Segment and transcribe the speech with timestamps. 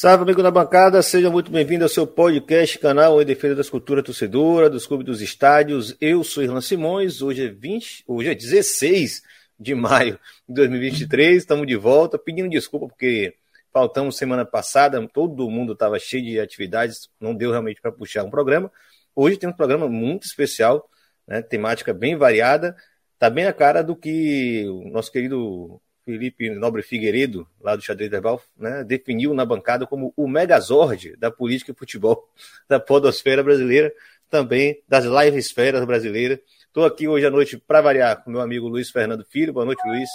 [0.00, 4.02] Salve, amigo da bancada, seja muito bem-vindo ao seu podcast, canal em defesa da escultura
[4.02, 5.94] torcedora, dos clubes dos estádios.
[6.00, 9.22] Eu sou Irlan Simões, hoje é 20, hoje é 16
[9.58, 10.18] de maio
[10.48, 13.34] de 2023, estamos de volta, pedindo desculpa porque
[13.70, 18.30] faltamos semana passada, todo mundo estava cheio de atividades, não deu realmente para puxar um
[18.30, 18.72] programa.
[19.14, 20.88] Hoje tem um programa muito especial,
[21.28, 22.74] né, temática bem variada,
[23.18, 28.10] tá bem a cara do que o nosso querido Felipe Nobre Figueiredo, lá do Xadrez
[28.10, 32.28] Verbal, né, definiu na bancada como o megazord da política e futebol
[32.68, 33.92] da podosfera brasileira,
[34.30, 36.38] também das live esferas brasileiras.
[36.66, 39.52] Estou aqui hoje à noite para variar com meu amigo Luiz Fernando Filho.
[39.52, 40.08] Boa noite, Luiz.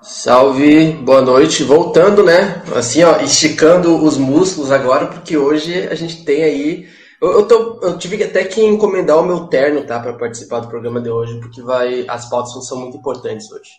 [0.00, 1.64] Salve, boa noite.
[1.64, 2.62] Voltando, né?
[2.74, 6.88] Assim, ó, esticando os músculos agora, porque hoje a gente tem aí.
[7.20, 10.68] Eu, eu, tô, eu tive até que encomendar o meu terno, tá, para participar do
[10.68, 13.70] programa de hoje, porque vai, as pautas são muito importantes hoje.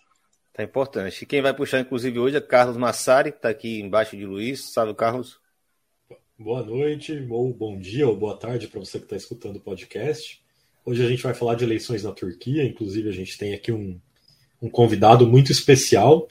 [0.60, 1.24] Tá importante.
[1.24, 4.74] E quem vai puxar, inclusive, hoje é Carlos Massari, que está aqui embaixo de Luiz.
[4.74, 5.40] Salve, Carlos.
[6.38, 10.42] Boa noite, ou bom dia, ou boa tarde para você que está escutando o podcast.
[10.86, 13.98] Hoje a gente vai falar de eleições na Turquia, inclusive a gente tem aqui um,
[14.62, 16.28] um convidado muito especial.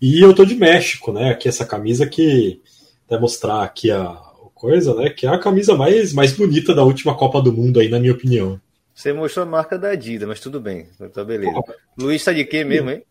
[0.00, 1.32] E eu tô de México, né?
[1.32, 2.62] Aqui essa camisa que
[3.10, 4.14] vai mostrar aqui a
[4.54, 5.10] coisa, né?
[5.10, 8.12] Que é a camisa mais, mais bonita da última Copa do Mundo aí, na minha
[8.12, 8.60] opinião.
[8.94, 11.60] Você mostrou a marca da Adidas, mas tudo bem, tá beleza.
[11.98, 13.02] Luiz tá de quê mesmo, hein?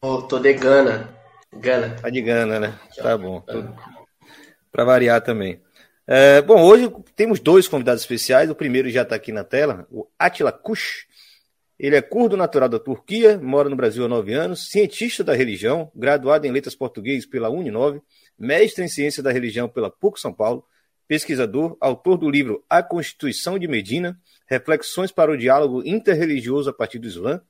[0.00, 1.14] Oh, tô de Gana.
[1.52, 1.96] Gana.
[1.96, 2.78] Tá de Gana, né?
[2.96, 3.42] Tá bom.
[4.70, 5.62] Para variar também.
[6.06, 8.50] É, bom, hoje temos dois convidados especiais.
[8.50, 11.06] O primeiro já está aqui na tela, o Atila Kush.
[11.78, 15.90] Ele é curdo natural da Turquia, mora no Brasil há nove anos, cientista da religião,
[15.94, 18.00] graduado em letras português pela Uninove,
[18.38, 20.64] mestre em ciência da religião pela PUC São Paulo,
[21.08, 26.98] pesquisador, autor do livro A Constituição de Medina, Reflexões para o Diálogo Interreligioso a partir
[26.98, 27.40] do Islã,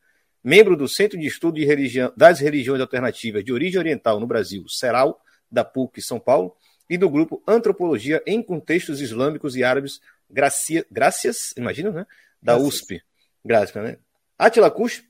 [0.44, 4.68] membro do Centro de Estudo de Religião, das Religiões Alternativas de Origem Oriental no Brasil,
[4.68, 5.18] CERAL,
[5.50, 6.54] da PUC São Paulo,
[6.88, 12.06] e do grupo Antropologia em Contextos Islâmicos e Árabes, Gracia, Gracias, imagina, né?
[12.42, 12.74] Da Gracias.
[12.74, 13.02] USP.
[13.42, 13.96] Graças, né?
[14.38, 15.02] Atila Kush,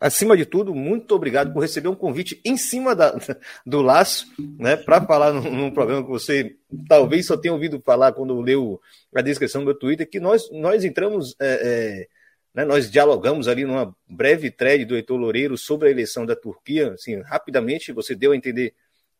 [0.00, 3.14] acima de tudo, muito obrigado por receber um convite em cima da,
[3.64, 4.26] do laço,
[4.58, 6.56] né, para falar num, num, programa que você
[6.88, 8.80] talvez só tenha ouvido falar quando leu
[9.14, 12.08] a descrição do meu Twitter, que nós, nós entramos é, é,
[12.54, 16.92] né, nós dialogamos ali numa breve thread do Heitor Loureiro sobre a eleição da Turquia.
[16.92, 18.74] Assim, rapidamente você deu a entender,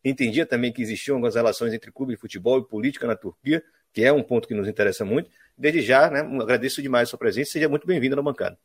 [0.04, 3.62] entendia também que existiam algumas relações entre clube de futebol e política na Turquia,
[3.92, 5.30] que é um ponto que nos interessa muito.
[5.56, 7.52] Desde já, né, agradeço demais a sua presença.
[7.52, 8.58] Seja muito bem-vindo na bancada.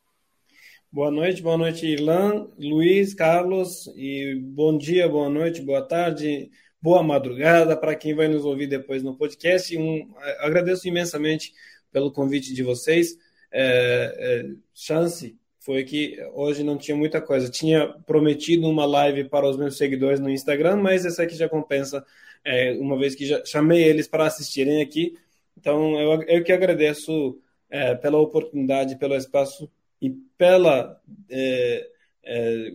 [0.91, 7.01] Boa noite, boa noite, Irlan, Luiz, Carlos, e bom dia, boa noite, boa tarde, boa
[7.01, 9.75] madrugada para quem vai nos ouvir depois no podcast.
[9.75, 11.51] Um, agradeço imensamente
[11.91, 13.18] pelo convite de vocês
[13.53, 17.50] é, é, chance foi que hoje não tinha muita coisa.
[17.50, 22.03] Tinha prometido uma live para os meus seguidores no Instagram, mas essa aqui já compensa,
[22.44, 25.18] é, uma vez que já chamei eles para assistirem aqui.
[25.58, 29.72] Então, eu, eu que agradeço é, pela oportunidade, pelo espaço
[30.02, 31.00] e pela
[31.30, 31.90] é,
[32.24, 32.72] é,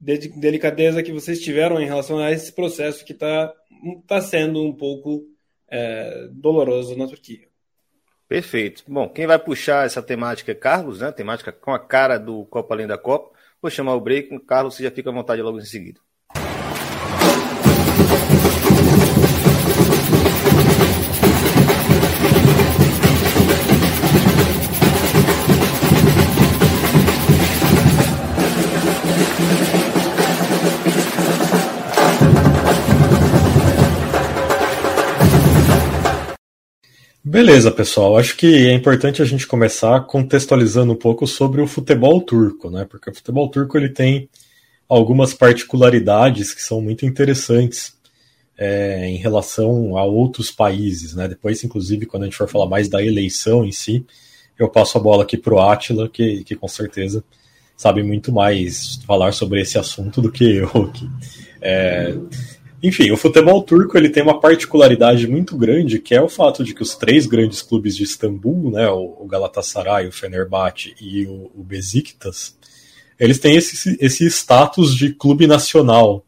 [0.00, 3.54] delicadeza que vocês tiveram em relação a esse processo que está
[4.06, 5.26] tá sendo um pouco
[6.32, 7.49] doloroso na Turquia.
[8.30, 8.84] Perfeito.
[8.88, 11.10] Bom, quem vai puxar essa temática é Carlos, né?
[11.12, 13.36] Temática com a cara do Copa Além da Copa.
[13.60, 14.38] Vou chamar o break.
[14.46, 16.00] Carlos, você já fica à vontade logo em seguida.
[37.30, 38.18] Beleza, pessoal.
[38.18, 42.84] Acho que é importante a gente começar contextualizando um pouco sobre o futebol turco, né?
[42.84, 44.28] Porque o futebol turco ele tem
[44.88, 47.96] algumas particularidades que são muito interessantes
[48.58, 51.28] é, em relação a outros países, né?
[51.28, 54.04] Depois, inclusive, quando a gente for falar mais da eleição em si,
[54.58, 57.22] eu passo a bola aqui para o Átila, que, que com certeza
[57.76, 61.08] sabe muito mais falar sobre esse assunto do que eu aqui.
[61.62, 62.12] É,
[62.82, 66.74] enfim, o futebol turco ele tem uma particularidade muito grande, que é o fato de
[66.74, 71.62] que os três grandes clubes de Istambul, né, o Galatasaray, o Fenerbahçe e o, o
[71.62, 72.56] Besiktas,
[73.18, 76.24] eles têm esse, esse status de clube nacional.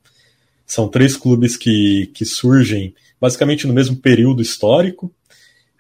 [0.67, 5.11] São três clubes que, que surgem basicamente no mesmo período histórico,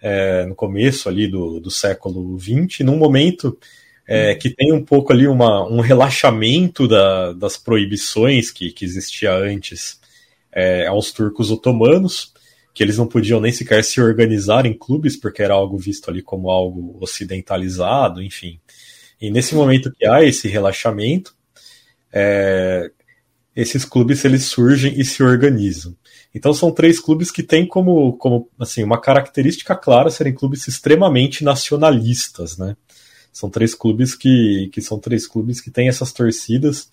[0.00, 3.58] é, no começo ali do, do século XX, num momento
[4.06, 9.34] é, que tem um pouco ali uma, um relaxamento da, das proibições que, que existia
[9.34, 10.00] antes
[10.52, 12.32] é, aos turcos otomanos,
[12.74, 16.22] que eles não podiam nem sequer se organizar em clubes, porque era algo visto ali
[16.22, 18.58] como algo ocidentalizado, enfim.
[19.20, 21.34] E nesse momento que há esse relaxamento,
[22.12, 22.90] é,
[23.54, 25.94] esses clubes eles surgem e se organizam.
[26.34, 31.44] Então são três clubes que têm como, como assim, uma característica clara serem clubes extremamente
[31.44, 32.76] nacionalistas, né?
[33.32, 36.90] São três clubes que, que são três clubes que têm essas torcidas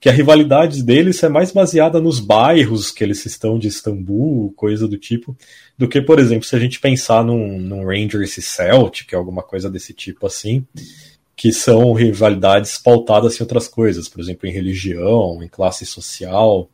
[0.00, 4.86] que a rivalidade deles é mais baseada nos bairros que eles estão de Istambul, coisa
[4.86, 5.36] do tipo,
[5.76, 9.70] do que, por exemplo, se a gente pensar num, num Rangers e Celtic, alguma coisa
[9.70, 10.64] desse tipo assim,
[11.34, 16.68] que são rivalidades pautadas em outras coisas, por exemplo, em religião, em classe social.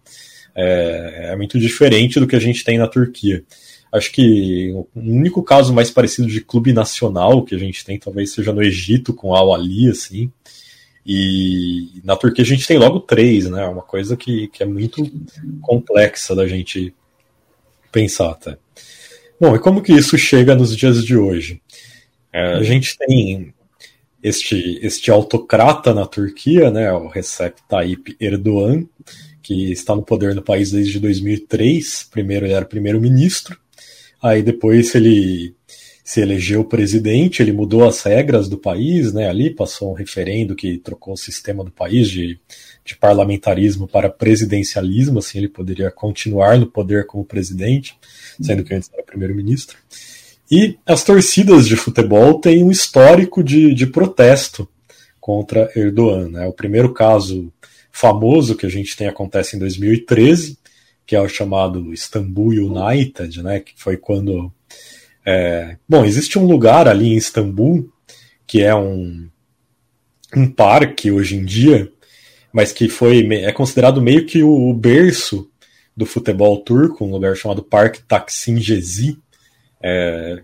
[0.55, 3.45] É, é muito diferente do que a gente tem na Turquia.
[3.93, 8.33] Acho que o único caso mais parecido de clube nacional que a gente tem talvez
[8.33, 10.31] seja no Egito com Al Ali, assim.
[11.05, 13.67] E na Turquia a gente tem logo três, né?
[13.67, 15.11] Uma coisa que, que é muito
[15.61, 16.95] complexa da gente
[17.91, 18.57] pensar até.
[19.41, 21.61] Bom, e como que isso chega nos dias de hoje?
[22.33, 23.53] É, a gente tem
[24.23, 28.87] este, este autocrata na Turquia, né, o Recep Tayyip Erdogan,
[29.43, 32.09] que está no poder no país desde 2003.
[32.11, 33.59] Primeiro ele era primeiro-ministro,
[34.23, 35.55] aí depois ele
[36.13, 39.31] se elegeu presidente, ele mudou as regras do país, né?
[39.31, 42.39] Ali passou um referendo que trocou o sistema do país de,
[42.85, 47.97] de parlamentarismo para presidencialismo, assim ele poderia continuar no poder como presidente,
[48.39, 49.79] sendo que antes era primeiro-ministro.
[50.51, 54.69] E as torcidas de futebol têm um histórico de, de protesto
[55.19, 56.29] contra Erdogan.
[56.29, 56.47] Né?
[56.47, 57.51] O primeiro caso
[57.91, 60.59] famoso que a gente tem acontece em 2013,
[61.07, 63.61] que é o chamado Istanbul United, né?
[63.61, 64.53] que foi quando
[65.25, 67.93] é, bom, existe um lugar ali em Istambul
[68.47, 69.29] que é um,
[70.37, 71.91] um parque hoje em dia,
[72.53, 75.49] mas que foi é considerado meio que o berço
[75.97, 79.19] do futebol turco, um lugar chamado Parque Taksim Gezi.
[79.83, 80.43] É,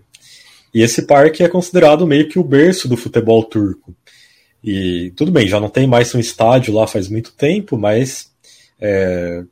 [0.73, 3.95] e esse parque é considerado meio que o berço do futebol turco.
[4.63, 8.31] E tudo bem, já não tem mais um estádio lá faz muito tempo, mas
[8.79, 9.43] é,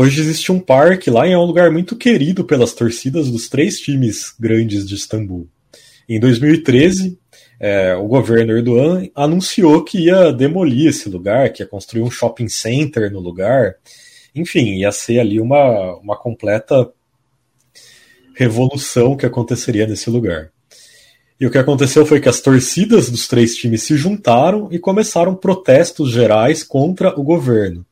[0.00, 3.80] Hoje existe um parque lá e é um lugar muito querido pelas torcidas dos três
[3.80, 5.48] times grandes de Istambul.
[6.08, 7.18] Em 2013,
[7.58, 12.48] é, o governo Erdogan anunciou que ia demolir esse lugar, que ia construir um shopping
[12.48, 13.74] center no lugar.
[14.32, 16.88] Enfim, ia ser ali uma, uma completa
[18.36, 20.52] revolução que aconteceria nesse lugar.
[21.40, 25.34] E o que aconteceu foi que as torcidas dos três times se juntaram e começaram
[25.34, 27.84] protestos gerais contra o governo.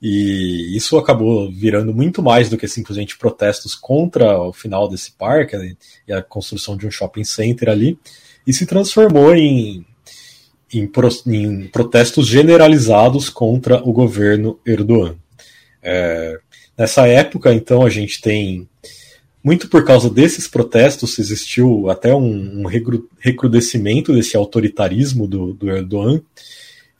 [0.00, 5.56] E isso acabou virando muito mais do que simplesmente protestos contra o final desse parque
[5.56, 5.74] né,
[6.06, 7.98] e a construção de um shopping center ali,
[8.46, 9.84] e se transformou em,
[10.72, 10.90] em,
[11.26, 15.16] em protestos generalizados contra o governo Erdogan.
[15.82, 16.38] É,
[16.76, 18.68] nessa época, então, a gente tem
[19.42, 22.66] muito por causa desses protestos, existiu até um, um
[23.20, 26.22] recrudescimento desse autoritarismo do, do Erdogan,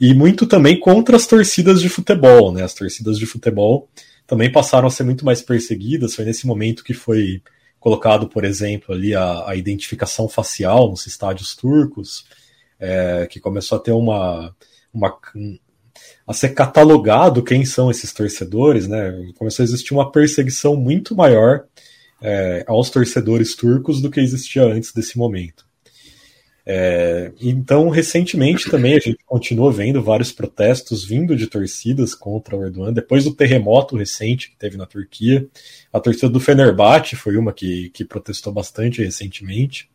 [0.05, 2.63] e muito também contra as torcidas de futebol, né?
[2.63, 3.89] As torcidas de futebol
[4.27, 6.15] também passaram a ser muito mais perseguidas.
[6.15, 7.41] Foi nesse momento que foi
[7.81, 12.27] colocado, por exemplo, ali a, a identificação facial nos estádios turcos,
[12.79, 14.55] é, que começou a ter uma,
[14.93, 15.19] uma
[16.27, 19.33] a ser catalogado quem são esses torcedores, né?
[19.39, 21.65] Começou a existir uma perseguição muito maior
[22.21, 25.64] é, aos torcedores turcos do que existia antes desse momento.
[26.67, 32.65] É, então, recentemente também a gente continuou vendo vários protestos vindo de torcidas contra o
[32.65, 35.47] Erdogan, depois do terremoto recente que teve na Turquia.
[35.93, 39.91] A torcida do Fenerbahçe foi uma que, que protestou bastante recentemente.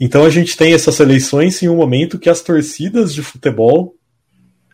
[0.00, 3.94] Então a gente tem essas eleições em um momento que as torcidas de futebol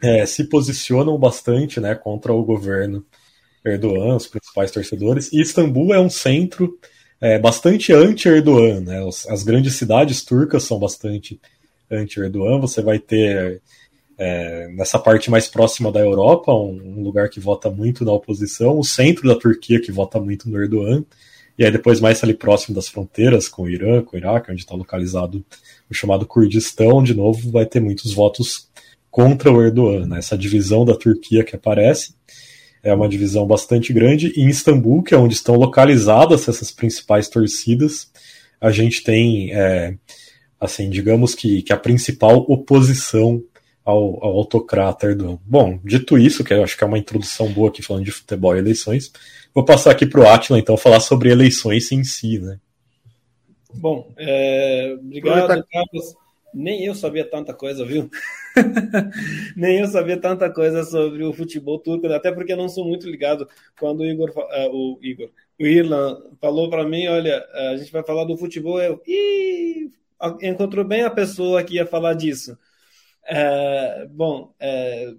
[0.03, 3.05] é, se posicionam bastante né, contra o governo
[3.65, 6.77] Erdogan, os principais torcedores, e Istambul é um centro
[7.23, 8.81] é, bastante anti-Erdogan.
[8.81, 9.01] Né?
[9.29, 11.41] As grandes cidades turcas são bastante
[11.89, 12.59] anti-Erdogan.
[12.61, 13.63] Você vai ter
[14.19, 18.77] é, nessa parte mais próxima da Europa, um, um, lugar que vota muito na oposição,
[18.77, 21.05] o centro da Turquia que vota muito no Erdogan,
[21.57, 24.63] e aí depois mais ali próximo das fronteiras com o Irã, com o Iraque, onde
[24.63, 25.45] está localizado
[25.89, 28.69] o chamado Kurdistão, de novo vai ter muitos votos
[29.11, 30.19] contra o Erdogan, né?
[30.19, 32.15] essa divisão da Turquia que aparece.
[32.83, 34.33] É uma divisão bastante grande.
[34.37, 38.11] E em Istambul, que é onde estão localizadas essas principais torcidas,
[38.61, 39.95] a gente tem, é,
[40.61, 43.43] assim, digamos que, que a principal oposição
[43.85, 45.39] ao, ao autocrata Erdogan.
[45.45, 48.55] Bom, dito isso, que eu acho que é uma introdução boa aqui falando de futebol
[48.55, 49.13] e eleições,
[49.55, 52.59] vou passar aqui para o Atila, então, falar sobre eleições em si, né?
[53.75, 56.15] Bom, é, obrigado, Carlos.
[56.55, 58.11] Nem eu sabia tanta coisa, viu?
[59.57, 63.09] Nem eu sabia tanta coisa sobre o futebol turco, até porque eu não sou muito
[63.09, 63.49] ligado.
[63.79, 68.03] Quando o Igor, uh, o Igor, o Irlan falou para mim, olha, a gente vai
[68.05, 69.91] falar do futebol, eu Ih,
[70.43, 72.57] encontrou bem a pessoa que ia falar disso.
[73.25, 75.15] É, bom, é,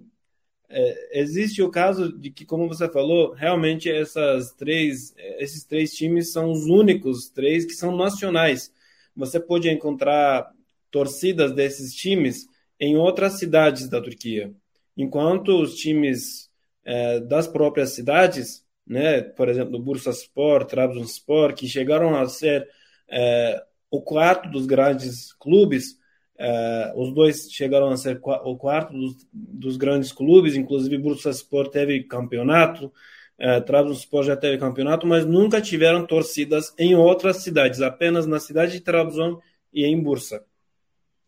[0.68, 6.32] é, existe o caso de que, como você falou, realmente essas três, esses três times
[6.32, 8.72] são os únicos três que são nacionais.
[9.16, 10.50] Você pode encontrar
[10.90, 12.46] torcidas desses times
[12.78, 14.52] em outras cidades da Turquia,
[14.96, 16.50] enquanto os times
[16.84, 22.68] é, das próprias cidades, né, por exemplo, Bursaspor, Trabzonspor, que chegaram a ser
[23.08, 25.98] é, o quarto dos grandes clubes,
[26.36, 32.02] é, os dois chegaram a ser o quarto dos, dos grandes clubes, inclusive Bursaspor teve
[32.04, 32.92] campeonato,
[33.38, 38.72] é, Trabzonspor já teve campeonato, mas nunca tiveram torcidas em outras cidades, apenas na cidade
[38.72, 39.40] de Trabzon
[39.72, 40.44] e em Bursa.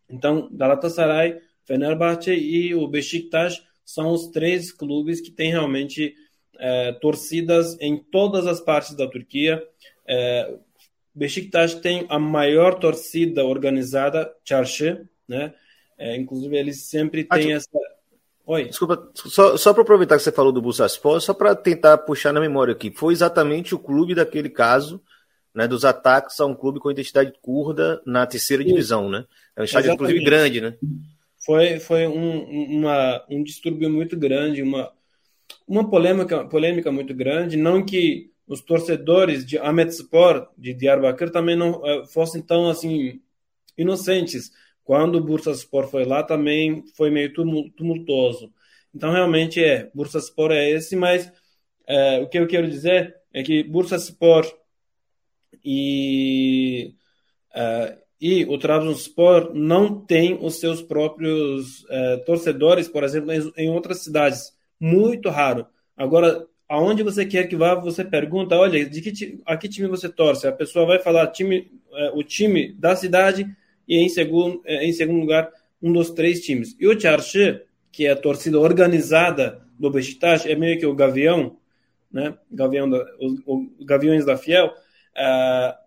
[0.09, 6.15] Então, Galatasaray, Fenerbahçe e o Beşiktaş são os três clubes que têm realmente
[6.59, 9.63] é, torcidas em todas as partes da Turquia.
[10.07, 10.53] É,
[11.15, 15.53] Beşiktaş tem a maior torcida organizada, Çarşı, né?
[15.97, 17.69] É, inclusive, eles sempre têm essa.
[18.45, 18.65] Oi.
[18.65, 22.39] Desculpa, só, só para aproveitar que você falou do Bursaspor, só para tentar puxar na
[22.39, 25.01] memória aqui, foi exatamente o clube daquele caso,
[25.53, 28.69] né, dos ataques a um clube com identidade curda na terceira Sim.
[28.69, 29.25] divisão, né?
[29.57, 30.77] É um estádio, inclusive, grande, né?
[31.43, 34.91] Foi, foi um, uma, um distúrbio muito grande, uma,
[35.67, 41.81] uma polêmica, polêmica muito grande, não que os torcedores de Ahmetspor, de Diyarbakir, também não
[41.81, 43.19] uh, fossem tão assim
[43.75, 44.51] inocentes.
[44.83, 48.53] Quando o Bursaspor foi lá, também foi meio tumultuoso.
[48.93, 53.63] Então, realmente é, Bursaspor é esse, mas uh, o que eu quero dizer é que
[53.63, 54.45] Bursaspor
[55.63, 56.95] e,
[57.53, 61.85] uh, e o Trabzonspor não tem os seus próprios
[62.25, 64.51] torcedores, por exemplo, em, outras cidades.
[64.79, 65.67] Muito raro.
[65.95, 70.09] Agora, aonde você quer que vá, você pergunta, olha, de que a que time você
[70.09, 70.47] torce?
[70.47, 73.47] A pessoa vai falar time, é, o time da cidade
[73.87, 75.49] e em segundo, é, em segundo lugar
[75.81, 76.75] um dos três times.
[76.79, 81.57] E o Çarşı, que é a torcida organizada do Beşiktaş, é meio que o Gavião,
[82.11, 82.35] né?
[82.51, 84.73] Gavião da, os Gaviões da Fiel.
[85.15, 85.86] Uh,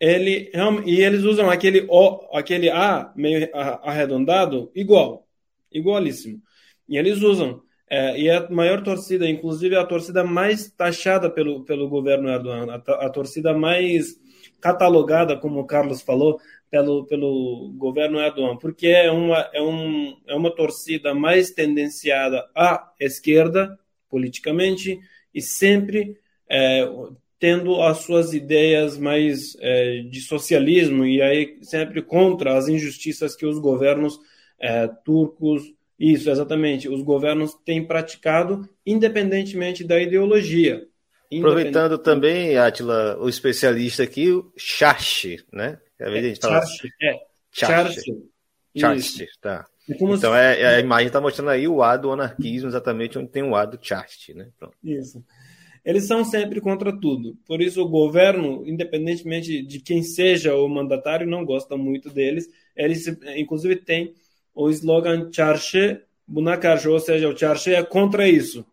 [0.00, 0.50] ele
[0.86, 5.28] e eles usam aquele O, aquele A meio arredondado igual,
[5.70, 6.42] igualíssimo.
[6.88, 11.88] E eles usam é, e a maior torcida, inclusive a torcida mais taxada pelo, pelo
[11.88, 14.16] governo Erdogan, a, a torcida mais
[14.60, 16.40] catalogada, como o Carlos falou,
[16.70, 22.92] pelo, pelo governo Erdogan, porque é uma, é, um, é uma torcida mais tendenciada à
[23.00, 23.76] esquerda,
[24.08, 25.00] politicamente,
[25.34, 26.16] e sempre
[26.48, 26.88] é,
[27.40, 33.46] tendo as suas ideias mais é, de socialismo, e aí sempre contra as injustiças que
[33.46, 34.20] os governos
[34.60, 35.62] é, turcos
[36.00, 36.88] isso, exatamente.
[36.88, 40.86] Os governos têm praticado independentemente da ideologia.
[41.30, 45.78] Aproveitando também, Atila, o especialista aqui, o Charche, né?
[45.98, 47.20] É, a gente fala Charche, é.
[47.52, 48.24] Charche.
[48.74, 49.66] Charche, tá.
[49.88, 50.26] É então se...
[50.26, 53.66] é, a imagem está mostrando aí o A do anarquismo, exatamente onde tem o A
[53.66, 53.78] do
[54.34, 54.48] né?
[54.58, 54.74] Pronto.
[54.82, 55.22] Isso.
[55.84, 57.36] Eles são sempre contra tudo.
[57.46, 62.48] Por isso, o governo, independentemente de quem seja o mandatário, não gosta muito deles.
[62.76, 63.06] Eles,
[63.36, 64.14] inclusive, têm
[64.54, 68.64] o slogan Çarşı buna karşı, ou seja, o Çarşı é contra isso.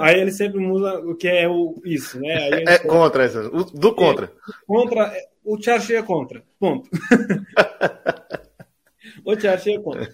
[0.00, 2.34] Aí ele sempre muda o que é o isso, né?
[2.34, 4.26] Aí é contra isso, do contra.
[4.26, 4.30] É,
[4.66, 5.12] contra,
[5.44, 6.88] o Çarşı é contra, ponto.
[9.24, 10.08] o Çarşı é contra.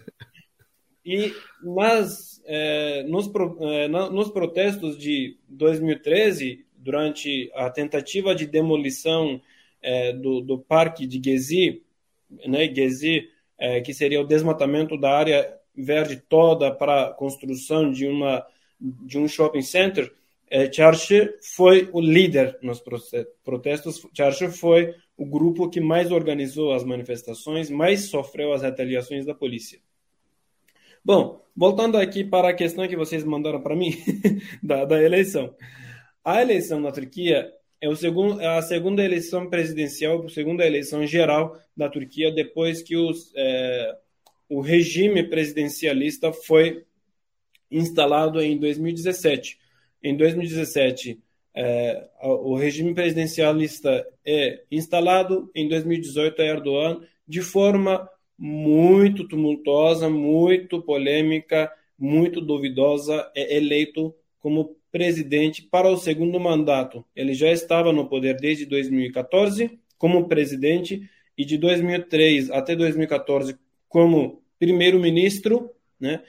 [1.06, 1.32] E,
[1.62, 9.40] mas é, nos, é, nos protestos de 2013, durante a tentativa de demolição
[9.80, 11.82] é, do, do parque de Gezi,
[12.44, 13.30] né, Gezi
[13.84, 18.44] que seria o desmatamento da área verde toda para a construção de, uma,
[18.78, 20.12] de um shopping center,
[20.50, 20.70] é,
[21.54, 22.82] foi o líder nos
[23.42, 24.06] protestos.
[24.12, 29.80] Çarşı foi o grupo que mais organizou as manifestações, mais sofreu as retaliações da polícia.
[31.06, 33.92] Bom, voltando aqui para a questão que vocês mandaram para mim
[34.60, 35.54] da, da eleição.
[36.24, 37.48] A eleição na Turquia
[37.80, 42.96] é, segundo, é a segunda eleição presidencial, a segunda eleição geral da Turquia depois que
[42.96, 43.96] os, é,
[44.48, 46.84] o regime presidencialista foi
[47.70, 49.60] instalado em 2017.
[50.02, 51.20] Em 2017,
[51.54, 60.82] é, o regime presidencialista é instalado, em 2018 é Erdogan, de forma muito tumultuosa, muito
[60.82, 67.04] polêmica, muito duvidosa, é eleito como presidente para o segundo mandato.
[67.14, 73.56] Ele já estava no poder desde 2014 como presidente e de 2003 até 2014
[73.88, 76.22] como primeiro-ministro, né?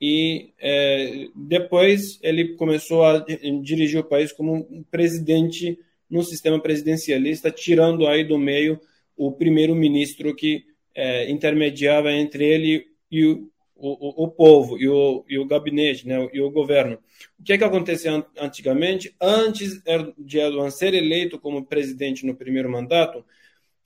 [0.00, 3.24] E é, depois ele começou a
[3.62, 5.78] dirigir o país como presidente
[6.10, 8.80] no sistema presidencialista, tirando aí do meio
[9.16, 10.64] o primeiro-ministro que
[10.94, 16.28] é, intermediava entre ele e o, o, o, povo e o, e o gabinete, né,
[16.32, 16.98] e o governo.
[17.38, 19.14] O que é que acontecia antigamente?
[19.20, 19.82] Antes
[20.16, 23.24] de Erdogan ser eleito como presidente no primeiro mandato,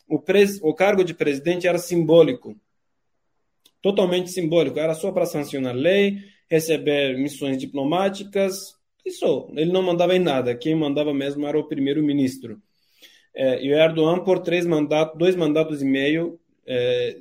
[0.07, 2.57] o, pres, o cargo de presidente era simbólico,
[3.83, 8.75] totalmente simbólico, era só para sancionar lei, receber missões diplomáticas,
[9.05, 9.49] isso.
[9.55, 12.61] Ele não mandava em nada, quem mandava mesmo era o primeiro-ministro.
[13.35, 17.19] É, e o Erdogan, por três mandatos, dois mandatos e meio, é,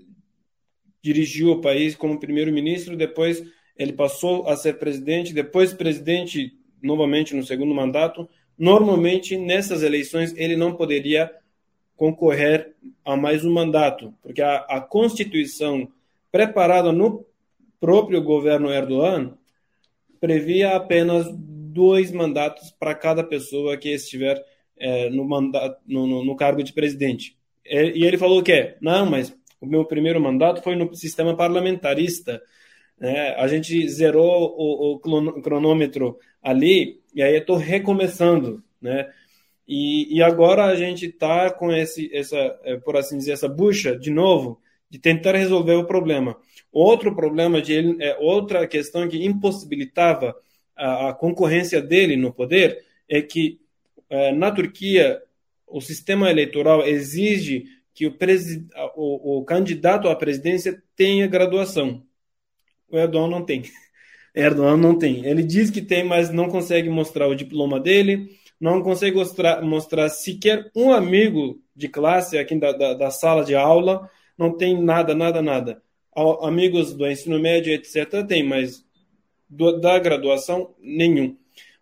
[1.01, 3.41] dirigiu o país como primeiro-ministro, depois
[3.77, 8.27] ele passou a ser presidente, depois presidente novamente no segundo mandato.
[8.57, 11.31] Normalmente, nessas eleições, ele não poderia
[11.95, 12.75] concorrer
[13.05, 15.91] a mais um mandato, porque a, a Constituição
[16.31, 17.25] preparada no
[17.79, 19.37] próprio governo Erdogan
[20.19, 24.43] previa apenas dois mandatos para cada pessoa que estiver
[24.77, 27.36] é, no, mandato, no, no, no cargo de presidente.
[27.69, 32.41] E ele falou que não, mas o meu primeiro mandato foi no sistema parlamentarista.
[32.99, 33.35] Né?
[33.35, 39.09] A gente zerou o, o cronômetro ali e aí eu estou recomeçando, né?
[39.67, 43.97] E, e agora a gente está com esse, essa, é, por assim dizer, essa bucha
[43.97, 46.37] de novo de tentar resolver o problema.
[46.71, 50.35] Outro problema de ele, é outra questão que impossibilitava
[50.75, 53.59] a, a concorrência dele no poder é que
[54.09, 55.21] é, na Turquia
[55.67, 58.15] o sistema eleitoral exige que o,
[58.95, 62.03] o, o, candidato à presidência tenha graduação.
[62.89, 63.63] O Erdogan não tem.
[64.33, 65.25] Erdogan não tem.
[65.25, 70.09] Ele diz que tem, mas não consegue mostrar o diploma dele, não consegue mostrar, mostrar
[70.09, 75.13] sequer um amigo de classe aqui da, da, da sala de aula, não tem nada,
[75.13, 75.81] nada, nada.
[76.41, 78.83] Amigos do ensino médio, etc., tem, mas
[79.49, 81.35] do, da graduação, nenhum.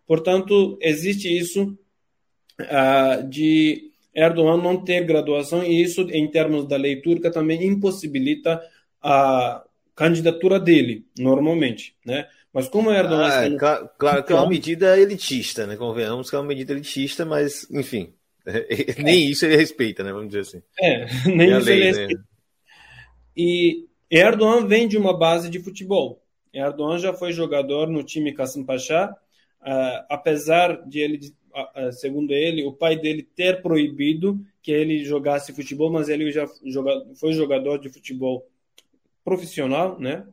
[0.06, 1.78] Portanto, existe isso
[2.60, 8.62] uh, de Erdogan não ter graduação e isso, em termos da lei turca, também impossibilita
[9.02, 9.62] a
[9.94, 12.26] candidatura dele, normalmente, né?
[12.52, 13.28] Mas como Erdogan...
[13.28, 15.76] Ah, é, claro, claro, que é uma medida elitista, né?
[15.76, 18.14] Convenhamos que é uma medida elitista, mas, enfim,
[18.98, 20.12] nem isso ele respeita, né?
[20.12, 20.62] Vamos dizer assim.
[20.80, 21.86] É, nem isso lei, ele né?
[21.88, 22.20] respeita.
[22.20, 22.24] Né?
[23.36, 26.22] E Erdogan vem de uma base de futebol.
[26.52, 31.20] Erdogan já foi jogador no time Kasım Pasha, uh, apesar de ele
[31.92, 36.46] segundo ele, o pai dele ter proibido que ele jogasse futebol, mas ele já
[37.14, 38.46] foi jogador de futebol
[39.24, 40.26] profissional, né?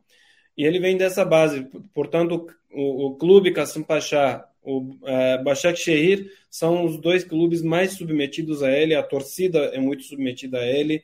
[0.56, 1.66] E ele vem dessa base.
[1.92, 8.62] Portanto, o, o clube Kasım Pasha, o uh, Başakşehir são os dois clubes mais submetidos
[8.62, 8.94] a ele.
[8.94, 11.02] A torcida é muito submetida a ele.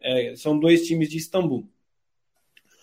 [0.00, 1.66] É, são dois times de Istambul.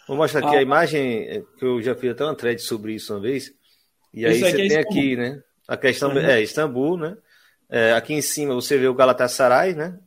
[0.08, 2.94] Vou mostrar aqui a, a imagem é, que eu já fiz até uma thread sobre
[2.94, 3.54] isso uma vez.
[4.14, 5.42] E aí você é tem aqui, né?
[5.70, 7.16] A questão é Istambul, né?
[7.70, 10.00] É, aqui em cima você vê o Galatasaray, né?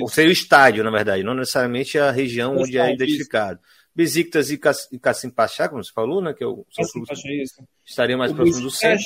[0.00, 3.58] Ou seja, o estádio, na verdade, não necessariamente a região o onde é identificado.
[3.92, 4.58] Besiktas e
[4.98, 6.32] Cassim Pachá, como você falou, né?
[6.32, 6.64] Que é o
[7.04, 7.66] Pachá, isso.
[7.84, 9.04] Estaria mais o próximo do centro.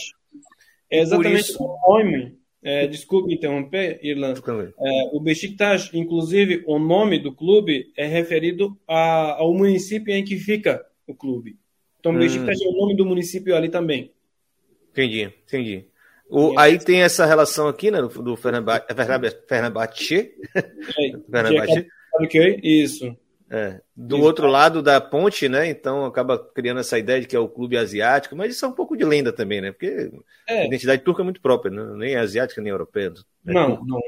[0.90, 1.62] É exatamente isso...
[1.62, 2.36] o nome.
[2.62, 4.42] É, desculpe interromper, Irlanda.
[4.78, 10.36] É, o Besiktas, inclusive, o nome do clube é referido a, ao município em que
[10.36, 11.56] fica o clube.
[11.98, 12.18] Então, hum.
[12.18, 14.12] Besiktas é o nome do município ali também.
[14.98, 15.84] Entendi, entendi.
[16.28, 18.84] O, aí tem essa relação aqui, né, do, do Fenerbahçe.
[19.48, 20.32] Fenerbahçe.
[22.14, 23.16] Ok, isso.
[23.50, 23.80] É.
[23.96, 24.26] Do isso.
[24.26, 25.70] outro lado da ponte, né?
[25.70, 28.72] Então acaba criando essa ideia de que é o clube asiático, mas isso é um
[28.72, 29.72] pouco de lenda também, né?
[29.72, 30.10] Porque
[30.46, 30.62] é.
[30.62, 31.82] a identidade turca é muito própria, né?
[31.96, 33.10] nem asiática nem europeia.
[33.44, 33.54] Né?
[33.54, 34.00] Não, não.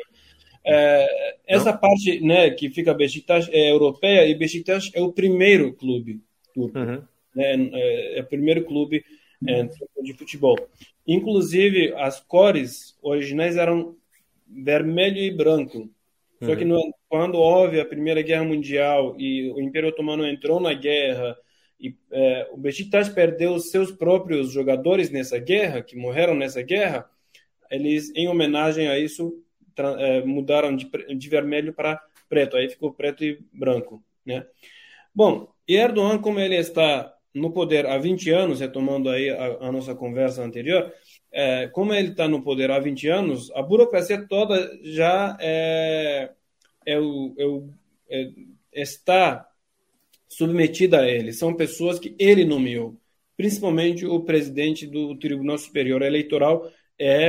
[0.66, 1.78] É, essa não?
[1.78, 6.20] parte, né, que fica Besiktas é europeia e Besiktas é o primeiro clube
[6.52, 6.78] turco.
[6.78, 7.02] Uhum.
[7.34, 7.70] Né?
[7.72, 9.02] É, é o primeiro clube
[9.46, 9.68] é,
[10.02, 10.56] de futebol.
[11.06, 13.96] Inclusive, as cores originais eram
[14.46, 15.88] vermelho e branco.
[16.42, 16.70] Só que uhum.
[16.70, 21.36] no, quando houve a Primeira Guerra Mundial e o Império Otomano entrou na guerra
[21.78, 27.08] e é, o Besiktas perdeu seus próprios jogadores nessa guerra, que morreram nessa guerra,
[27.70, 29.42] eles, em homenagem a isso,
[29.98, 32.56] é, mudaram de, de vermelho para preto.
[32.56, 34.46] Aí ficou preto e branco, né?
[35.14, 39.94] Bom, Erdogan, como ele está no poder há 20 anos, retomando aí a, a nossa
[39.94, 40.92] conversa anterior,
[41.32, 46.32] é, como ele está no poder há 20 anos, a burocracia toda já é,
[46.86, 46.96] é,
[48.10, 48.30] é,
[48.72, 49.46] está
[50.28, 51.32] submetida a ele.
[51.32, 52.96] São pessoas que ele nomeou,
[53.36, 57.28] principalmente o presidente do Tribunal Superior Eleitoral é,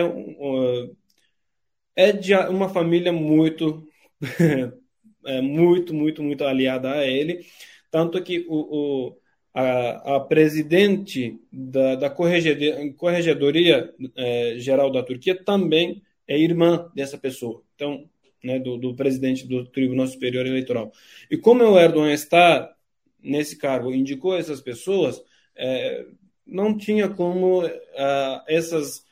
[1.95, 3.87] é de uma família muito,
[5.25, 7.45] é muito, muito, muito aliada a ele,
[7.91, 9.20] tanto que o, o
[9.53, 17.61] a, a, presidente da, da Corregedoria, é, Geral da Turquia também é irmã dessa pessoa,
[17.75, 18.09] então,
[18.43, 20.91] né, do, do, presidente do Tribunal Superior Eleitoral.
[21.29, 22.73] E como o Erdogan está
[23.21, 25.21] nesse cargo, indicou essas pessoas,
[25.55, 26.05] é,
[26.45, 27.61] não tinha como
[27.97, 29.05] ah, essas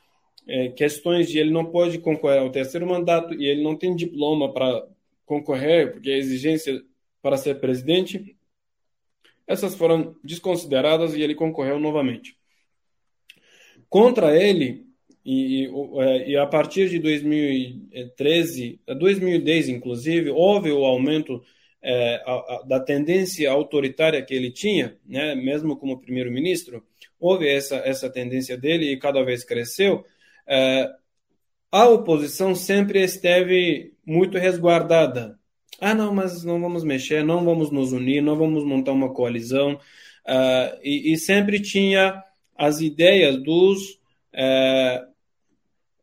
[0.46, 4.52] é, questões de ele não pode concorrer ao terceiro mandato e ele não tem diploma
[4.52, 4.86] para
[5.24, 6.82] concorrer, porque a exigência
[7.22, 8.36] para ser presidente,
[9.46, 12.36] essas foram desconsideradas e ele concorreu novamente.
[13.88, 14.86] Contra ele,
[15.24, 21.42] e, e, é, e a partir de 2013, 2010 inclusive, houve o aumento
[21.82, 26.84] é, a, a, da tendência autoritária que ele tinha, né, mesmo como primeiro-ministro,
[27.18, 30.04] houve essa, essa tendência dele e cada vez cresceu,
[30.46, 30.88] é,
[31.72, 35.39] a oposição sempre esteve muito resguardada.
[35.80, 39.80] Ah, não, mas não vamos mexer, não vamos nos unir, não vamos montar uma coalizão.
[40.26, 42.22] Uh, e, e, sempre tinha
[42.54, 43.98] as ideias dos
[44.34, 45.06] uh,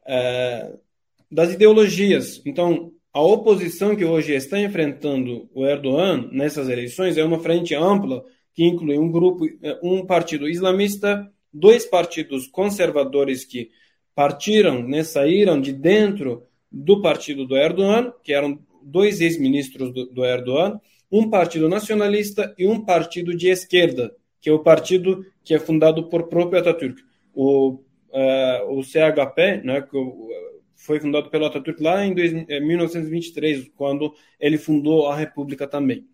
[0.03, 0.79] uh,
[1.31, 2.41] das ideologias.
[2.45, 8.23] Então, a oposição que hoje está enfrentando o Erdogan nessas eleições é uma frente ampla
[8.53, 9.45] que inclui um grupo,
[9.83, 13.69] um partido islamista, dois partidos conservadores que
[14.15, 20.25] partiram, né, saíram de dentro do partido do Erdogan, que eram dois ex-ministros do, do,
[20.25, 20.79] Erdogan,
[21.11, 26.09] um partido nacionalista e um partido de esquerda, que é o partido que é fundado
[26.09, 27.01] por próprio Atatürk.
[27.33, 29.97] O, uh, o CHP, né, que
[30.75, 36.05] foi fundado pelo Atatürk lá em 1923, quando ele fundou a República também.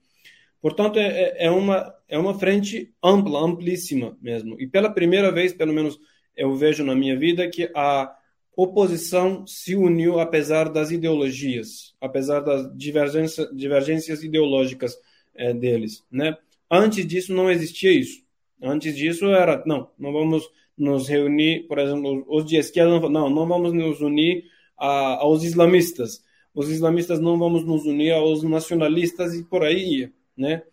[0.62, 4.55] Portanto, é, é, é, uma, é uma frente ampla, amplíssima mesmo.
[4.59, 5.99] E pela primeira vez, pelo menos
[6.36, 8.15] eu vejo na minha vida que a
[8.55, 14.97] oposição se uniu apesar das ideologias, apesar das divergências, divergências ideológicas
[15.35, 16.37] é, deles, né?
[16.69, 18.23] Antes disso não existia isso.
[18.61, 20.43] Antes disso era não, não vamos
[20.77, 24.45] nos reunir, por exemplo, os de esquerda não, não vamos nos unir
[24.77, 26.23] a, aos islamistas.
[26.53, 30.63] Os islamistas não vamos nos unir aos nacionalistas e por aí ia, né?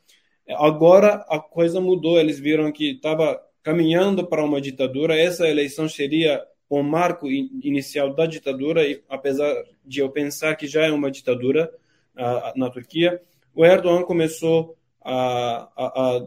[0.57, 5.19] Agora a coisa mudou, eles viram que estava caminhando para uma ditadura.
[5.19, 9.53] Essa eleição seria o marco inicial da ditadura, e apesar
[9.85, 11.69] de eu pensar que já é uma ditadura
[12.17, 13.21] uh, na Turquia,
[13.53, 16.27] o Erdogan começou a, a, a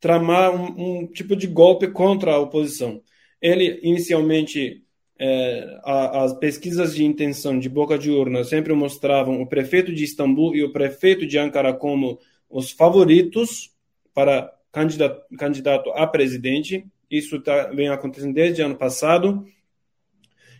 [0.00, 3.00] tramar um, um, tipo de golpe contra a oposição.
[3.40, 4.82] Ele, inicialmente,
[5.16, 10.02] é, a, as pesquisas de intenção de boca de urna sempre mostravam o prefeito de
[10.02, 12.18] Istambul e o prefeito de Ankara como
[12.50, 13.70] os favoritos
[14.12, 16.84] para candidato, candidato a presidente.
[17.12, 19.46] Isso tá, vem acontecendo desde ano passado.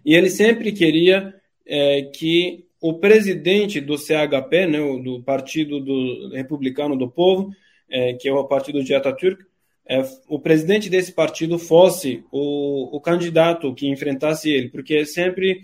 [0.05, 1.35] E ele sempre queria
[1.67, 7.51] é, que o presidente do CHP, né, do Partido do Republicano do Povo,
[7.89, 9.45] é, que é o partido de Atatürk,
[9.89, 15.63] é, o presidente desse partido fosse o, o candidato que enfrentasse ele, porque sempre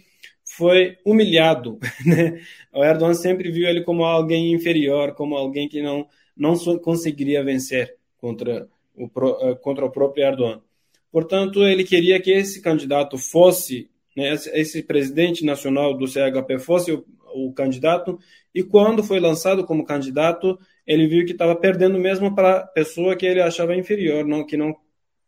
[0.57, 1.79] foi humilhado.
[2.07, 2.41] Né?
[2.73, 7.97] O Erdogan sempre viu ele como alguém inferior, como alguém que não, não conseguiria vencer
[8.19, 9.11] contra o,
[9.43, 10.63] eh, contra o próprio Erdogan.
[11.11, 17.05] Portanto, ele queria que esse candidato fosse, né, esse presidente nacional do CHP fosse o,
[17.35, 18.19] o candidato,
[18.55, 23.17] e quando foi lançado como candidato, ele viu que estava perdendo mesmo para a pessoa
[23.17, 24.75] que ele achava inferior, não, que não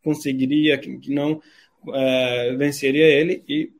[0.03, 1.41] conseguiria, que, que não
[1.93, 3.71] é, venceria ele, e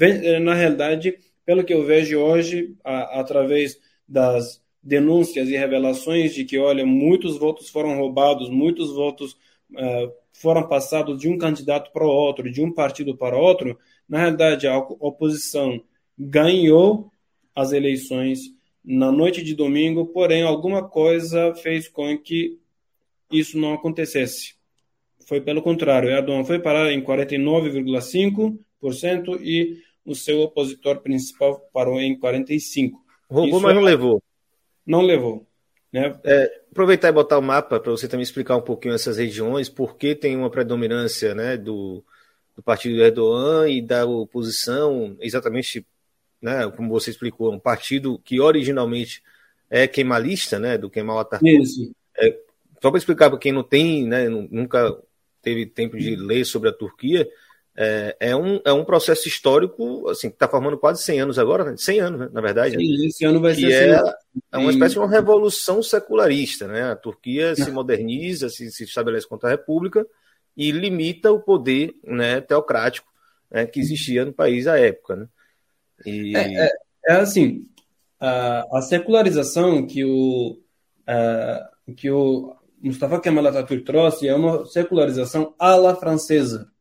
[0.00, 6.44] eh, na realidade, pelo que eu vejo hoje, a, através das denúncias e revelações de
[6.44, 9.32] que, olha, muitos votos foram roubados, muitos votos
[9.72, 14.18] uh, foram passados de um candidato para o outro, de um partido para outro, na
[14.18, 15.80] realidade a oposição
[16.18, 17.12] ganhou
[17.54, 18.40] as eleições
[18.84, 22.58] na noite de domingo, porém alguma coisa fez com que
[23.30, 24.56] isso não acontecesse.
[25.26, 32.18] Foi pelo contrário, Erdogan foi parar em 49,5% e o seu opositor principal parou em
[32.18, 32.90] 45%.
[33.30, 33.84] Roubou, isso mas não é...
[33.84, 34.20] levou
[34.86, 35.46] não levou.
[35.92, 36.18] Né?
[36.24, 39.94] É, aproveitar e botar o mapa para você também explicar um pouquinho essas regiões, por
[39.94, 42.02] que tem uma predominância né, do,
[42.56, 45.86] do partido do Erdogan e da oposição, exatamente
[46.40, 49.22] né, como você explicou, um partido que originalmente
[49.68, 51.62] é queimalista, né, do Kemal Atatürk.
[51.62, 51.92] Isso.
[52.16, 52.38] É,
[52.80, 54.98] só para explicar para quem não tem, né, nunca
[55.42, 57.28] teve tempo de ler sobre a Turquia,
[57.76, 61.64] é, é, um, é um processo histórico, assim, que está formando quase 100 anos agora,
[61.64, 61.74] né?
[61.76, 62.76] 100 anos, né, na verdade.
[62.76, 63.06] Sim, né?
[63.06, 64.02] esse ano vai que ser é,
[64.50, 66.90] é uma espécie de uma revolução secularista, né?
[66.90, 70.06] A Turquia se moderniza, se, se estabelece contra a República
[70.56, 73.10] e limita o poder né, teocrático
[73.50, 75.28] né, que existia no país à época, né?
[76.04, 76.36] E...
[76.36, 76.70] É, é,
[77.08, 77.66] é assim,
[78.18, 80.60] a, a, secularização que o,
[81.06, 86.72] a, que o Mustafa Kemal Atatürk trouxe é uma secularização à la francesa,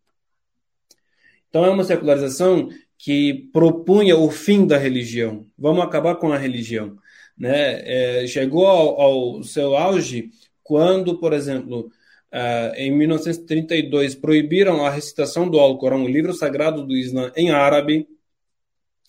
[1.51, 5.45] então, é uma secularização que propunha o fim da religião.
[5.59, 6.97] Vamos acabar com a religião.
[7.41, 8.21] Né?
[8.21, 10.29] É, chegou ao, ao, seu auge
[10.61, 11.91] quando, por exemplo,
[12.31, 18.07] uh, em 1932, proibiram a recitação do Alcorão, o livro sagrado do Islã, em árabe.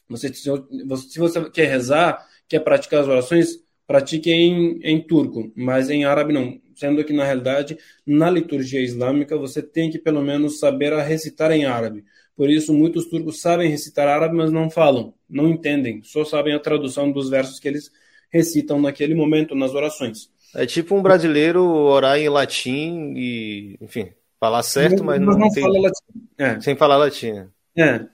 [0.08, 6.06] Você, se você quer rezar, quer praticar as orações, pratique em, em turco, mas em
[6.06, 6.58] árabe não.
[6.74, 11.52] Sendo que, na realidade, na liturgia islâmica, você tem que, pelo menos, saber a recitar
[11.52, 12.02] em árabe
[12.34, 16.58] por isso, muitos turcos sabem recitar árabe, mas não falam, não entendem, só sabem a
[16.58, 17.90] tradução dos versos que eles
[18.32, 20.30] recitam naquele momento nas orações.
[20.54, 25.50] É tipo um brasileiro orar em latim e, enfim, falar certo, não, mas não, não
[25.50, 25.62] tem...
[25.62, 26.28] fala latim.
[26.38, 26.60] É.
[26.60, 27.48] Sem falar latim.
[27.76, 27.82] É.
[27.82, 28.06] é.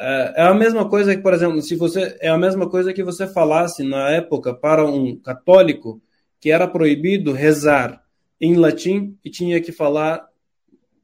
[0.00, 3.26] É a mesma coisa que, por exemplo, se você é a mesma coisa que você
[3.26, 6.00] falasse na época para um católico
[6.40, 8.00] que era proibido rezar
[8.40, 10.28] em latim e tinha que falar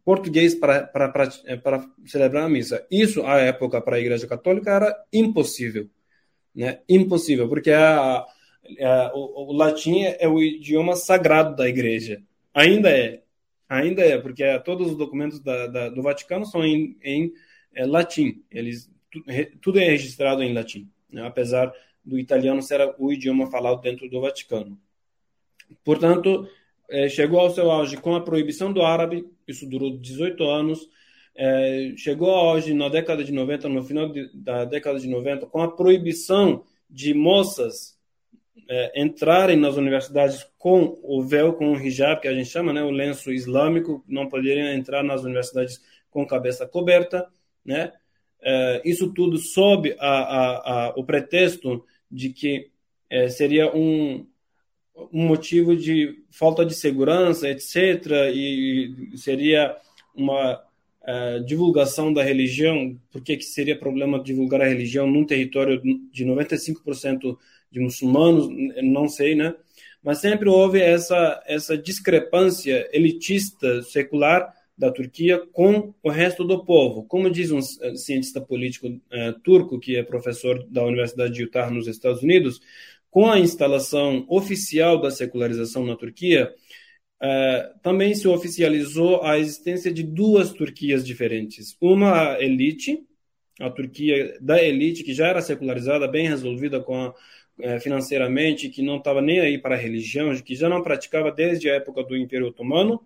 [0.04, 0.90] português para,
[1.46, 2.86] é, para celebrar a missa.
[2.90, 5.88] Isso, à época, para a Igreja Católica era impossível.
[6.54, 6.80] Né?
[6.88, 12.22] Impossível, porque a, a, o, o, latim é o idioma sagrado da Igreja.
[12.52, 13.22] Ainda é.
[13.68, 17.32] Ainda é, porque todos os documentos da, da, do Vaticano são em, em
[17.74, 18.42] é, latim.
[18.50, 18.90] Eles,
[19.60, 21.26] tudo é registrado em latim, né?
[21.26, 21.72] apesar
[22.04, 24.78] do italiano ser o idioma falado dentro do Vaticano.
[25.82, 26.46] Portanto,
[26.88, 30.88] é, chegou ao seu auge com a proibição do árabe, isso durou 18 anos,
[31.36, 35.60] é, chegou auge na década de 90, no final de, da década de 90, com
[35.60, 37.98] a proibição de moças
[38.68, 42.82] é, entrarem nas universidades com o véu, com o hijab, que a gente chama, né,
[42.82, 47.26] o lenço islâmico, não poderiam entrar nas universidades com cabeça coberta,
[47.64, 47.92] né?
[48.40, 52.70] É, isso tudo sob a, a, a, o pretexto de que
[53.08, 54.26] é, seria um,
[55.12, 59.76] um motivo de falta de segurança, etc., e seria
[60.14, 60.62] uma
[61.46, 67.36] divulgação da religião, por que seria problema divulgar a religião num território de 95%
[67.70, 68.48] de muçulmanos,
[68.82, 69.54] não sei, né?
[70.02, 77.04] Mas sempre houve essa, essa discrepância elitista, secular, da Turquia com o resto do povo.
[77.04, 81.86] Como diz um cientista político uh, turco, que é professor da Universidade de Utah, nos
[81.86, 82.60] Estados Unidos,
[83.10, 86.52] com a instalação oficial da secularização na Turquia,
[87.24, 91.76] uh, também se oficializou a existência de duas Turquias diferentes.
[91.80, 93.02] Uma elite,
[93.60, 98.82] a Turquia da elite, que já era secularizada, bem resolvida com a, uh, financeiramente, que
[98.82, 102.16] não estava nem aí para a religião, que já não praticava desde a época do
[102.16, 103.00] Império Otomano,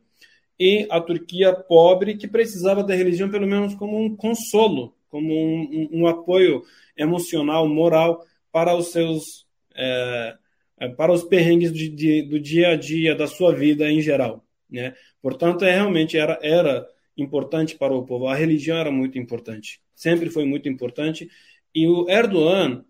[0.59, 5.88] e a Turquia pobre, que precisava da religião pelo menos como um consolo, como um,
[5.92, 6.64] um, um apoio
[6.96, 10.48] emocional, moral para os seus é, é,
[10.97, 14.45] para os perrengues de, de, do dia a dia da sua vida em geral.
[14.71, 14.95] Né?
[15.21, 16.87] Portanto, é, realmente era, era
[17.17, 18.29] importante para o povo.
[18.29, 21.29] A religião era muito importante, sempre foi muito importante.
[21.75, 22.85] E o Erdogan,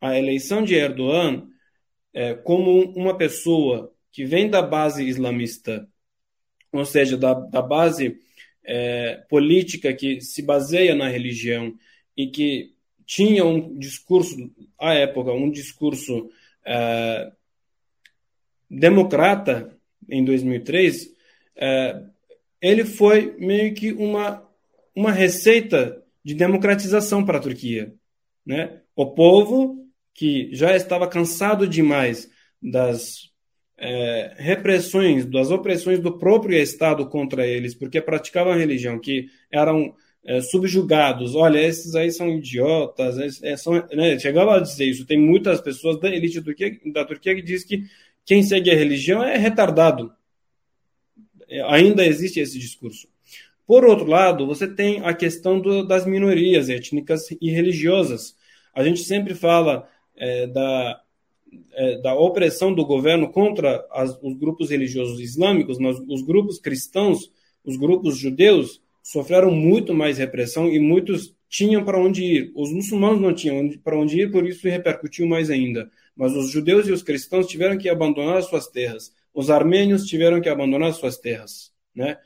[0.00, 1.48] a eleição de Erdogan,
[2.14, 5.88] é, como uma pessoa que vem da base islamista,
[6.72, 8.18] ou seja, da, da base
[8.64, 11.74] é, política que se baseia na religião
[12.16, 12.74] e que
[13.06, 14.36] tinha um discurso,
[14.78, 16.28] à época, um discurso
[16.68, 17.32] uh,
[18.70, 19.76] democrata
[20.08, 21.08] em 2003, uh,
[21.56, 22.02] é,
[22.60, 24.46] ele foi meio que uma,
[24.94, 27.94] uma receita de democratização para a Turquia.
[28.44, 28.80] Né?
[28.94, 32.28] O povo, que já estava cansado demais
[32.60, 33.30] das
[33.78, 39.94] é, repressões, das opressões do próprio Estado contra eles, porque praticavam a religião, que eram
[40.24, 41.34] é, subjugados.
[41.34, 43.42] Olha, esses aí são idiotas.
[43.42, 44.18] É, são, né?
[44.18, 45.06] Chegava a dizer isso.
[45.06, 47.84] Tem muitas pessoas da elite da Turquia, da Turquia que diz que
[48.24, 50.12] quem segue a religião é retardado.
[51.48, 53.08] É, ainda existe esse discurso.
[53.66, 58.36] Por outro lado, você tem a questão do, das minorias étnicas e religiosas.
[58.74, 61.02] A gente sempre fala é, da,
[61.72, 67.32] é, da opressão do governo contra as, os grupos religiosos islâmicos, mas os grupos cristãos,
[67.64, 72.52] os grupos judeus, sofreram muito mais repressão e muitos tinham para onde ir.
[72.54, 75.90] Os muçulmanos não tinham para onde ir, por isso repercutiu mais ainda.
[76.14, 80.48] Mas os judeus e os cristãos tiveram que abandonar suas terras, os armênios tiveram que
[80.48, 82.18] abandonar suas terras, né?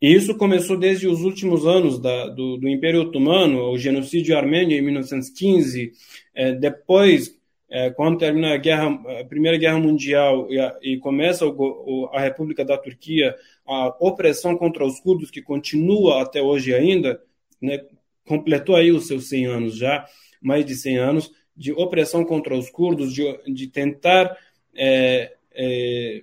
[0.00, 4.78] E isso começou desde os últimos anos da, do, do, Império Otomano, o genocídio armênio
[4.78, 5.92] em 1915.
[6.34, 7.34] É, depois,
[7.68, 8.88] é, quando termina a, guerra,
[9.20, 13.34] a, Primeira Guerra Mundial e, a, e começa o, o, a República da Turquia,
[13.66, 17.20] a opressão contra os curdos, que continua até hoje ainda,
[17.60, 17.84] né,
[18.26, 20.06] completou aí os seus 100 anos já,
[20.40, 24.36] mais de 100 anos, de opressão contra os curdos, de, de tentar
[24.74, 26.22] é, é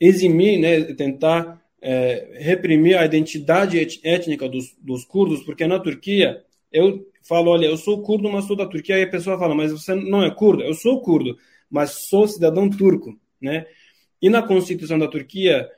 [0.00, 7.06] eximir, né, tentar é, reprimir a identidade étnica dos, dos curdos, porque na Turquia, eu
[7.22, 9.94] falo, olha, eu sou curdo, mas sou da Turquia, e a pessoa fala, mas você
[9.94, 10.62] não é curdo?
[10.62, 11.36] Eu sou curdo,
[11.70, 13.66] mas sou cidadão turco, né?
[14.20, 15.68] E na Constituição da Turquia,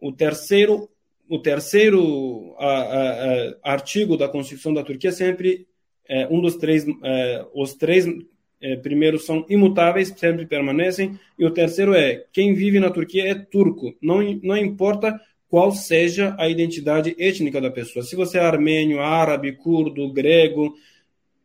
[0.00, 0.88] o terceiro
[1.28, 5.66] o terceiro a, a, a, artigo da Constituição da Turquia sempre
[6.08, 8.06] é, um dos três é, os três
[8.60, 13.34] é, primeiros são imutáveis sempre permanecem e o terceiro é quem vive na Turquia é
[13.34, 15.18] turco não não importa
[15.54, 18.04] qual seja a identidade étnica da pessoa.
[18.04, 20.74] Se você é armênio, árabe, curdo, grego,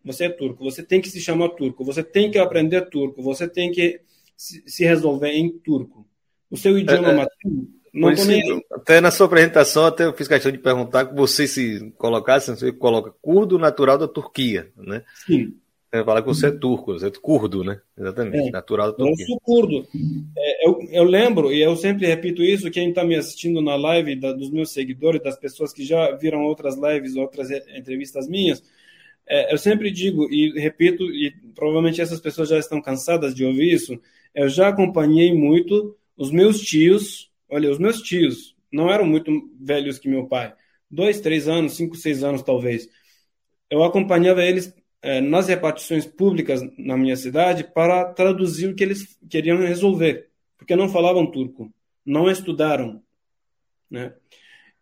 [0.03, 0.63] você é turco.
[0.63, 1.85] Você tem que se chamar turco.
[1.85, 3.21] Você tem que aprender turco.
[3.21, 4.01] Você tem que
[4.35, 6.07] se resolver em turco.
[6.49, 7.15] O seu idioma é, é.
[7.17, 7.67] materno.
[7.93, 8.63] Não nem...
[8.71, 12.71] Até na sua apresentação, até eu fiz questão de perguntar que você se colocasse, você
[12.71, 15.03] coloca curdo natural da Turquia, né?
[15.25, 15.53] Sim.
[15.91, 17.81] É, fala que você é turco, você é curdo, né?
[17.97, 19.23] Exatamente, é, natural da Turquia.
[19.23, 19.87] Eu sou curdo.
[20.37, 24.15] É, eu, eu, lembro, e eu sempre repito isso, quem está me assistindo na live,
[24.15, 28.61] da, dos meus seguidores, das pessoas que já viram outras lives, outras entrevistas minhas,
[29.27, 33.73] é, eu sempre digo e repito, e provavelmente essas pessoas já estão cansadas de ouvir
[33.73, 33.99] isso,
[34.33, 39.97] eu já acompanhei muito os meus tios, olha, os meus tios não eram muito velhos
[39.99, 40.53] que meu pai,
[40.89, 42.87] dois, três anos, cinco, seis anos talvez.
[43.69, 49.17] Eu acompanhava eles é, nas repartições públicas na minha cidade para traduzir o que eles
[49.29, 51.71] queriam resolver, porque não falavam turco,
[52.05, 53.01] não estudaram,
[53.89, 54.13] né?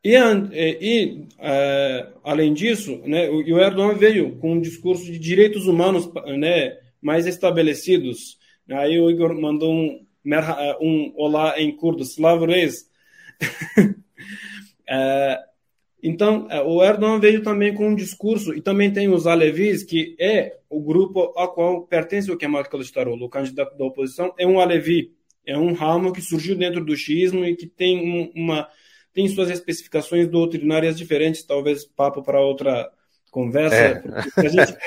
[0.04, 5.68] E, e é, além disso, né, o, o Erdogan veio com um discurso de direitos
[5.68, 8.38] humanos né, mais estabelecidos.
[8.70, 10.07] Aí o Igor mandou um,
[10.82, 12.90] um olá em curdo, Slavres.
[14.88, 15.40] é,
[16.04, 20.16] então, é, o Erdogan veio também com um discurso, e também tem os Alevis, que
[20.20, 24.60] é o grupo a qual pertence o Kemal Kılıçdaroğlu, o candidato da oposição, é um
[24.60, 25.14] Alevi,
[25.46, 28.68] é um ramo que surgiu dentro do xiismo e que tem um, uma
[29.14, 32.92] tem suas especificações doutrinárias diferentes, talvez papo para outra
[33.32, 33.76] conversa.
[33.76, 34.04] É.
[34.38, 34.78] A gente,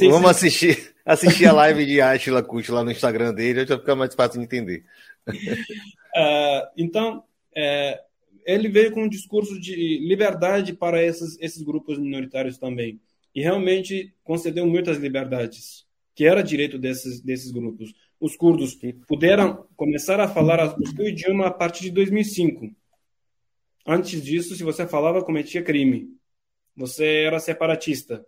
[0.10, 4.14] Vamos assistir, assistir a live de Ashila Kut lá no Instagram dele, já fica mais
[4.14, 4.84] fácil de entender.
[5.28, 7.24] Uh, então,
[7.56, 8.00] é,
[8.44, 13.00] ele veio com um discurso de liberdade para esses, esses grupos minoritários também.
[13.34, 17.94] E realmente concedeu muitas liberdades, que era direito desses, desses grupos.
[18.20, 22.70] Os curdos puderam começar a falar o seu idioma a partir de 2005.
[23.86, 26.08] Antes disso, se você falava, cometia crime.
[26.76, 28.24] Você era separatista.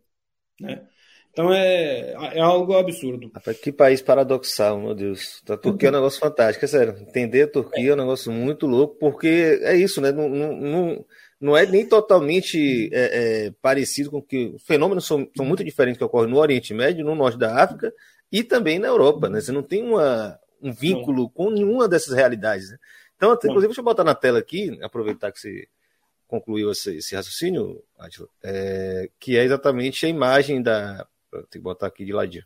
[0.61, 0.87] Né?
[1.35, 3.30] Então é, é algo absurdo.
[3.61, 5.42] Que país paradoxal, meu Deus.
[5.48, 6.96] A Turquia é um negócio fantástico, é sério.
[7.00, 10.12] Entender a Turquia é, é um negócio muito louco, porque é isso, né?
[10.12, 11.04] Não, não,
[11.40, 14.52] não é nem totalmente é, é, parecido com que.
[14.54, 17.92] Os fenômenos são, são muito diferentes que ocorrem no Oriente Médio, no norte da África
[18.30, 19.40] e também na Europa, né?
[19.40, 22.70] Você não tem uma, um vínculo com nenhuma dessas realidades.
[22.70, 22.78] Né?
[23.16, 25.66] Então, até, inclusive, deixa eu botar na tela aqui, aproveitar que você
[26.35, 31.07] concluiu esse, esse raciocínio, Adila, é, que é exatamente a imagem da
[31.51, 32.44] tem que botar aqui de ladinho.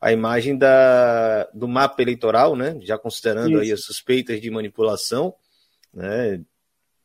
[0.00, 2.78] A imagem da, do mapa eleitoral, né?
[2.82, 3.60] Já considerando Isso.
[3.60, 5.34] aí as suspeitas de manipulação,
[5.92, 6.40] né?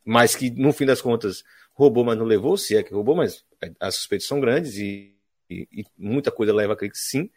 [0.06, 3.44] Mas que, no fim das contas, roubou, mas não levou, se é que roubou, mas
[3.80, 5.16] as suspeitas são grandes e,
[5.50, 7.30] e, e muita coisa leva a crer que sim.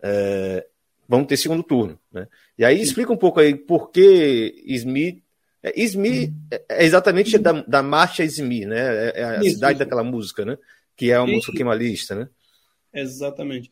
[0.00, 0.64] É,
[1.08, 1.98] vamos ter segundo turno.
[2.10, 2.28] Né?
[2.56, 5.21] E aí explica um pouco aí por que Smith.
[5.62, 8.80] É, Izmir é, é exatamente da, da marcha Izmir, né?
[8.80, 9.78] É, é a isso, cidade isso.
[9.78, 10.58] daquela música, né?
[10.96, 12.28] Que é uma música queimalista, né?
[12.92, 13.70] Exatamente.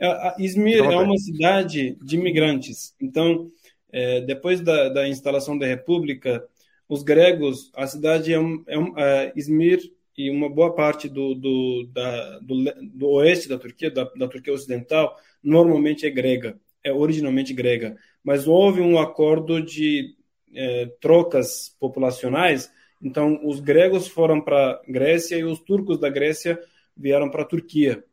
[0.00, 2.94] É, Izmir é uma cidade de imigrantes.
[3.00, 3.50] Então,
[3.92, 6.44] é, depois da, da, instalação da República,
[6.88, 9.80] os gregos, a cidade é, um, é, um, é Izmir
[10.16, 14.52] e uma boa parte do, do, da, do, do, oeste da Turquia, da, da Turquia
[14.52, 17.96] Ocidental, normalmente é grega, é originalmente grega.
[18.22, 20.16] Mas houve um acordo de
[20.54, 22.70] é, trocas populacionais,
[23.02, 26.58] então os gregos foram para Grécia e os turcos da Grécia
[26.96, 28.04] vieram para a Turquia.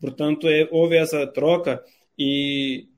[0.00, 1.84] Portanto, é, houve essa troca
[2.18, 2.88] e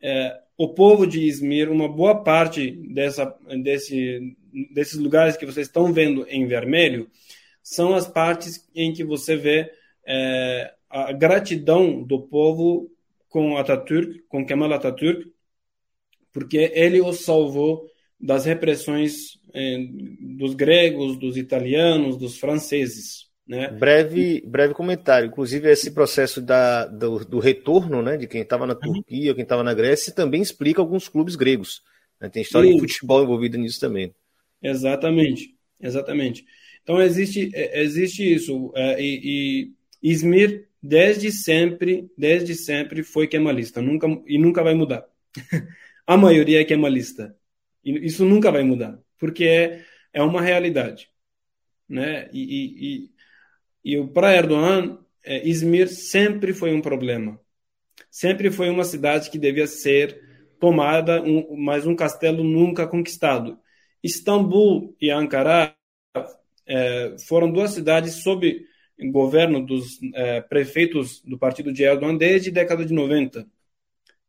[0.00, 4.36] é, o povo de Izmir, uma boa parte dessa, desse,
[4.72, 7.10] desses lugares que vocês estão vendo em vermelho,
[7.62, 9.72] são as partes em que você vê
[10.06, 12.90] é, a gratidão do povo
[13.28, 15.32] com Atatürk, com Kemal Atatürk,
[16.32, 17.88] porque ele os salvou
[18.22, 19.78] das repressões eh,
[20.20, 23.26] dos gregos, dos italianos, dos franceses.
[23.46, 23.68] Né?
[23.68, 25.26] Breve, breve comentário.
[25.26, 29.64] Inclusive, esse processo da, do, do retorno né, de quem estava na Turquia, quem estava
[29.64, 31.82] na Grécia, também explica alguns clubes gregos.
[32.20, 32.28] Né?
[32.28, 34.14] Tem história de futebol envolvida nisso também.
[34.62, 36.44] Exatamente, exatamente.
[36.84, 38.72] Então existe, é, existe isso.
[38.76, 45.04] É, e, e Izmir, desde sempre, desde sempre foi kemalista, nunca, e nunca vai mudar.
[46.06, 47.36] A maioria é kemalista.
[47.84, 51.08] E isso nunca vai mudar, porque é, é uma realidade.
[51.88, 52.28] Né?
[52.32, 53.10] E,
[53.84, 57.40] e, e para Erdogan, é, Izmir sempre foi um problema.
[58.10, 60.20] Sempre foi uma cidade que devia ser
[60.60, 63.58] tomada, um, mas um castelo nunca conquistado.
[64.02, 65.74] Istambul e Ankara
[66.66, 68.64] é, foram duas cidades sob
[69.10, 73.46] governo dos é, prefeitos do partido de Erdogan desde a década de 90.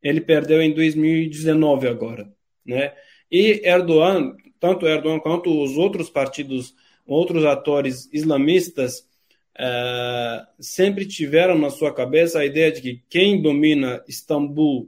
[0.02, 2.32] Ele perdeu em 2019 agora,
[2.66, 2.94] né?
[3.34, 9.10] E Erdogan, tanto Erdogan quanto os outros partidos, outros atores islamistas,
[9.58, 14.88] é, sempre tiveram na sua cabeça a ideia de que quem domina Istambul,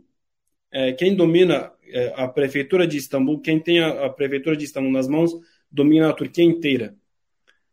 [0.71, 4.91] é, quem domina é, a prefeitura de Istambul, quem tem a, a prefeitura de Istambul
[4.91, 5.31] nas mãos,
[5.71, 6.95] domina a Turquia inteira.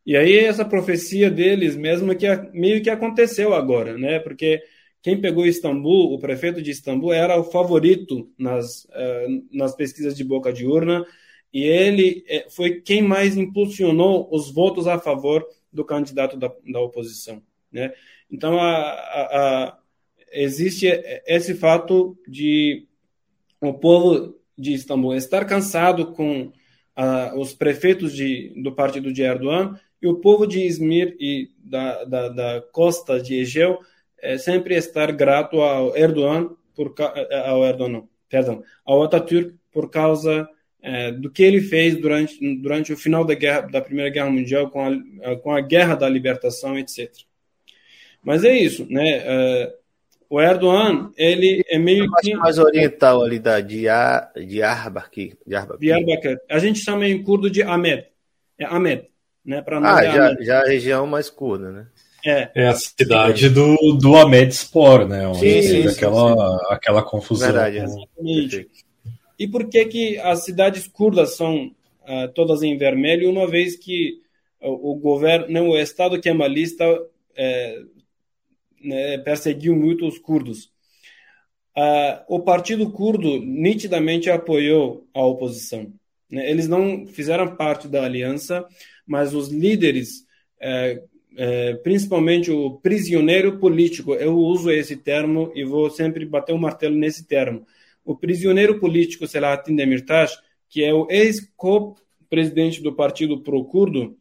[0.06, 4.18] E aí essa profecia deles mesmo que meio que aconteceu agora, né?
[4.20, 4.62] Porque
[5.02, 10.22] quem pegou Istambul, o prefeito de Istambul, era o favorito nas, uh, nas pesquisas de
[10.22, 11.04] boca de urna
[11.52, 16.80] e ele eh, foi quem mais impulsionou os votos a favor do candidato da, da
[16.80, 17.92] oposição, né?
[18.30, 19.78] Então a, a, a,
[20.32, 20.86] existe
[21.26, 22.86] esse fato de
[23.60, 26.50] o povo de Istambul estar cansado com
[27.36, 32.28] os prefeitos de, do partido de Erdogan e o povo de Izmir e da, da,
[32.28, 33.78] da costa de Egeu
[34.22, 39.90] é, sempre estar grato ao Erdogan, por, é, ao Erdogan, não, perdão, ao Atatürk por
[39.90, 40.48] causa
[40.80, 44.70] é, do que ele fez durante, durante o final da, guerra, da Primeira Guerra Mundial,
[44.70, 47.10] com a, com a Guerra da Libertação, etc.
[48.22, 49.22] Mas é isso, né?
[49.24, 49.74] É,
[50.30, 52.34] o Erdogan, ele é meio que...
[52.34, 55.36] mais oriental ali da Diyarbakir.
[55.46, 56.40] Diyarbakir.
[56.48, 58.06] A gente chama em curdo de Ahmed.
[58.58, 59.12] É Ahmed
[59.44, 59.60] né?
[59.60, 61.86] Para não ah, já, já a região mais curta, né?
[62.24, 62.50] É.
[62.54, 65.26] é a cidade do, do Ahmed Spor, né?
[65.26, 66.64] Onde sim, sim, aquela, sim.
[66.70, 67.48] aquela confusão.
[67.48, 68.68] Verdade, exatamente.
[69.38, 71.66] E por que, que as cidades curdas são
[72.02, 74.20] uh, todas em vermelho, uma vez que
[74.60, 76.84] o, o governo, não, o Estado kemalista
[77.36, 77.82] é,
[78.82, 80.70] né, perseguiu muito os curdos.
[81.76, 85.92] Uh, o Partido Curdo nitidamente apoiou a oposição.
[86.30, 86.50] Né?
[86.50, 88.66] Eles não fizeram parte da aliança,
[89.06, 90.26] mas os líderes,
[90.60, 91.02] é,
[91.36, 96.96] é, principalmente o prisioneiro político, eu uso esse termo e vou sempre bater o martelo
[96.96, 97.66] nesse termo.
[98.04, 100.32] O prisioneiro político Selahattin Demirtas,
[100.68, 104.16] que é o ex-co-presidente do partido pro-curdo,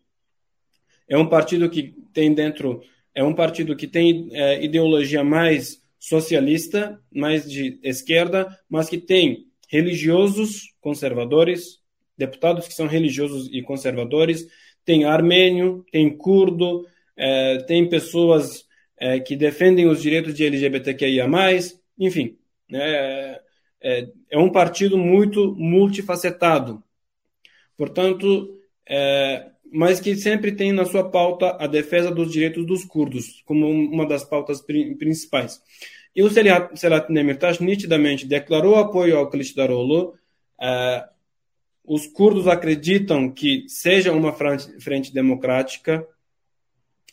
[1.07, 2.81] é um partido que tem dentro,
[3.13, 9.47] é um partido que tem é, ideologia mais socialista, mais de esquerda, mas que tem
[9.67, 11.79] religiosos conservadores,
[12.17, 14.47] deputados que são religiosos e conservadores,
[14.83, 16.85] tem armênio, tem curdo,
[17.17, 18.65] é, tem pessoas
[18.97, 21.27] é, que defendem os direitos de LGBTQIA+,
[21.97, 22.37] enfim,
[22.69, 23.39] né,
[23.81, 26.83] é, é um partido muito multifacetado.
[27.75, 28.57] Portanto,
[28.87, 33.67] é, mas que sempre tem na sua pauta a defesa dos direitos dos curdos, como
[33.69, 35.61] uma das pautas principais.
[36.13, 40.13] E o Selahattin Demirtas nitidamente declarou apoio ao Kılıçdaroğlu,
[40.61, 41.05] é,
[41.85, 46.05] os curdos acreditam que seja uma frente democrática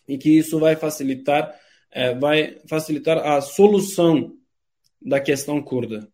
[0.08, 1.54] e que isso vai facilitar,
[1.92, 4.34] é, vai facilitar a solução
[5.00, 6.08] da questão curda,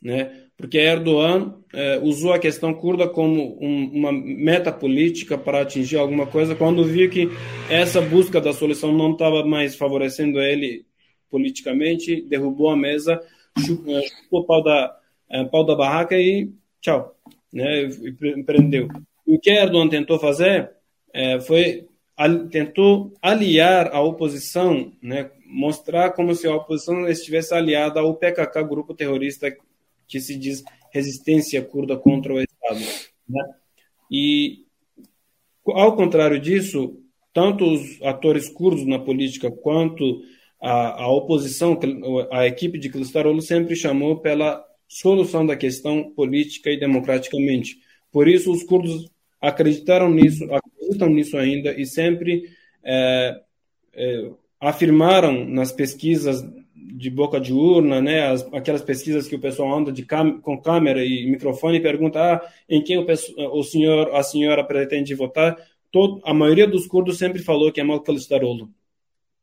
[0.00, 0.38] né?
[0.56, 6.26] Porque Erdogan é, usou a questão curda como um, uma meta política para atingir alguma
[6.26, 7.28] coisa, quando viu que
[7.68, 10.86] essa busca da solução não estava mais favorecendo ele
[11.28, 13.20] politicamente, derrubou a mesa,
[13.58, 14.96] chupou o pau da,
[15.28, 17.16] é, pau da barraca e tchau
[17.52, 17.88] né,
[18.36, 18.88] empreendeu.
[19.26, 20.70] O que Erdogan tentou fazer
[21.12, 21.86] é, foi
[22.50, 28.94] tentou aliar a oposição, né, mostrar como se a oposição estivesse aliada ao PKK, grupo
[28.94, 29.54] terrorista
[30.06, 32.80] que se diz resistência curda contra o Estado.
[33.28, 33.42] Né?
[34.10, 34.66] E,
[35.66, 36.98] ao contrário disso,
[37.32, 40.22] tanto os atores curdos na política quanto
[40.60, 41.78] a, a oposição,
[42.30, 47.78] a equipe de Kılıçdaroğlu sempre chamou pela solução da questão política e democraticamente.
[48.12, 49.10] Por isso, os curdos
[49.40, 50.44] acreditaram nisso,
[50.92, 52.50] acreditam nisso ainda e sempre
[52.84, 53.40] é,
[53.94, 54.30] é,
[54.60, 58.26] afirmaram nas pesquisas de boca de urna, né?
[58.26, 62.52] As, aquelas pesquisas que o pessoal anda de com câmera e microfone e pergunta ah,
[62.68, 63.06] em quem o,
[63.52, 65.56] o, senhor, a senhora pretende votar.
[65.90, 68.70] Todo, a maioria dos curdos sempre falou que é Mal Kılıçdaroğlu.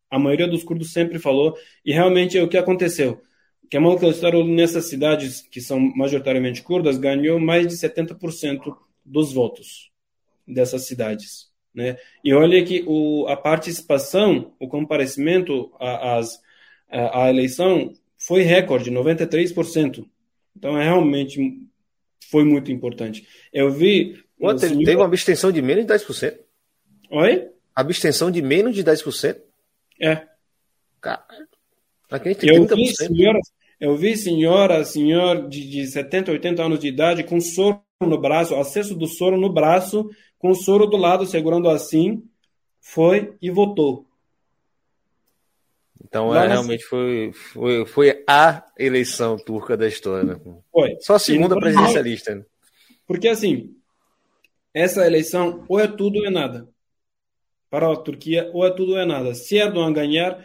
[0.10, 3.22] A maioria dos curdos sempre falou e realmente é o que aconteceu.
[3.70, 8.76] Kemal Kılıçdaroğlu nessas cidades que são majoritariamente curdas ganhou mais de 70%
[9.06, 9.90] dos votos
[10.50, 11.50] dessas cidades.
[11.74, 11.98] Né?
[12.24, 16.40] E olha que o, a participação, o comparecimento às
[16.90, 20.06] a, a eleição foi recorde, 93%.
[20.56, 21.62] Então, é realmente
[22.30, 23.28] foi muito importante.
[23.54, 24.24] Eu vi.
[24.42, 24.86] Ontem senhor...
[24.86, 26.38] teve uma abstenção de menos de 10%.
[27.12, 27.50] Oi?
[27.76, 29.38] Abstenção de menos de 10%?
[30.02, 30.28] É.
[31.02, 31.24] Cara,
[32.12, 32.76] aqui tem eu 30%.
[32.76, 33.40] Vi senhora,
[33.80, 38.56] eu vi senhora, senhor de, de 70, 80 anos de idade com soro no braço,
[38.56, 40.10] acesso do soro no braço,
[40.40, 42.24] com o soro do lado, segurando assim,
[42.80, 44.08] foi e votou.
[46.04, 50.36] Então, é, realmente foi, foi, foi a eleição turca da história.
[50.36, 50.62] Né?
[50.72, 50.96] Foi.
[51.02, 52.36] Só a segunda então, presidencialista.
[52.36, 52.46] Né?
[53.06, 53.76] Porque, assim,
[54.74, 56.68] essa eleição ou é tudo ou é nada.
[57.70, 59.36] Para a Turquia, ou é tudo ou é nada.
[59.36, 60.44] Se Erdogan ganhar,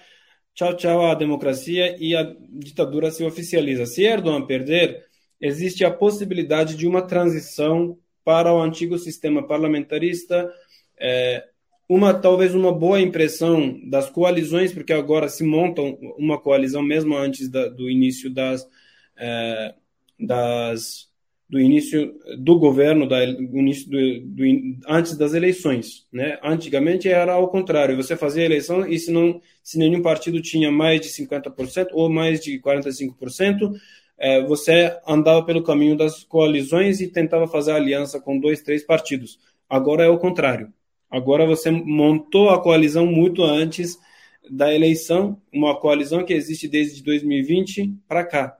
[0.54, 3.86] tchau, tchau a democracia e a ditadura se oficializa.
[3.86, 5.06] Se Erdogan perder,
[5.40, 10.50] existe a possibilidade de uma transição para o antigo sistema parlamentarista,
[10.98, 11.46] é,
[11.88, 17.48] uma talvez uma boa impressão das coalizões, porque agora se montam uma coalizão mesmo antes
[17.48, 18.66] da, do início das,
[19.16, 19.74] é,
[20.18, 21.12] das
[21.48, 24.44] do início do governo, da, início do, do,
[24.88, 26.38] antes das eleições, né?
[26.42, 30.72] Antigamente era ao contrário, você fazia a eleição e se não se nenhum partido tinha
[30.72, 33.72] mais de 50% ou mais de 45%,
[34.18, 39.38] é, você andava pelo caminho das coalizões e tentava fazer aliança com dois, três partidos.
[39.68, 40.72] Agora é o contrário.
[41.10, 43.98] Agora você montou a coalizão muito antes
[44.50, 48.58] da eleição, uma coalizão que existe desde 2020 para cá,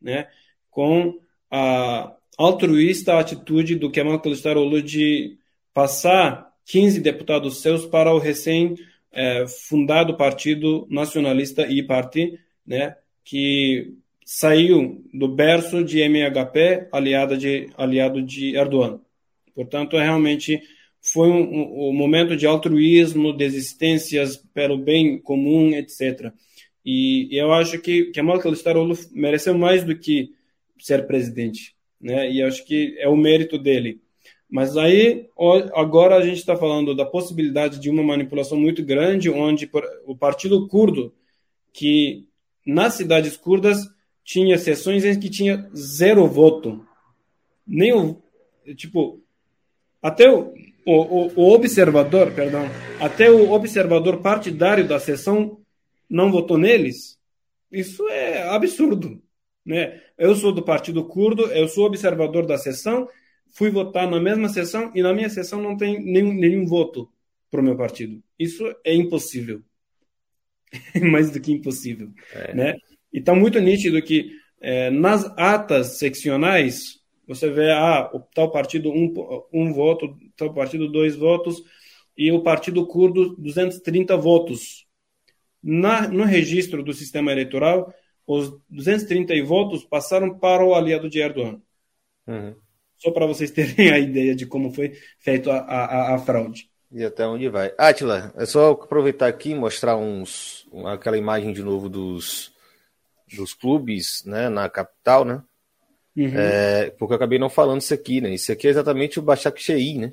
[0.00, 0.28] né?
[0.70, 1.18] Com
[1.50, 5.38] a altruísta atitude do Kemal Kılıçdaroğlu de
[5.74, 8.74] passar 15 deputados seus para o recém
[9.12, 12.96] é, fundado Partido Nacionalista e Parti, né?
[13.24, 13.94] Que
[14.28, 19.00] saiu do berço de MHP, aliado de aliado de Erdogan.
[19.54, 20.60] Portanto, é realmente
[21.00, 26.32] foi um, um, momento de altruísmo, de existências pelo bem comum, etc.
[26.84, 30.32] E, eu acho que Kemal Kılıçdaroğlu mereceu mais do que
[30.76, 32.28] ser presidente, né?
[32.28, 34.00] E acho que é o mérito dele.
[34.50, 35.28] Mas aí,
[35.72, 39.70] agora a gente está falando da possibilidade de uma manipulação muito grande, onde
[40.04, 41.14] o Partido Curdo,
[41.72, 42.26] que
[42.66, 43.86] nas cidades curdas
[44.26, 46.84] tinha sessões em que tinha zero voto.
[47.64, 48.20] Nem o.
[48.74, 49.22] Tipo,
[50.02, 50.52] até o,
[50.84, 52.68] o, o, observador, perdão,
[53.00, 55.60] até o observador partidário da sessão
[56.10, 57.16] não votou neles.
[57.70, 59.22] Isso é absurdo,
[59.64, 60.02] né?
[60.18, 63.08] Eu sou do Partido Curdo, eu sou observador da sessão,
[63.52, 67.08] fui votar na mesma sessão e na minha sessão não tem nenhum, nenhum voto
[67.48, 68.20] para o meu partido.
[68.36, 69.62] Isso é impossível.
[71.00, 72.54] Mais do que impossível, é.
[72.54, 72.76] né?
[73.16, 78.90] E está muito nítido que é, nas atas seccionais você vê, ah, o tal partido
[78.90, 79.12] um,
[79.50, 81.62] um voto, tal partido dois votos,
[82.16, 84.86] e o partido curdo 230 votos.
[85.62, 87.92] Na, no registro do sistema eleitoral,
[88.26, 91.60] os 230 votos passaram para o aliado de Erdogan.
[92.26, 92.54] Uhum.
[92.98, 96.68] Só para vocês terem a ideia de como foi feita a, a, fraude.
[96.92, 97.72] E até onde vai.
[97.78, 102.54] Atila, é só aproveitar aqui e mostrar uns, aquela imagem de novo dos,
[103.34, 105.42] dos clubes né, na capital, né?
[106.16, 106.32] Uhum.
[106.34, 108.30] É, porque eu acabei não falando isso aqui, né?
[108.30, 110.12] Isso aqui é exatamente o Başakşehir, né?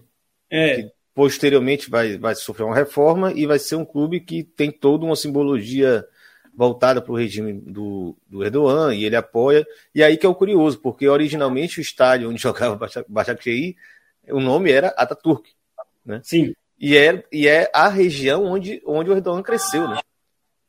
[0.49, 0.75] É.
[0.75, 5.05] Que posteriormente vai, vai sofrer uma reforma e vai ser um clube que tem toda
[5.05, 6.05] uma simbologia
[6.55, 9.65] voltada para o regime do, do Erdogan e ele apoia.
[9.93, 13.75] E aí que é o curioso, porque originalmente o estádio onde jogava Başakşehir,
[14.29, 15.49] o nome era Ataturk,
[16.05, 16.21] né?
[16.23, 16.53] Sim.
[16.79, 19.99] E é, e é a região onde, onde o Erdogan cresceu, né?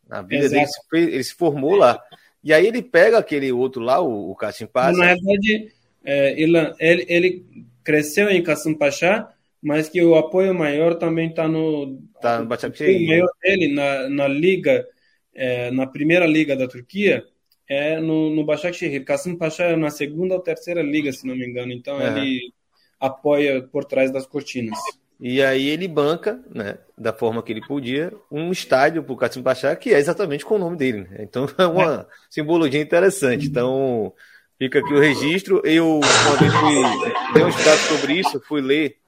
[0.09, 2.01] A vida dele ele se formou lá.
[2.45, 4.99] E aí ele pega aquele outro lá, o, o Kassim Pasha.
[4.99, 5.73] Na verdade,
[6.05, 7.45] é, ele, ele,
[7.83, 9.27] cresceu em Kassim Pasha,
[9.63, 11.99] mas que o apoio maior também está no.
[12.21, 13.03] Tá no Başakşehir.
[13.03, 14.87] O maior dele na, na liga,
[15.35, 17.25] é, na primeira liga da Turquia,
[17.67, 19.05] é no, no Başakşehir.
[19.07, 21.73] Kassim Pasha é na segunda ou terceira liga, se não me engano.
[21.73, 22.19] Então uhum.
[22.19, 22.53] ele
[23.01, 24.79] apoia por trás das cortinas.
[25.21, 29.43] E aí ele banca, né, da forma que ele podia, um estádio para o Kassim
[29.43, 31.07] Pasha, que é exatamente com o nome dele.
[31.09, 31.19] Né?
[31.21, 32.07] Então é uma é.
[32.29, 33.47] simbologia interessante.
[33.47, 34.13] Então
[34.59, 35.63] fica aqui o registro.
[35.65, 38.99] Eu, uma vez fui dei um estado sobre isso, fui ler,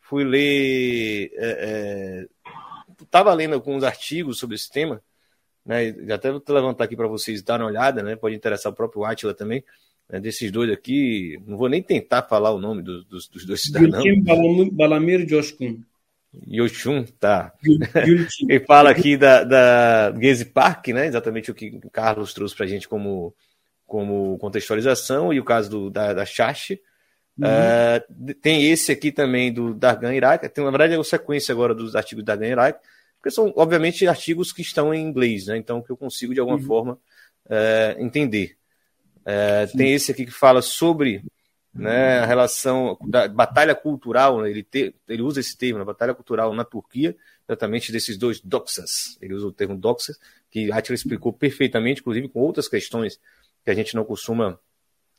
[0.00, 1.30] fui ler,
[3.02, 5.02] estava é, é, lendo alguns artigos sobre esse tema,
[5.66, 5.94] né?
[6.12, 8.14] Até vou levantar aqui para vocês darem uma olhada, né?
[8.14, 9.64] Pode interessar o próprio Atila também.
[10.10, 10.20] Né?
[10.20, 14.04] Desses dois aqui, não vou nem tentar falar o nome dos, dos, dos dois cidadãos.
[14.72, 15.82] Balamir Joshkun.
[16.48, 17.52] Yoshun, tá.
[18.48, 21.06] Ele fala aqui da, da Gezi Park, né?
[21.06, 23.34] Exatamente o que o Carlos trouxe para a gente como,
[23.86, 26.80] como contextualização, e o caso do, da, da Shashi.
[27.38, 27.46] Uhum.
[27.46, 30.48] Uh, tem esse aqui também do Dargan Iraque.
[30.48, 32.80] Tem, na verdade, é a sequência agora dos artigos do Dargan Iraque,
[33.16, 35.56] porque são, obviamente, artigos que estão em inglês, né?
[35.56, 36.64] Então, que eu consigo, de alguma uhum.
[36.64, 36.92] forma,
[37.46, 38.56] uh, entender.
[39.24, 41.24] Uh, tem esse aqui que fala sobre
[41.74, 46.14] né, a relação da batalha cultural, né, ele, te, ele usa esse termo, a batalha
[46.14, 47.16] cultural na Turquia,
[47.48, 50.18] exatamente desses dois doxas, ele usa o termo doxas,
[50.50, 53.18] que Attila explicou perfeitamente, inclusive com outras questões
[53.64, 54.58] que a gente não costuma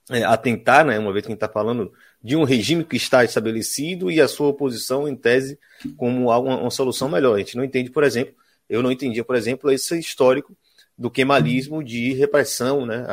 [0.10, 1.92] é, atentar, né, uma vez que a gente está falando
[2.24, 5.60] de um regime que está estabelecido e a sua oposição, em tese,
[5.98, 7.36] como uma, uma solução melhor.
[7.36, 8.34] A gente não entende, por exemplo,
[8.70, 10.56] eu não entendia, por exemplo, esse histórico
[10.98, 13.06] do kemalismo de repressão né,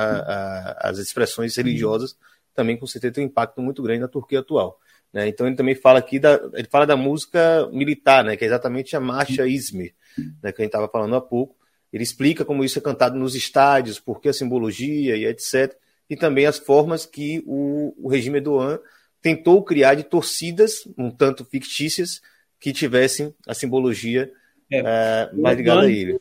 [0.79, 2.17] às expressões religiosas
[2.55, 4.79] também com certeza tem um impacto muito grande na Turquia atual.
[5.13, 5.29] Né?
[5.29, 8.37] Então ele também fala aqui da, ele fala da música militar, né?
[8.37, 9.95] que é exatamente a marcha Izmir,
[10.43, 10.53] né?
[10.53, 11.57] que a gente estava falando há pouco.
[11.93, 15.75] Ele explica como isso é cantado nos estádios, por que a simbologia e etc.
[16.09, 18.79] E também as formas que o, o regime Erdogan
[19.21, 22.23] tentou criar de torcidas, um tanto fictícias,
[22.59, 24.33] que tivessem a simbologia
[24.71, 26.19] é, é, mais ligada a ele.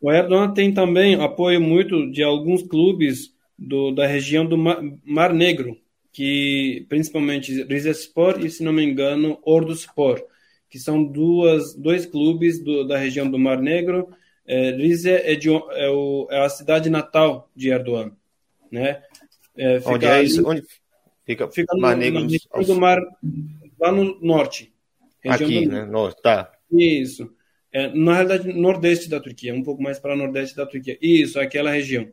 [0.00, 5.32] O Erdogan tem também apoio muito de alguns clubes do, da região do Mar, Mar,
[5.32, 5.76] Negro,
[6.12, 10.22] que principalmente Rizespor e, se não me engano, Orduspor,
[10.70, 14.08] que são duas, dois clubes do, da região do Mar Negro.
[14.46, 18.12] É, Rize é, de, é, o, é, a cidade natal de Erdogan,
[18.70, 19.02] né?
[19.56, 20.48] É, Onde é isso?
[20.48, 20.62] Onde
[21.26, 22.20] fica, fica no, Mar Negro?
[22.20, 22.98] Na do Mar,
[23.78, 24.72] lá no norte.
[25.26, 25.84] Aqui, né?
[25.84, 26.50] Norte, tá.
[26.72, 27.30] Isso.
[27.72, 30.98] É, na realidade, nordeste da Turquia, um pouco mais para nordeste da Turquia.
[31.00, 32.08] Isso, aquela região.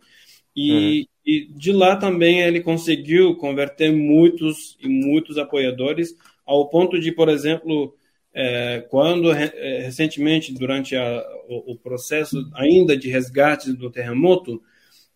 [0.56, 1.06] E, uhum.
[1.26, 7.30] e de lá também ele conseguiu converter muitos e muitos apoiadores, ao ponto de, por
[7.30, 7.96] exemplo,
[8.34, 14.62] é, quando é, recentemente, durante a, o, o, processo ainda de resgate do terremoto,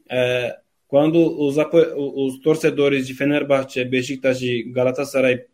[0.10, 1.56] é, quando os,
[1.96, 5.46] os torcedores de Fenerbahçe, Beşiktaş e Galatasaray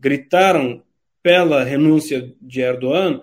[0.00, 0.82] gritaram
[1.22, 3.22] pela renúncia de Erdogan,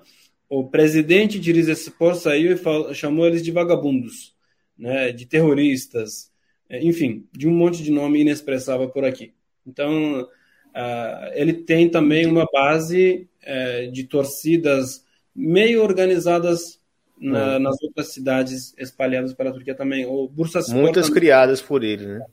[0.50, 4.36] o presidente de Rizespor saiu e falou, chamou eles de vagabundos
[4.78, 6.32] né, de terroristas,
[6.70, 9.34] é, enfim, de um monte de nome inexpressável por aqui.
[9.66, 15.04] Então, uh, ele tem também uma base uh, de torcidas
[15.36, 16.80] meio organizadas
[17.20, 17.60] na, hum.
[17.60, 20.06] nas outras cidades espalhadas pela Turquia também.
[20.06, 22.26] O Bursaspor Muitas também, criadas por ele, né?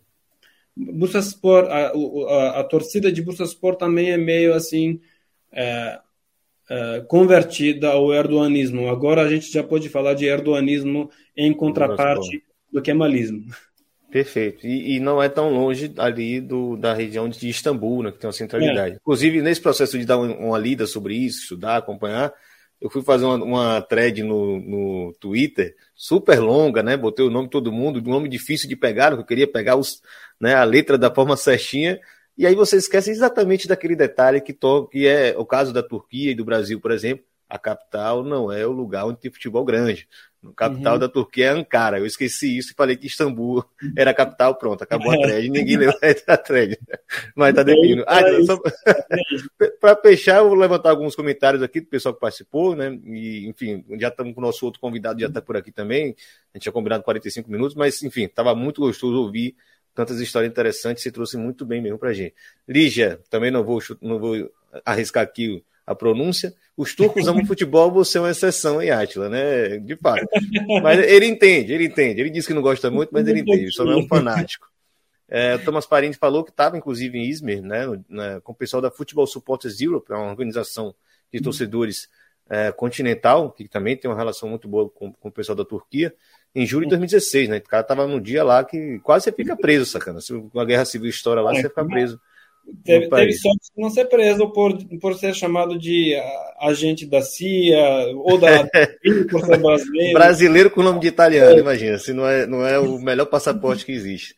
[0.75, 5.01] Bursaspor, a, a, a, torcida de Bursaspor também é meio assim
[5.53, 6.01] é,
[6.73, 8.89] é, convertida ao erdoanismo.
[8.89, 12.43] Agora a gente já pode falar de erdoanismo em contraparte
[12.73, 13.45] do kemalismo.
[14.11, 14.67] Perfeito.
[14.67, 18.27] E, e, não é tão longe ali do, da região de Istambul, né, que tem
[18.27, 18.95] uma centralidade.
[18.95, 18.97] É.
[18.97, 22.33] Inclusive, nesse processo de dar uma, uma, lida sobre isso, estudar, acompanhar,
[22.81, 26.97] eu fui fazer uma, uma thread no, no Twitter, super longa, né?
[26.97, 29.77] Botei o nome de todo mundo, um nome difícil de pegar, porque eu queria pegar
[29.77, 30.01] os,
[30.41, 32.01] né, a letra da forma certinha,
[32.37, 36.31] e aí você esquece exatamente daquele detalhe que, to, que é o caso da Turquia
[36.31, 40.09] e do Brasil, por exemplo, a capital não é o lugar onde tem futebol grande.
[40.43, 40.99] A capital uhum.
[40.99, 41.99] da Turquia é Ankara.
[41.99, 43.63] Eu esqueci isso e falei que Istambul
[43.95, 44.55] era a capital.
[44.55, 45.51] Pronto, acabou a thread.
[45.51, 45.93] Ninguém leu
[46.27, 46.79] a thread.
[47.37, 48.05] Mas tá definido.
[48.09, 48.59] Ah, só...
[49.79, 52.99] Para fechar, eu vou levantar alguns comentários aqui do pessoal que participou, né?
[53.05, 56.17] E, enfim, já estamos com o nosso outro convidado, já está por aqui também.
[56.55, 59.55] A gente tinha combinado 45 minutos, mas, enfim, estava muito gostoso ouvir
[59.95, 61.03] tantas histórias interessantes.
[61.03, 62.35] Você trouxe muito bem mesmo para gente.
[62.69, 64.51] Lígia, também não vou, não vou
[64.85, 66.55] arriscar aqui a pronúncia.
[66.77, 69.79] Os turcos amam futebol, você é uma exceção, hein, Átila, né?
[69.79, 70.27] De fato.
[70.83, 72.21] Mas ele entende, ele entende.
[72.21, 74.71] Ele disse que não gosta muito, mas ele entende, só não é um fanático.
[75.29, 78.83] É, o Thomas Parente falou que estava, inclusive, em Izmir, né, né, com o pessoal
[78.83, 80.95] da Football Supporters Europe, é uma organização
[81.33, 82.07] de torcedores
[82.51, 86.15] é, continental, que também tem uma relação muito boa com, com o pessoal da Turquia,
[86.55, 87.59] em julho de 2016, né?
[87.59, 90.21] O cara estava no dia lá que quase você fica preso, sacana.
[90.21, 92.21] Se uma guerra civil estoura lá, você fica preso
[92.85, 96.15] Teve, teve sorte de não ser preso por, por ser chamado de
[96.61, 98.65] agente da CIA ou da
[99.31, 100.13] por ser brasileiro.
[100.15, 101.61] Brasileiro com nome de italiano, é.
[101.61, 104.37] imagina, se não é, não é o melhor passaporte que existe.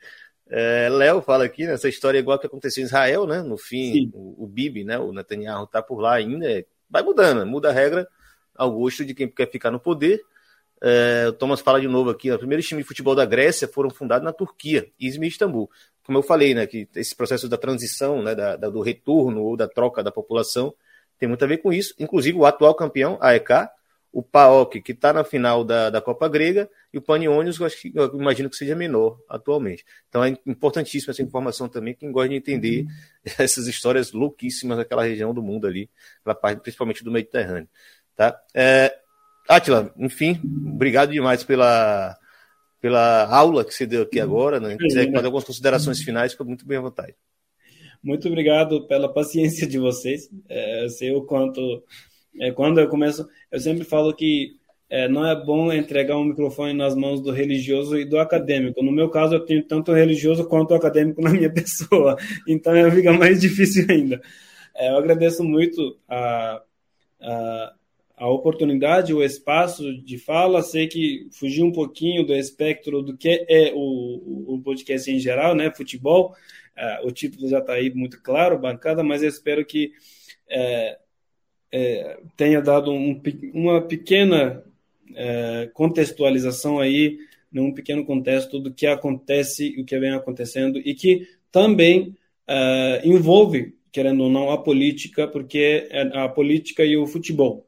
[0.48, 3.42] É, Léo fala aqui, né, essa história é igual que aconteceu em Israel, né?
[3.42, 4.98] No fim, o, o, Bibi, né?
[4.98, 8.08] O Netanyahu tá por lá ainda, é, vai mudando, muda a regra
[8.56, 10.20] ao gosto de quem quer ficar no poder.
[10.86, 13.88] É, o Thomas fala de novo aqui, o primeiro time de futebol da Grécia foram
[13.88, 15.70] fundados na Turquia, Izmir e Istambul
[16.04, 19.56] como eu falei, né, que esse processo da transição, né, da, da, do retorno ou
[19.56, 20.74] da troca da população
[21.18, 21.94] tem muito a ver com isso.
[21.98, 23.68] Inclusive, o atual campeão, a EK,
[24.12, 28.20] o PAOK, que está na final da, da Copa Grega, e o Panionios, eu, eu
[28.20, 29.84] imagino que seja menor atualmente.
[30.08, 32.86] Então é importantíssima essa informação também, quem gosta de entender
[33.38, 35.88] essas histórias louquíssimas daquela região do mundo ali,
[36.62, 37.68] principalmente do Mediterrâneo.
[38.14, 38.38] Tá?
[38.54, 38.94] É,
[39.48, 40.40] Atila, enfim,
[40.72, 42.16] obrigado demais pela,
[42.80, 44.58] pela aula que você deu aqui agora.
[44.58, 44.70] Né?
[44.70, 47.14] Se quiser fazer algumas considerações finais, fica muito bem à vontade.
[48.02, 50.28] Muito obrigado pela paciência de vocês.
[50.48, 51.82] É, eu sei o quanto
[52.40, 54.56] é, quando eu começo, eu sempre falo que
[54.90, 58.82] é, não é bom entregar um microfone nas mãos do religioso e do acadêmico.
[58.82, 62.16] No meu caso, eu tenho tanto o religioso quanto o acadêmico na minha pessoa,
[62.46, 64.20] então fica mais difícil ainda.
[64.74, 66.60] É, eu agradeço muito a,
[67.20, 67.72] a,
[68.16, 70.62] a, oportunidade, o espaço de fala.
[70.62, 75.54] Sei que fugi um pouquinho do espectro do que é o, o podcast em geral,
[75.54, 75.72] né?
[75.74, 76.34] Futebol.
[76.76, 79.92] É, o título já está aí muito claro, bancada, mas eu espero que
[80.48, 80.98] é,
[81.70, 83.20] é, tenha dado um,
[83.52, 84.64] uma pequena
[85.14, 87.18] é, contextualização aí,
[87.50, 92.16] num pequeno contexto do que acontece e o que vem acontecendo e que também
[92.48, 97.64] é, envolve, querendo ou não, a política, porque é a política e o futebol.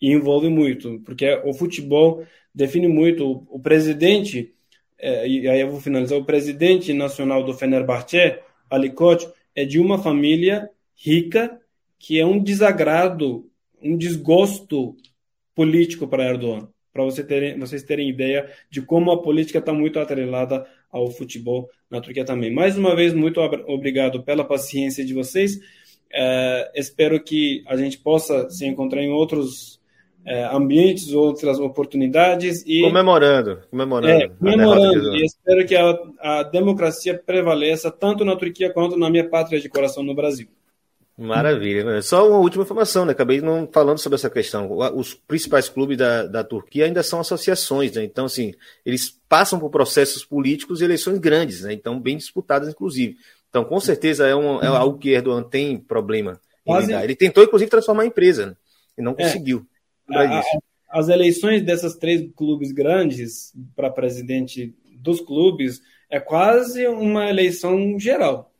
[0.00, 2.24] E envolve muito, porque o futebol
[2.54, 4.54] define muito o, o presidente,
[4.98, 8.38] é, e aí eu vou finalizar, o presidente nacional do Fenerbahçe,
[8.68, 11.60] Alicote, é de uma família rica
[11.98, 13.48] que é um desagrado,
[13.82, 14.96] um desgosto
[15.54, 19.98] político para Erdogan, para você terem, vocês terem ideia de como a política está muito
[19.98, 22.52] atrelada ao futebol na Turquia também.
[22.52, 25.58] Mais uma vez, muito obrigado pela paciência de vocês.
[26.12, 29.79] É, espero que a gente possa se encontrar em outros
[30.24, 35.16] é, ambientes, outras oportunidades e comemorando, comemorando, é, comemorando.
[35.16, 39.68] E espero que a, a democracia prevaleça tanto na Turquia quanto na minha pátria de
[39.68, 40.48] coração no Brasil.
[41.16, 42.00] Maravilha.
[42.00, 43.12] Só uma última informação, né?
[43.12, 44.70] Acabei não falando sobre essa questão.
[44.94, 48.02] Os principais clubes da, da Turquia ainda são associações, né?
[48.02, 48.54] Então, assim,
[48.86, 51.74] eles passam por processos políticos e eleições grandes, né?
[51.74, 53.18] Então, bem disputadas, inclusive.
[53.50, 56.92] Então, com certeza é, um, é algo que Erdogan tem problema em Quase...
[56.92, 58.56] Ele tentou, inclusive, transformar a empresa, né?
[58.96, 59.16] E não é.
[59.16, 59.66] conseguiu.
[60.12, 60.42] A,
[60.90, 65.80] as eleições dessas três clubes grandes para presidente dos clubes
[66.10, 68.52] é quase uma eleição geral.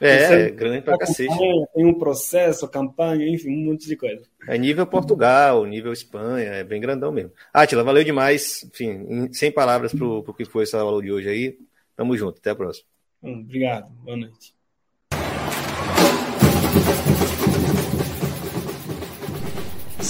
[0.00, 1.34] É, é grande pra cacete.
[1.74, 4.22] Tem um processo, campanha, enfim, um monte de coisa.
[4.46, 7.32] É nível Portugal, nível Espanha, é bem grandão mesmo.
[7.52, 8.62] Atila, valeu demais.
[8.64, 11.58] Enfim, sem palavras pro, pro que foi essa aula de hoje aí.
[11.96, 12.86] Tamo junto, até a próxima.
[13.22, 14.53] Obrigado, boa noite.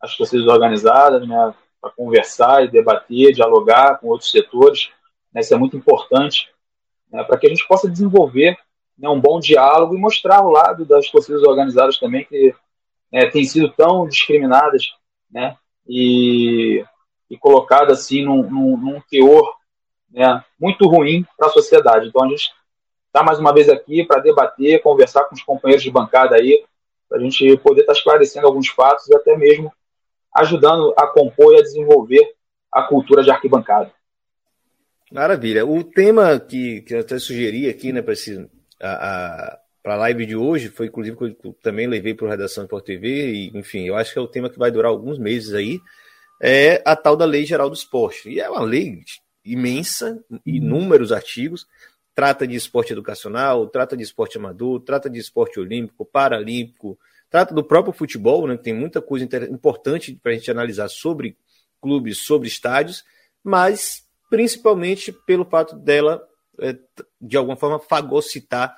[0.00, 4.88] as torcidas organizadas, né, para conversar e debater, dialogar com outros setores.
[5.32, 6.48] Né, isso é muito importante
[7.10, 8.56] né, para que a gente possa desenvolver
[8.96, 12.54] né, um bom diálogo e mostrar o lado das torcidas organizadas também que
[13.12, 14.92] né, têm sido tão discriminadas
[15.28, 15.56] né,
[15.88, 16.84] e,
[17.28, 19.56] e colocadas assim num, num, num teor
[20.08, 22.06] né, muito ruim para a sociedade.
[22.06, 22.52] Então a gente
[23.18, 26.64] está mais uma vez aqui para debater, conversar com os companheiros de bancada aí,
[27.08, 29.72] para a gente poder estar tá esclarecendo alguns fatos e até mesmo
[30.36, 32.34] ajudando a compor e a desenvolver
[32.72, 33.90] a cultura de arquibancada.
[35.10, 35.66] Maravilha.
[35.66, 38.14] O tema que, que eu até sugeri aqui, né, para
[38.80, 42.70] a, a live de hoje, foi inclusive que eu também levei para a redação de
[42.70, 45.54] Porto TV, e enfim, eu acho que é o tema que vai durar alguns meses
[45.54, 45.80] aí,
[46.40, 48.28] é a tal da Lei Geral do Esporte.
[48.28, 49.00] E é uma lei
[49.44, 51.66] imensa, inúmeros artigos,
[52.18, 56.98] trata de esporte educacional, trata de esporte amador, trata de esporte olímpico, paralímpico,
[57.30, 58.56] trata do próprio futebol, né?
[58.56, 61.36] Tem muita coisa importante para a gente analisar sobre
[61.80, 63.04] clubes, sobre estádios,
[63.40, 66.20] mas principalmente pelo fato dela,
[66.60, 66.76] é,
[67.20, 68.76] de alguma forma, fagocitar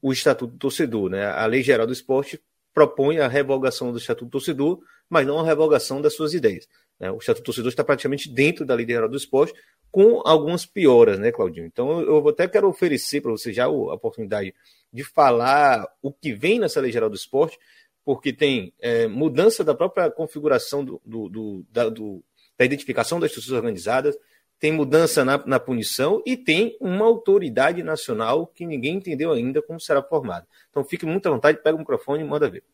[0.00, 1.10] o Estatuto do Torcedor.
[1.10, 1.26] Né?
[1.26, 2.40] A Lei Geral do Esporte
[2.72, 6.68] propõe a revogação do Estatuto do Torcedor, mas não a revogação das suas ideias.
[6.98, 7.10] Né?
[7.10, 9.54] O Estatuto do Torcedor está praticamente dentro da Lei Geral do Esporte,
[9.90, 11.66] com algumas pioras, né, Claudinho?
[11.66, 14.54] Então eu até quero oferecer para você já a oportunidade
[14.92, 17.58] de falar o que vem nessa Lei Geral do Esporte,
[18.04, 22.22] porque tem é, mudança da própria configuração do, do, do, da, do,
[22.56, 24.16] da identificação das torcidas organizadas,
[24.58, 29.80] tem mudança na, na, punição e tem uma autoridade nacional que ninguém entendeu ainda como
[29.80, 30.46] será formada.
[30.68, 32.64] Então fique muito à vontade, pega o microfone e manda ver.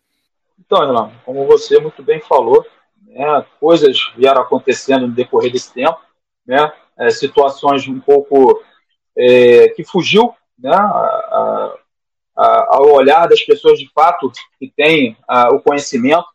[0.59, 2.65] Então, como você muito bem falou,
[3.03, 5.99] né, coisas vieram acontecendo no decorrer desse tempo,
[6.47, 8.63] né, é, situações um pouco
[9.17, 11.75] é, que fugiu né, a,
[12.37, 16.27] a, ao olhar das pessoas de fato que têm a, o conhecimento,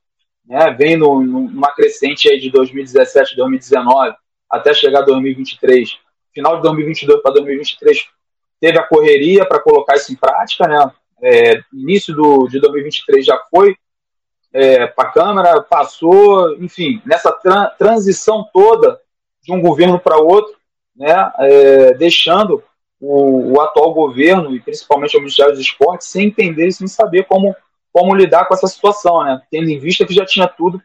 [0.46, 4.16] né, vem no, numa crescente aí de 2017, 2019
[4.50, 5.98] até chegar a 2023.
[6.34, 8.08] Final de 2022 para 2023
[8.60, 10.92] teve a correria para colocar isso em prática, né?
[11.22, 13.76] É, início do, de 2023 já foi
[14.54, 19.00] é, para a Câmara, passou, enfim, nessa tra transição toda
[19.41, 20.56] de um governo para outro,
[20.95, 22.64] né, é, deixando
[23.00, 27.56] o, o, atual governo, e principalmente o Ministério dos Esportes, sem entender, sem saber como,
[27.93, 30.82] como lidar com essa situação, né, tendo em vista que já tinha tudo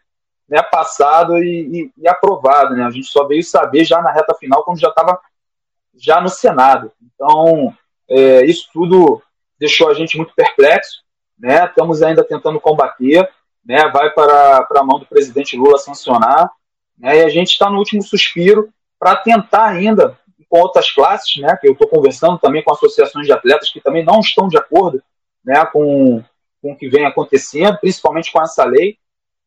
[0.48, 2.74] né, passado e, e, e aprovado.
[2.74, 5.18] Né, a gente só veio saber já na reta final, quando já estava
[5.96, 6.92] já no Senado.
[7.02, 7.74] Então,
[8.08, 9.22] é, isso tudo
[9.58, 11.02] deixou a gente muito perplexo.
[11.38, 13.28] Né, estamos ainda tentando combater,
[13.64, 16.50] né, vai para, para a mão do presidente Lula sancionar,
[16.98, 21.56] né, e a gente está no último suspiro para tentar ainda, com outras classes, né,
[21.60, 25.02] que eu estou conversando também com associações de atletas que também não estão de acordo
[25.44, 26.22] né, com,
[26.62, 28.96] com o que vem acontecendo, principalmente com essa lei,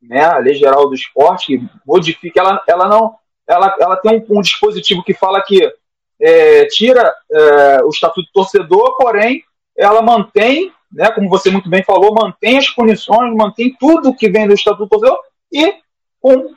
[0.01, 3.15] né, a Lei Geral do Esporte, que modifica, ela, ela não,
[3.47, 5.71] ela, ela tem um, um dispositivo que fala que
[6.19, 9.43] é, tira é, o estatuto do torcedor, porém
[9.75, 14.47] ela mantém né, como você muito bem falou, mantém as punições, mantém tudo que vem
[14.47, 15.19] do Estatuto do Torcedor
[15.51, 15.75] e
[16.19, 16.53] com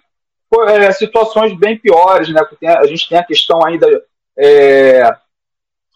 [0.68, 2.28] é, situações bem piores.
[2.28, 3.86] Né, a gente tem a questão ainda
[4.38, 5.10] é,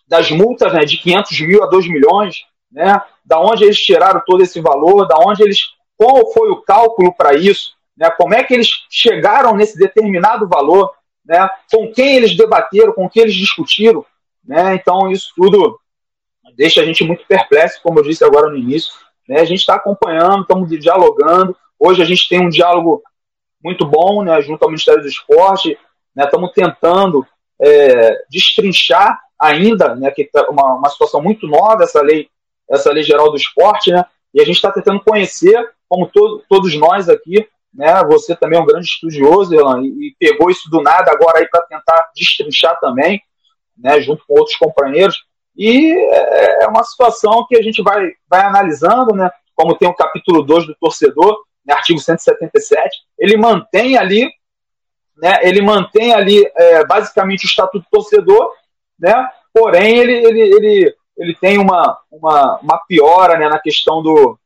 [0.07, 4.43] das multas né, de 500 mil a 2 milhões, né, da onde eles tiraram todo
[4.43, 5.59] esse valor, da onde eles,
[5.97, 10.93] qual foi o cálculo para isso, né, como é que eles chegaram nesse determinado valor,
[11.24, 14.05] né, com quem eles debateram, com quem eles discutiram.
[14.45, 15.78] Né, então, isso tudo
[16.57, 18.92] deixa a gente muito perplexo, como eu disse agora no início.
[19.28, 19.40] Né?
[19.40, 21.57] A gente está acompanhando, estamos dialogando.
[21.78, 23.02] Hoje a gente tem um diálogo
[23.62, 25.78] muito bom né, junto ao Ministério do Esporte.
[26.14, 26.24] Né?
[26.24, 27.26] Estamos tentando
[27.61, 32.28] é, destrinchar ainda, né, que é uma, uma situação muito nova essa lei,
[32.70, 34.05] essa lei geral do esporte, né?
[34.32, 38.02] E a gente está tentando conhecer, como to, todos nós aqui, né?
[38.05, 41.48] Você também é um grande estudioso, Elan, e, e pegou isso do nada agora aí
[41.48, 43.20] para tentar destrinchar também,
[43.76, 44.00] né?
[44.00, 45.24] Junto com outros companheiros.
[45.57, 49.30] E é, é uma situação que a gente vai, vai analisando, né?
[49.55, 54.28] Como tem o capítulo 2 do torcedor, né, artigo 177, ele mantém ali,
[55.16, 55.38] né?
[55.42, 58.52] Ele mantém ali é, basicamente o estatuto do torcedor,
[58.98, 59.28] né?
[59.52, 64.36] Porém, ele, ele, ele, ele tem uma, uma, uma piora né, na questão do,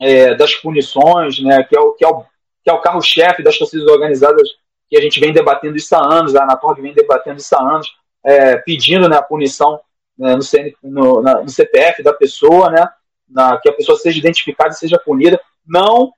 [0.00, 1.62] é, das punições, né?
[1.62, 2.24] Que é o, que é o,
[2.64, 4.48] que é o carro-chefe das torcidas organizadas
[4.90, 7.90] que a gente vem debatendo isso há anos, a Anatorg vem debatendo isso há anos,
[8.24, 9.80] é, pedindo né, a punição
[10.22, 12.88] né, no, CN, no, na, no, CPF da pessoa, né,
[13.28, 16.12] na, que a pessoa seja identificada e seja punida, não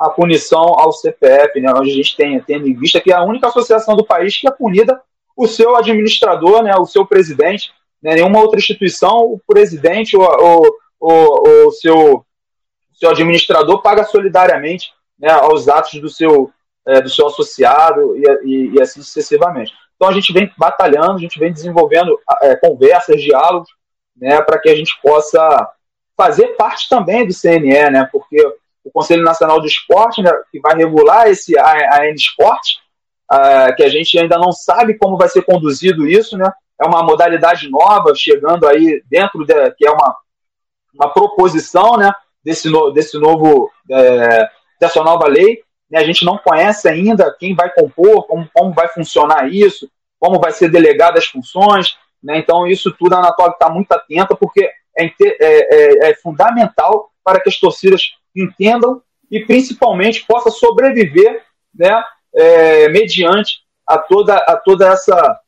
[0.00, 3.22] a punição ao CPF, né, onde a gente tem, tendo em vista que é a
[3.22, 5.00] única associação do país que é punida
[5.36, 7.70] o seu administrador, né, o seu presidente,
[8.02, 12.24] né, nenhuma outra instituição, o presidente ou, ou, ou, o seu,
[12.94, 16.50] seu administrador paga solidariamente né, aos atos do seu,
[16.86, 19.72] é, do seu associado e, e, e assim sucessivamente.
[20.02, 23.68] Então a gente vem batalhando, a gente vem desenvolvendo é, conversas, diálogos,
[24.16, 25.70] né, para que a gente possa
[26.16, 28.44] fazer parte também do CNE, né, porque
[28.82, 32.80] o Conselho Nacional do Esporte, né, que vai regular esse AN Esporte,
[33.30, 37.04] uh, que a gente ainda não sabe como vai ser conduzido isso, né, é uma
[37.04, 40.16] modalidade nova chegando aí dentro de, que é uma,
[40.94, 42.12] uma proposição, né,
[42.44, 44.48] desse, no, desse novo é,
[44.80, 48.88] dessa nova lei, né, a gente não conhece ainda quem vai compor, como, como vai
[48.88, 51.98] funcionar isso, como vai ser delegada as funções.
[52.22, 57.10] Né, então, isso tudo a Anatólia está muito atenta, porque é, é, é, é, fundamental
[57.22, 61.42] para que as torcidas entendam e, principalmente, possa sobreviver
[61.74, 62.02] né,
[62.34, 65.40] é, mediante a toda, a toda essa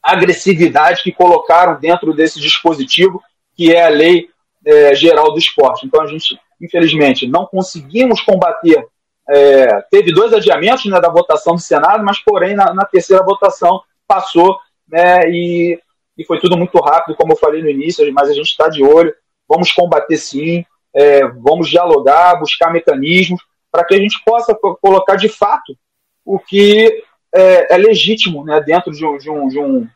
[0.00, 3.20] agressividade que colocaram dentro desse dispositivo,
[3.56, 4.28] que é a Lei
[4.64, 5.84] é, Geral do Esporte.
[5.84, 8.86] Então, a gente, infelizmente, não conseguimos combater
[9.30, 13.80] é, teve dois adiamentos né, da votação do Senado, mas porém na, na terceira votação
[14.06, 14.58] passou
[14.88, 15.78] né, e,
[16.18, 18.82] e, foi tudo muito rápido, como eu falei no início, mas a gente está de
[18.82, 19.14] olho,
[19.48, 24.52] vamos combater sim, é, vamos dialogar, buscar mecanismos para que a gente possa
[24.82, 25.76] colocar de fato
[26.24, 29.88] o que é, é legítimo né, dentro de um, de, um, de, um,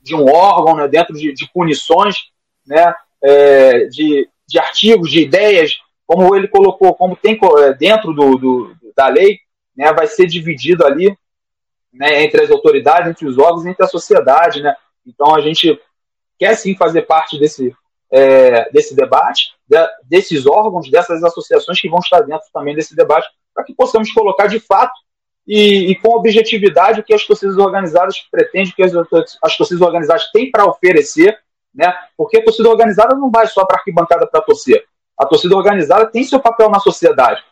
[0.00, 2.16] de um órgão, né, dentro de, de punições,
[2.64, 5.76] né, é, de, de artigos, de ideias
[6.08, 9.38] como ele colocou, como tem é, dentro do, do da lei,
[9.76, 11.14] né, vai ser dividido ali
[11.92, 14.74] né, entre as autoridades, entre os órgãos, entre a sociedade, né?
[15.06, 15.78] Então a gente
[16.38, 17.74] quer sim fazer parte desse
[18.10, 23.28] é, desse debate, de, desses órgãos, dessas associações que vão estar dentro também desse debate,
[23.54, 24.98] para que possamos colocar de fato
[25.46, 28.92] e, e, com objetividade o que as torcidas organizadas pretendem, o que as,
[29.42, 31.38] as torcidas organizadas têm para oferecer,
[31.74, 31.94] né?
[32.16, 34.86] porque a torcida organizada não vai só para arquibancada para torcer.
[35.18, 37.42] A torcida organizada tem seu papel na sociedade.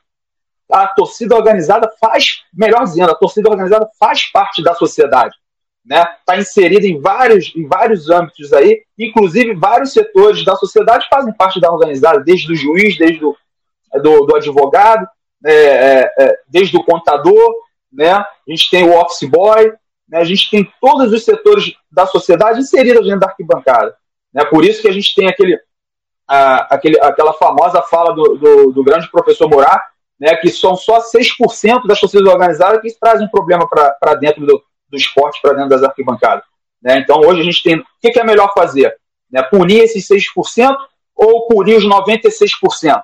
[0.71, 5.37] A torcida organizada faz, melhor dizendo, a torcida organizada faz parte da sociedade
[5.87, 6.05] né?
[6.19, 11.61] Está inserida em vários, em vários âmbitos aí, inclusive vários setores da sociedade fazem parte
[11.61, 13.37] da organizada, desde o juiz, desde o,
[14.03, 15.07] do, do advogado,
[15.45, 17.55] é, é, é, desde o contador,
[17.93, 18.13] né?
[18.13, 19.73] A gente tem o office boy,
[20.09, 20.19] né?
[20.19, 23.95] a gente tem todos os setores da sociedade inseridos dentro da arquibancada.
[24.35, 24.45] Né?
[24.47, 25.59] Por isso que a gente tem aquele,
[26.27, 29.83] a, aquele, aquela famosa fala do, do, do grande professor Morar,
[30.19, 34.97] né, que são só 6% das torcidas organizadas que trazem problema para dentro do, do
[34.97, 36.45] esporte para dentro das arquibancadas.
[36.83, 36.99] Né?
[36.99, 37.79] Então, hoje a gente tem.
[37.79, 38.95] O que, que é melhor fazer?
[39.31, 39.43] Né?
[39.43, 40.77] Punir esses 6%
[41.15, 43.03] ou punir os 96%?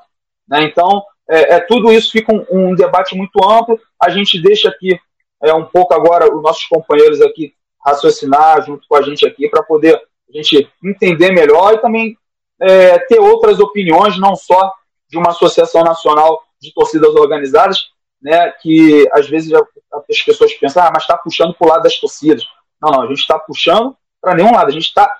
[0.48, 0.64] Né?
[0.64, 3.78] Então, é, é, tudo isso fica um, um, debate muito amplo.
[4.00, 4.98] A gente deixa aqui
[5.42, 7.54] é, um pouco agora os nossos companheiros aqui
[7.84, 12.16] raciocinar junto com a gente aqui para poder a gente entender melhor e também
[12.62, 14.72] é, ter outras opiniões, não só
[15.08, 17.78] de uma associação nacional de torcidas organizadas,
[18.22, 21.98] né, que às vezes as pessoas pensam, ah, mas está puxando para o lado das
[21.98, 22.44] torcidas.
[22.80, 25.12] Não, não, a gente está puxando para nenhum lado, a gente está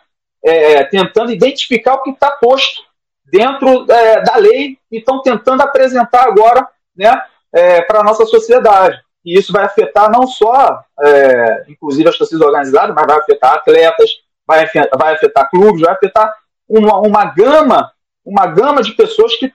[0.44, 2.82] é, tentando identificar o que está posto
[3.24, 6.66] dentro é, da lei e estão tentando apresentar agora
[6.96, 7.20] né,
[7.52, 9.00] é, para a nossa sociedade.
[9.24, 14.10] E isso vai afetar não só, é, inclusive, as torcidas organizadas, mas vai afetar atletas,
[14.46, 14.64] vai,
[14.96, 16.32] vai afetar clubes, vai afetar
[16.78, 17.92] uma, uma gama
[18.24, 19.52] uma gama de pessoas que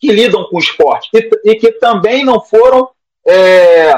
[0.00, 2.88] que lidam com o esporte e, e que também não foram,
[3.26, 3.92] é,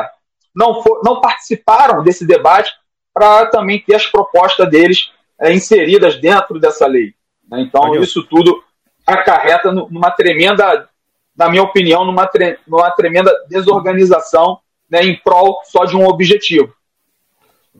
[0.52, 2.72] não, for, não participaram desse debate
[3.14, 7.14] para também ter as propostas deles é, inseridas dentro dessa lei.
[7.48, 7.60] Né?
[7.62, 8.62] Então, isso tudo
[9.06, 10.88] acarreta numa tremenda,
[11.36, 14.58] na minha opinião, numa, tre, numa tremenda desorganização
[14.90, 16.74] né, em prol só de um objetivo.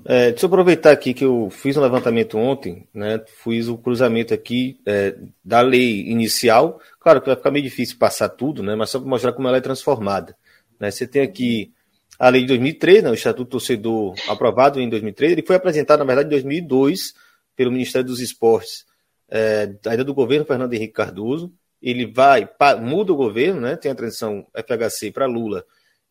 [0.05, 3.23] É, deixa eu aproveitar aqui que eu fiz um levantamento ontem, né?
[3.43, 6.81] Fiz o cruzamento aqui é, da lei inicial.
[6.99, 8.75] Claro que vai ficar meio difícil passar tudo, né?
[8.75, 10.37] Mas só para mostrar como ela é transformada.
[10.79, 10.91] Né?
[10.91, 11.73] Você tem aqui
[12.19, 13.11] a lei de 2003, né?
[13.11, 15.33] o Estatuto Torcedor aprovado em 2003.
[15.33, 17.15] Ele foi apresentado, na verdade, em 2002
[17.55, 18.85] pelo Ministério dos Esportes,
[19.31, 21.53] é, ainda do governo Fernando Henrique Cardoso.
[21.81, 22.49] Ele vai,
[22.81, 23.77] muda o governo, né?
[23.77, 25.65] Tem a transição FHC para Lula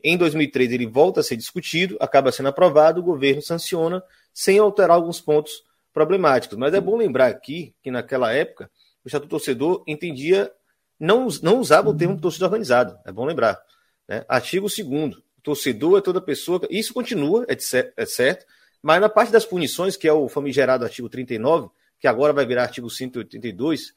[0.03, 4.95] em 2003 ele volta a ser discutido, acaba sendo aprovado, o governo sanciona sem alterar
[4.95, 6.57] alguns pontos problemáticos.
[6.57, 8.69] Mas é bom lembrar aqui que naquela época
[9.03, 10.51] o Estatuto Torcedor entendia,
[10.99, 13.59] não, não usava o termo torcida organizado, é bom lembrar.
[14.07, 14.23] Né?
[14.27, 17.57] Artigo 2 torcedor é toda pessoa, isso continua, é,
[17.97, 18.45] é certo,
[18.81, 22.63] mas na parte das punições, que é o famigerado artigo 39, que agora vai virar
[22.63, 23.93] artigo 182,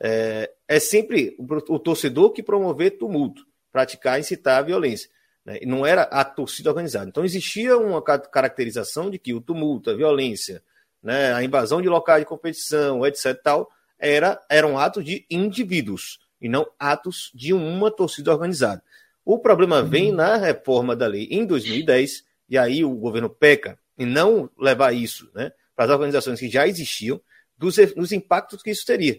[0.00, 5.10] é, é sempre o, o torcedor que promover tumulto, praticar, incitar a violência.
[5.48, 5.60] Né?
[5.64, 7.08] Não era a torcida organizada.
[7.08, 10.62] Então existia uma caracterização de que o tumulto, a violência,
[11.02, 13.34] né, a invasão de locais de competição, etc.
[13.42, 18.82] Tal, era, eram atos de indivíduos e não atos de uma torcida organizada.
[19.24, 19.88] O problema uhum.
[19.88, 24.92] vem na reforma da lei em 2010, e aí o governo peca em não levar
[24.92, 27.20] isso né, para as organizações que já existiam,
[27.56, 29.18] dos, dos impactos que isso teria.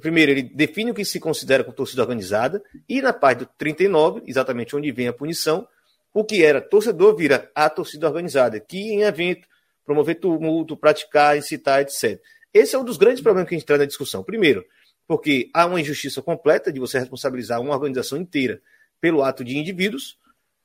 [0.00, 4.22] Primeiro, ele define o que se considera como torcida organizada, e na parte do 39,
[4.26, 5.66] exatamente onde vem a punição,
[6.14, 9.46] o que era torcedor vira a torcida organizada, que em evento,
[9.84, 12.20] promover tumulto, praticar, incitar, etc.
[12.52, 14.22] Esse é um dos grandes problemas que a gente traz na discussão.
[14.22, 14.64] Primeiro,
[15.06, 18.60] porque há uma injustiça completa de você responsabilizar uma organização inteira
[19.00, 20.18] pelo ato de indivíduos.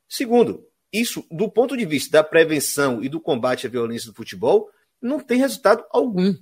[0.08, 4.70] Segundo, isso, do ponto de vista da prevenção e do combate à violência do futebol,
[5.00, 6.34] não tem resultado algum.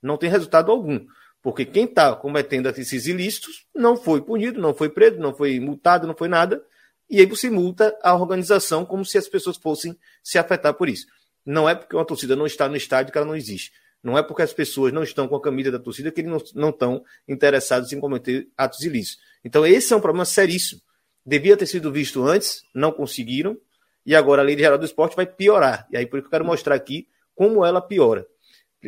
[0.00, 1.06] Não tem resultado algum.
[1.42, 6.06] Porque quem está cometendo esses ilícitos não foi punido, não foi preso, não foi multado,
[6.06, 6.64] não foi nada.
[7.10, 11.06] E aí você multa a organização como se as pessoas fossem se afetar por isso.
[11.44, 13.72] Não é porque uma torcida não está no estádio que ela não existe.
[14.02, 16.70] Não é porque as pessoas não estão com a camisa da torcida que eles não,
[16.70, 19.22] estão interessados em cometer atos ilícitos.
[19.44, 20.80] Então, esse é um problema seríssimo.
[21.24, 23.56] Devia ter sido visto antes, não conseguiram,
[24.04, 25.86] e agora a Lei Geral do Esporte vai piorar.
[25.90, 28.26] E aí, por isso que eu quero mostrar aqui como ela piora.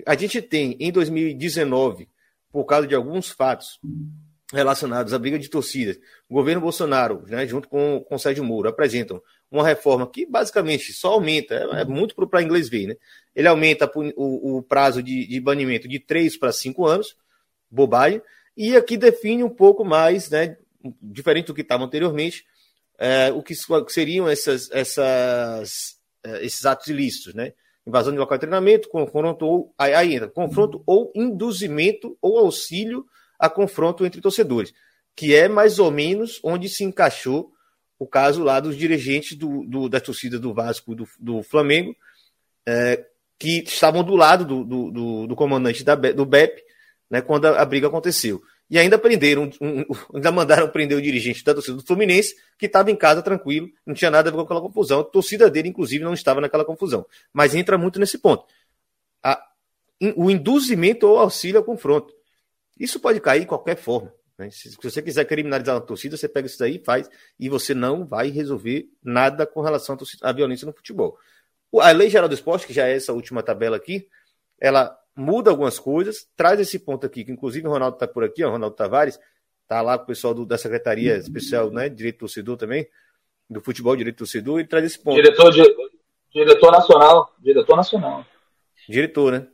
[0.05, 2.09] A gente tem, em 2019,
[2.55, 3.81] por causa de alguns fatos
[4.53, 5.99] relacionados à briga de torcidas.
[6.29, 10.93] O governo Bolsonaro, né, junto com, com o Sérgio Moro, apresentam uma reforma que basicamente
[10.93, 12.97] só aumenta, é, é muito para inglês ver, né?
[13.35, 17.17] Ele aumenta o, o prazo de, de banimento de 3 para 5 anos,
[17.69, 18.23] bobagem,
[18.57, 20.57] e aqui define um pouco mais, né,
[21.03, 22.45] diferente do que estava anteriormente,
[22.97, 23.57] é, o que
[23.89, 27.53] seriam essas, essas, é, esses atos ilícitos, né?
[27.87, 33.05] Invasão de local de treinamento, confronto ou aí, aí entra, confronto ou induzimento ou auxílio
[33.39, 34.73] a confronto entre torcedores,
[35.15, 37.53] que é mais ou menos onde se encaixou
[37.99, 41.95] o caso lá dos dirigentes do, do do Vasco do, do Flamengo,
[42.67, 43.05] é,
[43.39, 46.63] que estavam do lado do, do, do, do comandante da, do BEP,
[47.11, 48.43] né, quando a, a briga aconteceu.
[48.69, 49.85] E ainda prenderam, um,
[50.15, 53.95] ainda mandaram prender o dirigente da torcida do Fluminense, que estava em casa tranquilo, não
[53.95, 55.01] tinha nada a ver com aquela confusão.
[55.01, 57.07] A torcida dele, inclusive, não estava naquela confusão.
[57.33, 58.47] Mas entra muito nesse ponto.
[59.23, 59.41] A,
[60.17, 62.13] o induzimento ou auxílio ao confronto.
[62.79, 64.13] Isso pode cair de qualquer forma.
[64.39, 64.51] Né?
[64.51, 67.09] Se, se, você quiser criminalizar a torcida, você pega isso daí e faz,
[67.39, 71.19] e você não vai resolver nada com relação à, torcida, à violência no futebol.
[71.81, 74.09] A Lei Geral do Esporte, que já é essa última tabela aqui,
[74.61, 78.43] ela muda algumas coisas, traz esse ponto aqui, que inclusive o Ronaldo está por aqui,
[78.43, 79.19] ó, o Ronaldo Tavares,
[79.63, 82.87] está lá com o pessoal do, da Secretaria Especial, né, Direito Torcedor também,
[83.49, 85.17] do futebol Direito Torcedor, e traz esse ponto.
[85.17, 85.53] Diretor,
[86.33, 88.27] diretor nacional, diretor nacional.
[88.89, 89.47] Diretor, né?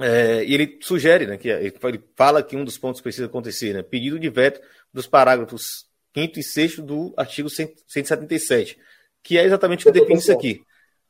[0.00, 3.72] É, e ele sugere, né, que ele fala que um dos pontos que precisa acontecer,
[3.72, 4.60] né, pedido de veto
[4.92, 8.78] dos parágrafos 5 e 6 do artigo 177,
[9.22, 10.62] que é exatamente o que define isso aqui.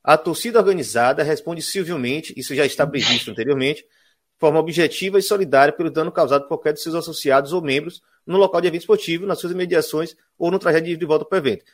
[0.05, 5.72] A torcida organizada responde civilmente, isso já está previsto anteriormente, de forma objetiva e solidária
[5.72, 9.24] pelo dano causado por qualquer de seus associados ou membros no local de evento esportivo,
[9.24, 11.64] nas suas imediações ou no trajeto de volta para o evento.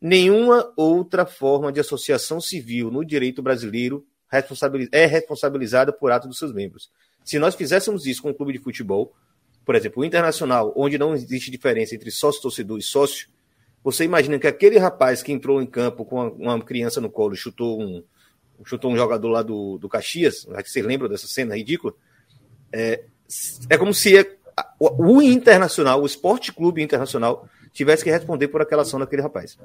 [0.00, 4.06] Nenhuma outra forma de associação civil no direito brasileiro
[4.90, 6.90] é responsabilizada por ato dos seus membros.
[7.22, 9.12] Se nós fizéssemos isso com um clube de futebol,
[9.64, 13.28] por exemplo, o Internacional, onde não existe diferença entre sócio-torcedor e sócio,
[13.84, 17.36] você imagina que aquele rapaz que entrou em campo com uma criança no colo e
[17.36, 18.02] chutou um,
[18.64, 21.92] chutou um jogador lá do, do Caxias, que você lembra dessa cena ridícula?
[22.72, 23.04] É,
[23.68, 24.18] é como se
[24.80, 29.58] o, o Internacional, o Esporte Clube Internacional, tivesse que responder por aquela ação daquele rapaz.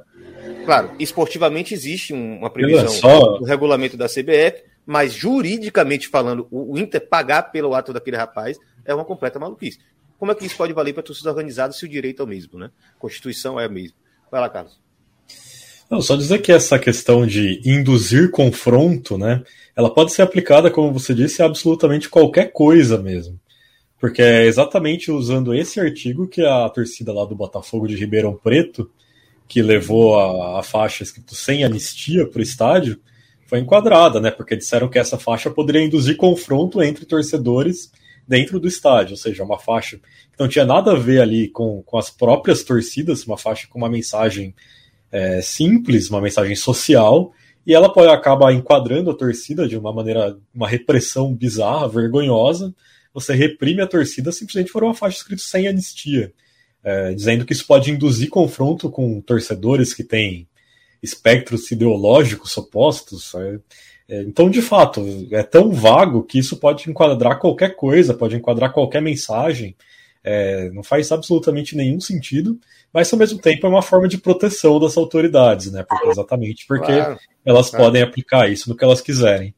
[0.65, 3.37] Claro, esportivamente existe uma previsão só...
[3.37, 8.93] do regulamento da CBF, mas juridicamente falando, o, Inter pagar pelo ato daquele rapaz é
[8.93, 9.79] uma completa maluquice.
[10.17, 12.59] Como é que isso pode valer para torcida organizada se o direito é o mesmo,
[12.59, 12.71] né?
[12.97, 13.95] A Constituição é a mesma.
[14.31, 14.79] Vai lá, Carlos.
[15.89, 19.43] Não, só dizer que essa questão de induzir confronto, né,
[19.75, 23.39] ela pode ser aplicada, como você disse, a absolutamente qualquer coisa mesmo.
[23.99, 28.89] Porque é exatamente usando esse artigo que a torcida lá do Botafogo de Ribeirão Preto,
[29.47, 32.99] que levou a, a faixa escrito sem anistia para o estádio,
[33.47, 34.29] foi enquadrada, né?
[34.29, 37.91] Porque disseram que essa faixa poderia induzir confronto entre torcedores
[38.29, 41.81] dentro do estádio, ou seja, uma faixa que não tinha nada a ver ali com,
[41.81, 44.53] com as próprias torcidas, uma faixa com uma mensagem
[45.11, 47.33] é, simples, uma mensagem social,
[47.65, 52.73] e ela pode acabar enquadrando a torcida de uma maneira, uma repressão bizarra, vergonhosa.
[53.15, 56.31] Você reprime a torcida simplesmente por uma faixa escrita sem anistia,
[56.83, 60.47] é, dizendo que isso pode induzir confronto com torcedores que têm
[61.01, 63.33] espectros ideológicos opostos.
[63.33, 63.59] É,
[64.09, 69.01] então, de fato, é tão vago que isso pode enquadrar qualquer coisa, pode enquadrar qualquer
[69.01, 69.75] mensagem.
[70.23, 72.59] É, não faz absolutamente nenhum sentido,
[72.91, 75.85] mas ao mesmo tempo é uma forma de proteção das autoridades, né?
[75.87, 77.85] Porque, exatamente porque claro, elas claro.
[77.85, 79.53] podem aplicar isso no que elas quiserem.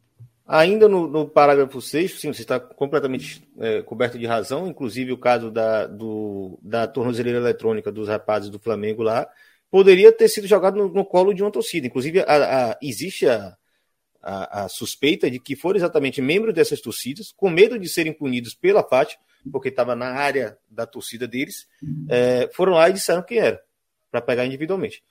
[0.45, 5.17] Ainda no, no parágrafo 6, sim, você está completamente é, coberto de razão, inclusive o
[5.17, 9.25] caso da, do, da tornozeleira eletrônica dos rapazes do Flamengo lá,
[9.69, 11.87] poderia ter sido jogado no, no colo de uma torcida.
[11.87, 13.55] Inclusive, a, a, existe a,
[14.21, 18.53] a, a, suspeita de que foram exatamente membros dessas torcidas, com medo de serem punidos
[18.53, 19.15] pela FAT,
[19.51, 21.67] porque estava na área da torcida deles,
[22.09, 23.61] é, foram lá e disseram quem era,
[24.11, 25.03] para pegar individualmente.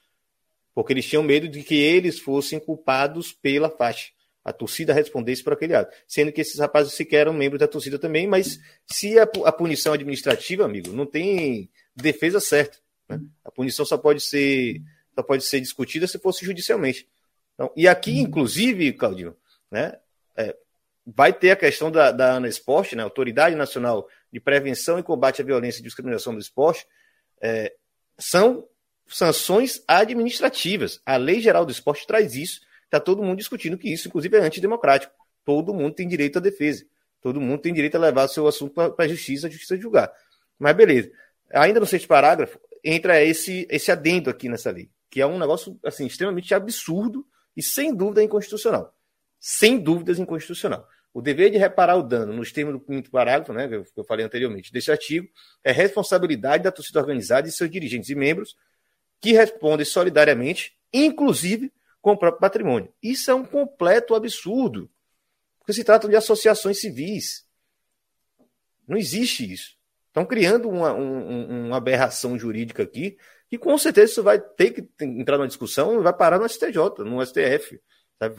[0.74, 4.12] Porque eles tinham medo de que eles fossem culpados pela FAT.
[4.44, 5.94] A torcida respondesse por aquele ato.
[6.06, 9.92] Sendo que esses rapazes sequer eram membros da torcida também, mas se a, a punição
[9.92, 12.78] administrativa, amigo, não tem defesa certa.
[13.08, 13.20] Né?
[13.44, 14.80] A punição só pode ser
[15.14, 17.06] só pode ser discutida se fosse judicialmente.
[17.60, 18.20] Então, e aqui, uhum.
[18.20, 19.36] inclusive, Claudinho,
[19.70, 19.98] né,
[20.34, 20.56] é,
[21.06, 25.42] vai ter a questão da, da ANA Esporte, né, Autoridade Nacional de Prevenção e Combate
[25.42, 26.86] à Violência e Discriminação do Esporte,
[27.38, 27.74] é,
[28.18, 28.66] são
[29.06, 31.02] sanções administrativas.
[31.04, 34.40] A Lei Geral do Esporte traz isso, está todo mundo discutindo que isso, inclusive, é
[34.40, 35.12] antidemocrático.
[35.44, 36.86] Todo mundo tem direito à defesa.
[37.20, 40.10] Todo mundo tem direito a levar seu assunto para a justiça, a justiça julgar.
[40.58, 41.10] Mas beleza.
[41.52, 45.78] Ainda no sexto parágrafo, entra esse, esse adendo aqui nessa lei, que é um negócio
[45.84, 47.26] assim, extremamente absurdo
[47.60, 48.96] e sem dúvida inconstitucional.
[49.38, 50.88] Sem dúvidas inconstitucional.
[51.12, 54.24] O dever de reparar o dano, nos termos do quinto parágrafo, né, que eu falei
[54.24, 55.28] anteriormente, desse artigo,
[55.62, 58.56] é responsabilidade da torcida organizada e seus dirigentes e membros
[59.20, 61.70] que respondem solidariamente, inclusive
[62.00, 62.90] com o próprio patrimônio.
[63.02, 64.90] Isso é um completo absurdo,
[65.58, 67.44] porque se trata de associações civis.
[68.88, 69.76] Não existe isso.
[70.06, 73.18] Estão criando uma, um, uma aberração jurídica aqui
[73.50, 76.76] que com certeza isso vai ter que entrar numa discussão e vai parar no STJ,
[77.00, 77.80] no STF.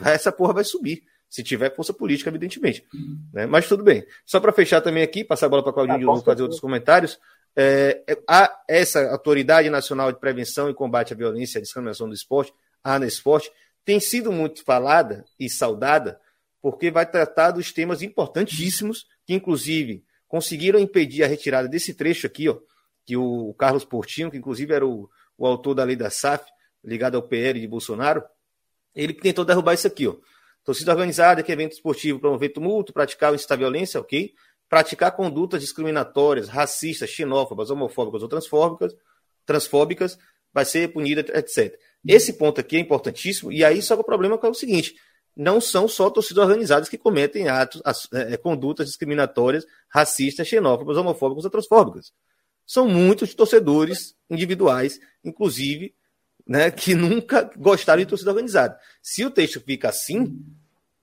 [0.06, 1.02] Essa porra vai subir.
[1.28, 2.84] Se tiver força política, evidentemente.
[3.32, 3.46] Né?
[3.46, 4.04] Mas tudo bem.
[4.24, 6.60] Só para fechar também aqui, passar a bola para Claudinho ah, de novo fazer outros
[6.60, 7.18] comentários.
[7.54, 12.08] É, é, a, essa Autoridade Nacional de Prevenção e Combate à Violência e à Discriminação
[12.08, 12.52] do Esporte,
[12.82, 13.50] a ANESPORT,
[13.84, 16.18] tem sido muito falada e saudada
[16.60, 22.48] porque vai tratar dos temas importantíssimos que, inclusive, conseguiram impedir a retirada desse trecho aqui,
[22.48, 22.58] ó,
[23.04, 26.44] que o Carlos Portinho, que inclusive era o, o autor da lei da SAF,
[26.84, 28.22] ligado ao PL de Bolsonaro,
[28.94, 30.16] ele tentou derrubar isso aqui, ó.
[30.64, 34.32] Torcida organizada, que é evento esportivo, promover tumulto, praticar ou incitar violência, ok?
[34.68, 38.94] Praticar condutas discriminatórias, racistas, xenófobas, homofóbicas ou transfóbicas,
[39.44, 40.18] transfóbicas
[40.52, 41.76] vai ser punida, etc.
[42.06, 44.94] Esse ponto aqui é importantíssimo, e aí só que o problema é o seguinte:
[45.36, 51.44] não são só torcidas organizadas que cometem atos, as, é, condutas discriminatórias, racistas, xenófobas, homofóbicas
[51.44, 52.12] ou transfóbicas.
[52.66, 55.94] São muitos torcedores individuais, inclusive
[56.46, 58.78] né, que nunca gostaram de torcida organizada.
[59.02, 60.44] Se o texto fica assim,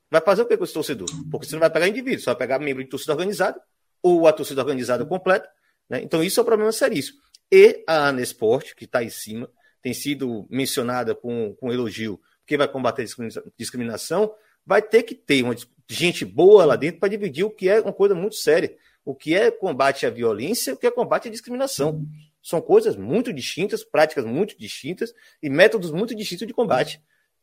[0.10, 1.08] vai fazer o que com esse torcedor?
[1.30, 3.62] Porque você não vai pegar indivíduo, você vai pegar membro de torcida organizada
[4.02, 5.50] ou a torcida organizada completa.
[5.90, 6.02] Né?
[6.02, 7.20] Então, isso é um problema seríssimo.
[7.52, 9.50] E a Anesport, que está em cima,
[9.82, 13.06] tem sido mencionada com, com elogio, que vai combater a
[13.58, 14.34] discriminação,
[14.66, 15.56] vai ter que ter uma
[15.88, 18.76] gente boa lá dentro para dividir o que é uma coisa muito séria.
[19.10, 22.06] O que é combate à violência, o que é combate à discriminação.
[22.44, 25.12] São coisas muito distintas, práticas muito distintas
[25.42, 27.02] e métodos muito distintos de combate.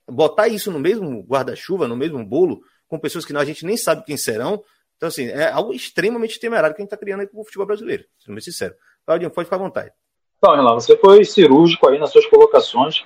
[0.09, 4.05] Botar isso no mesmo guarda-chuva, no mesmo bolo, com pessoas que a gente nem sabe
[4.05, 4.63] quem serão.
[4.97, 7.67] Então, assim, é algo extremamente temerário que a gente está criando aí com o futebol
[7.67, 8.77] brasileiro, sendo bem sincero.
[9.05, 9.91] Claudinho, pode ficar à vontade.
[10.39, 13.05] Então, Renan, você foi cirúrgico aí nas suas colocações.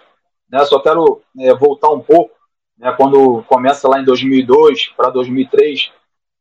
[0.50, 0.62] Né?
[0.66, 2.36] Só quero é, voltar um pouco,
[2.76, 5.90] né, quando começa lá em 2002 para 2003,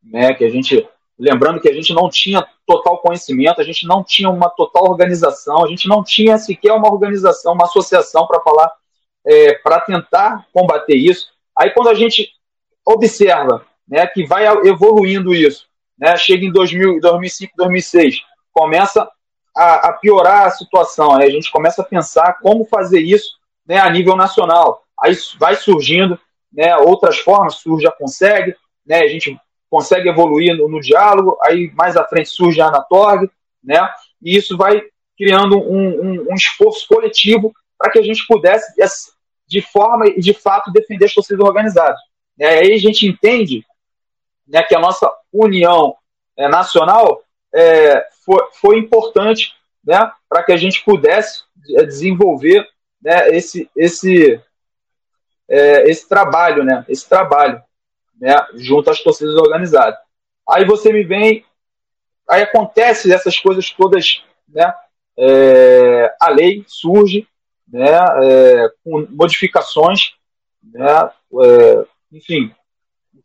[0.03, 0.85] né, que a gente
[1.19, 5.65] Lembrando que a gente não tinha total conhecimento, a gente não tinha uma total organização,
[5.65, 8.71] a gente não tinha sequer uma organização, uma associação para falar,
[9.25, 11.27] é, para tentar combater isso.
[11.57, 12.31] Aí quando a gente
[12.85, 15.67] observa né, que vai evoluindo isso,
[15.97, 18.21] né, chega em 2000, 2005, 2006,
[18.53, 19.05] começa
[19.55, 23.37] a, a piorar a situação, aí a gente começa a pensar como fazer isso
[23.67, 24.83] né, a nível nacional.
[25.01, 26.17] Aí vai surgindo
[26.51, 28.55] né, outras formas, surge a Consegue,
[28.85, 29.37] né, a gente
[29.69, 33.29] consegue evoluir no, no, diálogo, aí mais à frente surge a Anatorg,
[33.63, 33.87] né?
[34.21, 34.81] E isso vai
[35.17, 38.73] criando um, um, um esforço coletivo para que a gente pudesse,
[39.47, 41.99] de forma e de fato, defender as torcidas organizadas.
[42.37, 43.65] E aí a gente entende
[44.47, 45.95] né, que a nossa união
[46.37, 47.21] é, nacional
[47.53, 51.43] é, foi, foi importante né, para que a gente pudesse
[51.77, 52.65] é, desenvolver
[53.01, 54.41] né, esse, esse,
[55.49, 57.61] é, esse trabalho, né, esse trabalho
[58.19, 59.99] né, junto às torcidas organizadas.
[60.47, 61.45] Aí você me vem,
[62.27, 64.73] aí acontece essas coisas todas, né,
[65.17, 67.27] é, a lei surge,
[67.67, 70.13] né, é, com modificações,
[70.63, 72.53] né, é, enfim,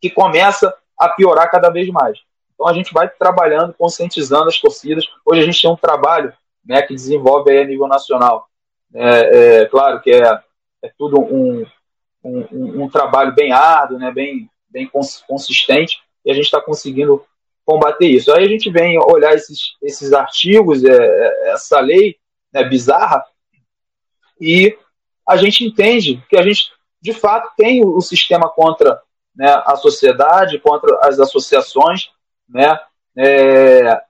[0.01, 2.19] que começa a piorar cada vez mais.
[2.53, 5.05] Então a gente vai trabalhando, conscientizando as torcidas.
[5.25, 6.33] Hoje a gente tem um trabalho
[6.65, 8.47] né, que desenvolve aí a nível nacional.
[8.93, 10.39] É, é claro que é,
[10.81, 11.65] é tudo um,
[12.23, 14.91] um, um, trabalho bem árduo, né, bem, bem
[15.25, 17.25] consistente e a gente está conseguindo
[17.65, 18.29] combater isso.
[18.33, 22.17] Aí a gente vem olhar esses, esses artigos, é, é, essa lei
[22.53, 23.23] né, bizarra,
[24.39, 24.77] e
[25.25, 29.01] a gente entende que a gente, de fato, tem o, sistema contra
[29.33, 32.09] né, a sociedade, contra as associações,
[32.47, 32.77] né,
[33.17, 34.01] é,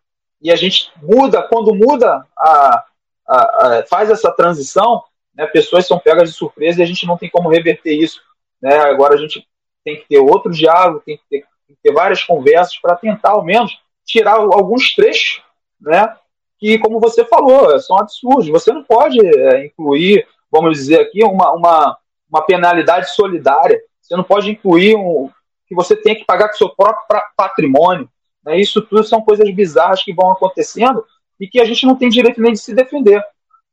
[0.41, 2.83] e a gente muda, quando muda, a,
[3.27, 5.03] a, a, faz essa transição,
[5.35, 8.19] né, pessoas são pegas de surpresa e a gente não tem como reverter isso.
[8.61, 9.47] Né, agora a gente
[9.85, 13.31] tem que ter outro diálogo, tem que ter, tem que ter várias conversas para tentar,
[13.31, 15.43] ao menos, tirar alguns trechos,
[15.79, 16.13] né?
[16.57, 18.47] Que, como você falou, são absurdos.
[18.47, 21.97] Você não pode é, incluir, vamos dizer aqui, uma, uma,
[22.27, 23.79] uma penalidade solidária.
[24.01, 25.29] Você não pode incluir um,
[25.67, 28.09] que você tem que pagar com seu próprio patrimônio.
[28.43, 28.59] Né?
[28.59, 31.05] Isso tudo são coisas bizarras que vão acontecendo
[31.39, 33.23] e que a gente não tem direito nem de se defender.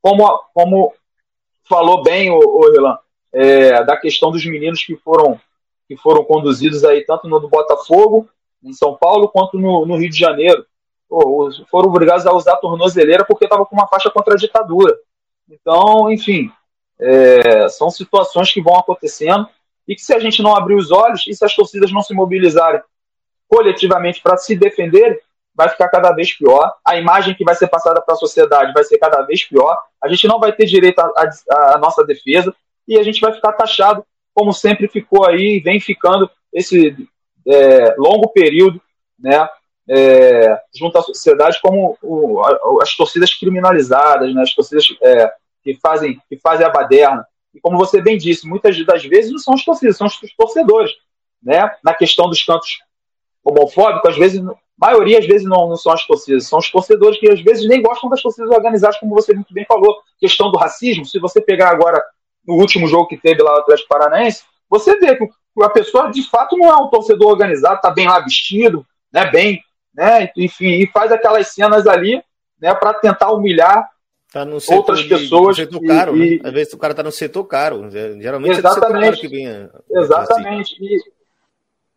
[0.01, 0.93] Como, como
[1.67, 2.97] falou bem o, o Relan,
[3.31, 5.39] é, da questão dos meninos que foram
[5.95, 8.27] que foram conduzidos aí tanto no Botafogo,
[8.63, 10.65] em São Paulo, quanto no, no Rio de Janeiro.
[11.07, 14.97] Pô, foram obrigados a usar a tornozeleira porque estava com uma faixa contra a ditadura.
[15.49, 16.49] Então, enfim,
[16.99, 19.47] é, são situações que vão acontecendo
[19.87, 22.13] e que se a gente não abrir os olhos e se as torcidas não se
[22.13, 22.81] mobilizarem
[23.47, 25.19] coletivamente para se defenderem,
[25.53, 26.73] vai ficar cada vez pior.
[26.85, 29.77] A imagem que vai ser passada para a sociedade vai ser cada vez pior.
[30.01, 32.55] A gente não vai ter direito à nossa defesa
[32.87, 34.03] e a gente vai ficar taxado
[34.33, 36.95] como sempre ficou aí, vem ficando esse
[37.47, 38.81] é, longo período,
[39.19, 39.47] né,
[39.89, 42.41] é, junto à sociedade, como o,
[42.81, 45.31] as torcidas criminalizadas, né, as torcidas é,
[45.63, 47.25] que, fazem, que fazem a baderna.
[47.53, 50.91] E como você bem disse, muitas das vezes não são as torcidas, são os torcedores.
[51.41, 52.79] né, na questão dos cantos
[53.43, 54.41] homofóbicos, às vezes,
[54.77, 57.81] maioria às vezes não, não, são as torcidas, são os torcedores que às vezes nem
[57.81, 59.97] gostam das torcidas organizadas, como você muito bem falou.
[60.17, 62.01] Questão do racismo, se você pegar agora
[62.47, 65.27] no último jogo que teve lá no Atlético Paranaense, você vê que
[65.61, 69.61] a pessoa de fato não é um torcedor organizado, tá bem lá vestido, né, bem,
[69.93, 72.21] né, enfim, e faz aquelas cenas ali,
[72.59, 73.87] né, para tentar humilhar
[74.31, 75.57] tá outras de, pessoas.
[75.59, 76.49] No setor caro, e, né?
[76.49, 79.27] Às vezes o cara tá no setor caro, geralmente exatamente, é do setor caro que
[79.27, 79.69] vem.
[79.91, 80.73] Exatamente.
[80.73, 80.85] Assim.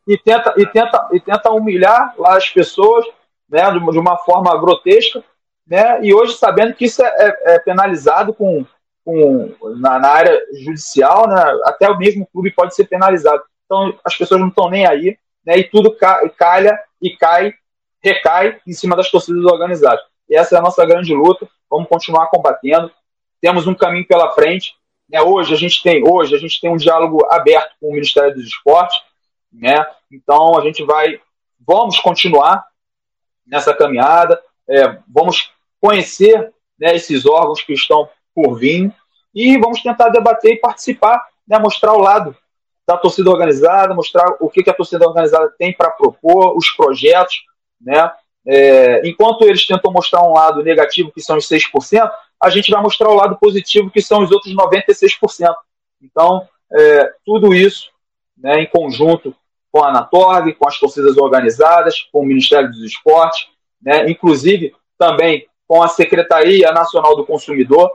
[0.06, 3.06] E, e, tenta, e, tenta, e tenta humilhar lá as pessoas,
[3.48, 5.24] né, de, de uma forma grotesca,
[5.66, 8.66] né, e hoje sabendo que isso é, é, é penalizado com
[9.06, 13.40] com, na, na, área judicial, né, até o mesmo clube pode ser penalizado.
[13.64, 15.16] Então as pessoas não estão nem aí,
[15.46, 17.54] né, e tudo ca, calha e cai,
[18.02, 20.04] recai em cima das torcidas organizadas.
[20.28, 21.48] E essa é a nossa grande luta.
[21.70, 22.90] Vamos continuar combatendo.
[23.40, 24.74] Temos um caminho pela frente.
[25.08, 28.34] Né, hoje a gente tem hoje a gente tem um diálogo aberto com o Ministério
[28.34, 29.00] dos Esportes,
[29.52, 29.86] né?
[30.10, 31.20] Então a gente vai,
[31.60, 32.66] vamos continuar
[33.46, 34.42] nessa caminhada.
[34.68, 38.92] É, vamos conhecer né, esses órgãos que estão por vir.
[39.34, 42.36] E vamos tentar debater e participar, né, mostrar o lado
[42.86, 47.42] da torcida organizada, mostrar o que, que a torcida organizada tem para propor, os projetos.
[47.80, 48.12] Né?
[48.46, 52.10] É, enquanto eles tentam mostrar um lado negativo, que são os 6%,
[52.40, 55.54] a gente vai mostrar o lado positivo, que são os outros 96%.
[56.02, 57.90] Então, é, tudo isso
[58.36, 59.34] né, em conjunto
[59.72, 63.48] com a Anatorg, com as torcidas organizadas, com o Ministério dos Esportes,
[63.82, 67.90] né, inclusive também com a Secretaria Nacional do Consumidor,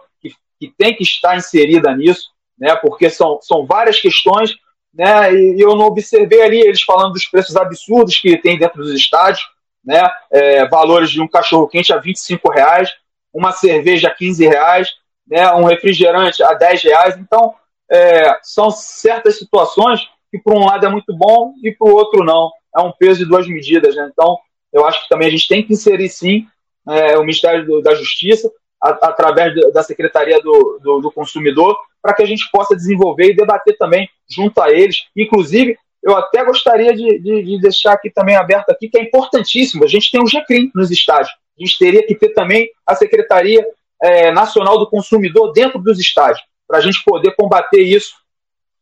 [0.62, 4.56] que tem que estar inserida nisso, né, porque são, são várias questões,
[4.94, 8.94] né, e eu não observei ali eles falando dos preços absurdos que tem dentro dos
[8.94, 9.42] estádios,
[9.84, 10.00] né,
[10.32, 12.94] é, valores de um cachorro quente a 25 reais,
[13.34, 14.90] uma cerveja a 15 reais,
[15.28, 17.56] né, um refrigerante a 10 reais, então
[17.92, 22.52] é, são certas situações que por um lado é muito bom e por outro não,
[22.78, 24.08] é um peso de duas medidas, né?
[24.14, 24.38] então
[24.72, 26.46] eu acho que também a gente tem que inserir sim
[26.88, 28.50] é, o Ministério da Justiça
[28.84, 33.36] a, através da Secretaria do, do, do Consumidor, para que a gente possa desenvolver e
[33.36, 35.06] debater também junto a eles.
[35.16, 39.84] Inclusive, eu até gostaria de, de, de, deixar aqui também aberto aqui, que é importantíssimo.
[39.84, 41.30] A gente tem o GCRIM nos estádios.
[41.30, 43.64] A gente teria que ter também a Secretaria
[44.02, 48.16] é, Nacional do Consumidor dentro dos estádios, para a gente poder combater isso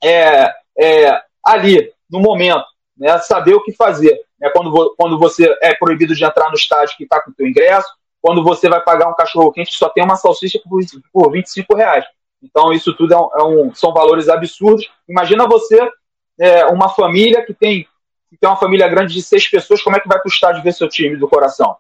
[0.02, 0.50] é,
[0.80, 2.64] é, ali, no momento,
[2.98, 4.18] né, saber o que fazer.
[4.40, 7.46] Né, quando, quando você é proibido de entrar no estádio que está com o seu
[7.46, 7.90] ingresso,
[8.22, 10.82] quando você vai pagar um cachorro quente que só tem uma salsicha por,
[11.12, 12.06] por 25 reais.
[12.42, 14.90] Então, isso tudo é um, é um, são valores absurdos.
[15.08, 15.78] Imagina você,
[16.40, 17.84] é, uma família que tem,
[18.30, 20.74] que tem uma família grande de seis pessoas, como é que vai o estádio ver
[20.74, 21.76] seu time do coração?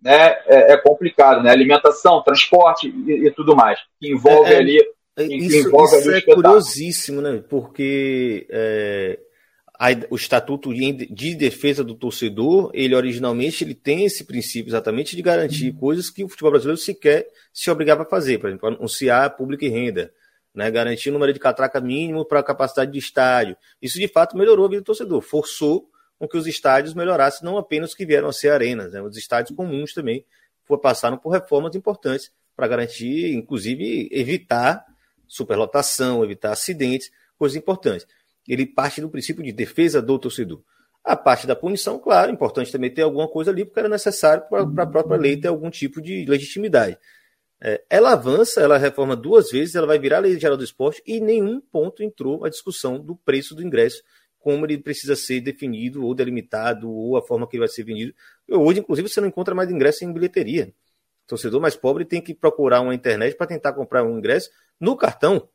[0.00, 0.36] Né?
[0.46, 1.50] É, é complicado, né?
[1.50, 4.94] Alimentação, transporte e, e tudo mais, que envolve é, é ali.
[5.16, 7.42] Isso, envolve isso ali é curiosíssimo, né?
[7.48, 8.46] Porque
[9.78, 15.22] a, o estatuto de defesa do torcedor, ele originalmente ele tem esse princípio exatamente de
[15.22, 15.78] garantir uhum.
[15.78, 19.68] coisas que o futebol brasileiro sequer se obrigava a fazer, por exemplo, anunciar público e
[19.68, 20.12] renda,
[20.54, 23.56] né, garantir o número de catraca mínimo para a capacidade de estádio.
[23.82, 27.58] Isso de fato melhorou a vida do torcedor, forçou com que os estádios melhorassem, não
[27.58, 30.24] apenas que vieram a ser arenas, né, os estádios comuns também
[30.80, 34.84] passaram por reformas importantes para garantir, inclusive, evitar
[35.26, 38.06] superlotação, evitar acidentes, coisas importantes
[38.46, 40.62] ele parte do princípio de defesa do torcedor.
[41.02, 44.44] A parte da punição, claro, é importante também ter alguma coisa ali, porque era necessário
[44.48, 46.98] para a própria lei ter algum tipo de legitimidade.
[47.62, 51.02] É, ela avança, ela reforma duas vezes, ela vai virar a lei geral do esporte
[51.06, 54.02] e em nenhum ponto entrou a discussão do preço do ingresso,
[54.38, 58.14] como ele precisa ser definido ou delimitado, ou a forma que ele vai ser vendido.
[58.50, 60.74] Hoje, inclusive, você não encontra mais ingresso em bilheteria.
[61.24, 64.96] O torcedor mais pobre tem que procurar uma internet para tentar comprar um ingresso no
[64.96, 65.48] cartão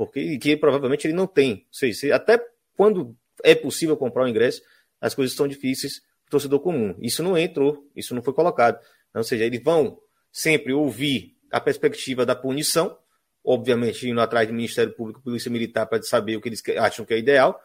[0.00, 1.66] porque que provavelmente ele não tem.
[1.70, 2.42] Sei, até
[2.74, 3.14] quando
[3.44, 4.62] é possível comprar o ingresso,
[4.98, 6.96] as coisas estão difíceis para o torcedor comum.
[7.02, 8.80] Isso não entrou, isso não foi colocado.
[9.14, 10.00] Ou seja, eles vão
[10.32, 12.96] sempre ouvir a perspectiva da punição,
[13.44, 17.12] obviamente indo atrás do Ministério Público, Polícia Militar, para saber o que eles acham que
[17.12, 17.60] é ideal,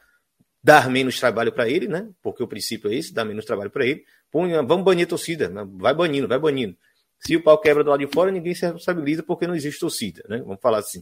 [0.61, 2.09] dar menos trabalho para ele, né?
[2.21, 4.03] Porque o princípio é esse, dar menos trabalho para ele.
[4.29, 5.65] Punha, vamos banir a torcida, né?
[5.75, 6.75] vai banindo, vai banindo.
[7.17, 10.21] Se o pau quebra do lado de fora, ninguém se responsabiliza porque não existe torcida,
[10.27, 10.39] né?
[10.39, 11.01] Vamos falar assim.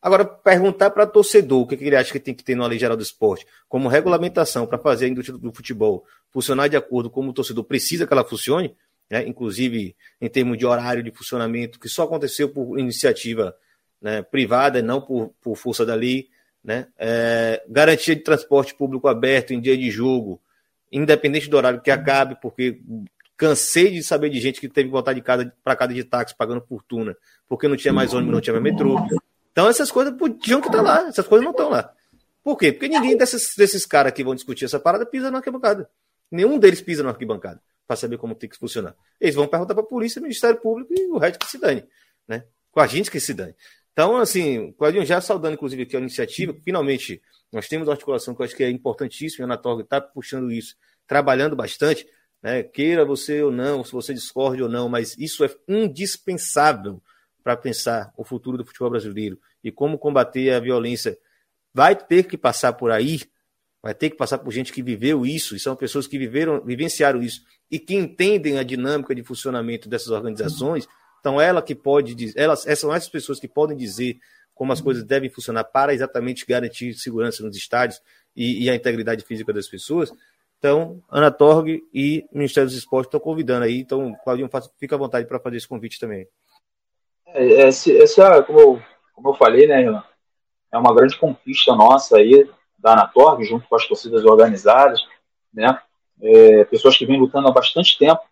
[0.00, 2.96] Agora, perguntar para torcedor o que, ele acha que tem que ter na Lei Geral
[2.96, 7.32] do Esporte, como regulamentação para fazer a indústria do futebol funcionar de acordo com o
[7.32, 8.76] torcedor precisa que ela funcione,
[9.10, 9.26] né?
[9.26, 13.56] inclusive em termos de horário de funcionamento, que só aconteceu por iniciativa
[14.00, 16.28] né, privada, não por, por força da lei,
[16.62, 16.86] né?
[16.98, 20.40] É, garantia de transporte público aberto em dia de jogo,
[20.92, 22.80] independente do horário que acabe, porque
[23.36, 26.36] cansei de saber de gente que teve que voltar de casa para casa de táxi
[26.36, 27.16] pagando fortuna,
[27.48, 28.96] porque não tinha mais ônibus, não tinha mais metrô.
[29.58, 31.92] Então essas coisas podiam estar tá lá, essas coisas não estão lá.
[32.44, 32.70] Por quê?
[32.70, 35.90] Porque ninguém desses, desses caras que vão discutir essa parada pisa na arquibancada.
[36.30, 38.94] Nenhum deles pisa na arquibancada para saber como tem que funcionar.
[39.20, 41.84] Eles vão perguntar para a polícia, Ministério Público e o resto que se dane.
[42.28, 42.44] Né?
[42.70, 43.52] Com a gente que se dane.
[43.92, 47.20] Então, assim, Claudinho, já saudando, inclusive, aqui a iniciativa, finalmente
[47.52, 50.76] nós temos uma articulação que eu acho que é importantíssima, a Anatorg está puxando isso,
[51.04, 52.06] trabalhando bastante,
[52.40, 52.62] né?
[52.62, 57.02] queira você ou não, se você discorde ou não, mas isso é indispensável
[57.42, 61.18] para pensar o futuro do futebol brasileiro e como combater a violência.
[61.72, 63.20] Vai ter que passar por aí,
[63.82, 67.22] vai ter que passar por gente que viveu isso, e são pessoas que viveram, vivenciaram
[67.22, 70.88] isso, e que entendem a dinâmica de funcionamento dessas organizações,
[71.20, 74.18] então, ela que pode dizer, elas, essas são essas pessoas que podem dizer
[74.54, 78.00] como as coisas devem funcionar para exatamente garantir segurança nos estádios
[78.34, 80.12] e, e a integridade física das pessoas.
[80.58, 83.78] Então, Ana Torg e Ministério dos Esportes estão convidando aí.
[83.78, 86.26] Então, Claudinho, fica à vontade para fazer esse convite também.
[87.26, 88.82] É, essa, como, eu,
[89.18, 90.04] como eu falei, né, Renan,
[90.72, 95.04] é uma grande conquista nossa aí da Anatorg, junto com as torcidas organizadas,
[95.52, 95.76] né,
[96.22, 98.22] é, pessoas que vêm lutando há bastante tempo,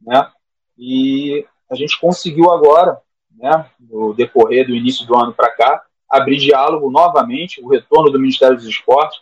[0.00, 0.30] né,
[0.78, 2.98] e a gente conseguiu agora,
[3.36, 8.18] né, no decorrer do início do ano para cá, abrir diálogo novamente, o retorno do
[8.18, 9.20] Ministério dos Esportes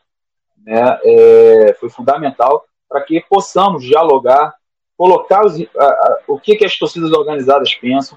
[0.57, 4.55] né, é, foi fundamental para que possamos dialogar,
[4.97, 8.16] colocar os, a, a, o que, que as torcidas organizadas pensam,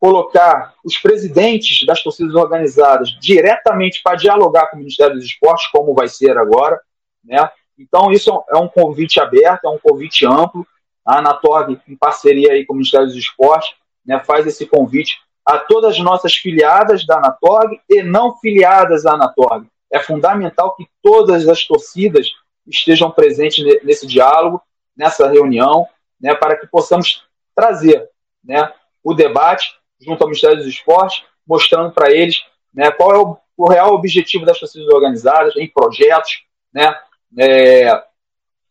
[0.00, 5.94] colocar os presidentes das torcidas organizadas diretamente para dialogar com o Ministério dos Esportes, como
[5.94, 6.80] vai ser agora.
[7.22, 7.36] Né?
[7.78, 10.66] Então, isso é um convite aberto, é um convite amplo,
[11.06, 13.74] a Anatorg, em parceria aí com o Ministério dos Esportes,
[14.04, 19.14] né, faz esse convite a todas as nossas filiadas da Anatorg e não filiadas à
[19.14, 19.66] Anatorg.
[19.92, 22.28] É fundamental que todas as torcidas
[22.66, 24.62] estejam presentes nesse diálogo,
[24.96, 25.86] nessa reunião,
[26.20, 27.24] né, para que possamos
[27.54, 28.08] trazer
[28.44, 28.72] né,
[29.02, 33.68] o debate junto ao Ministério dos Esportes, mostrando para eles né, qual é o, o,
[33.68, 36.94] real objetivo das torcidas organizadas em projetos, né,
[37.38, 38.02] é,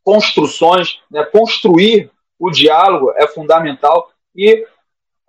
[0.04, 4.66] construções, né, construir o diálogo é fundamental e,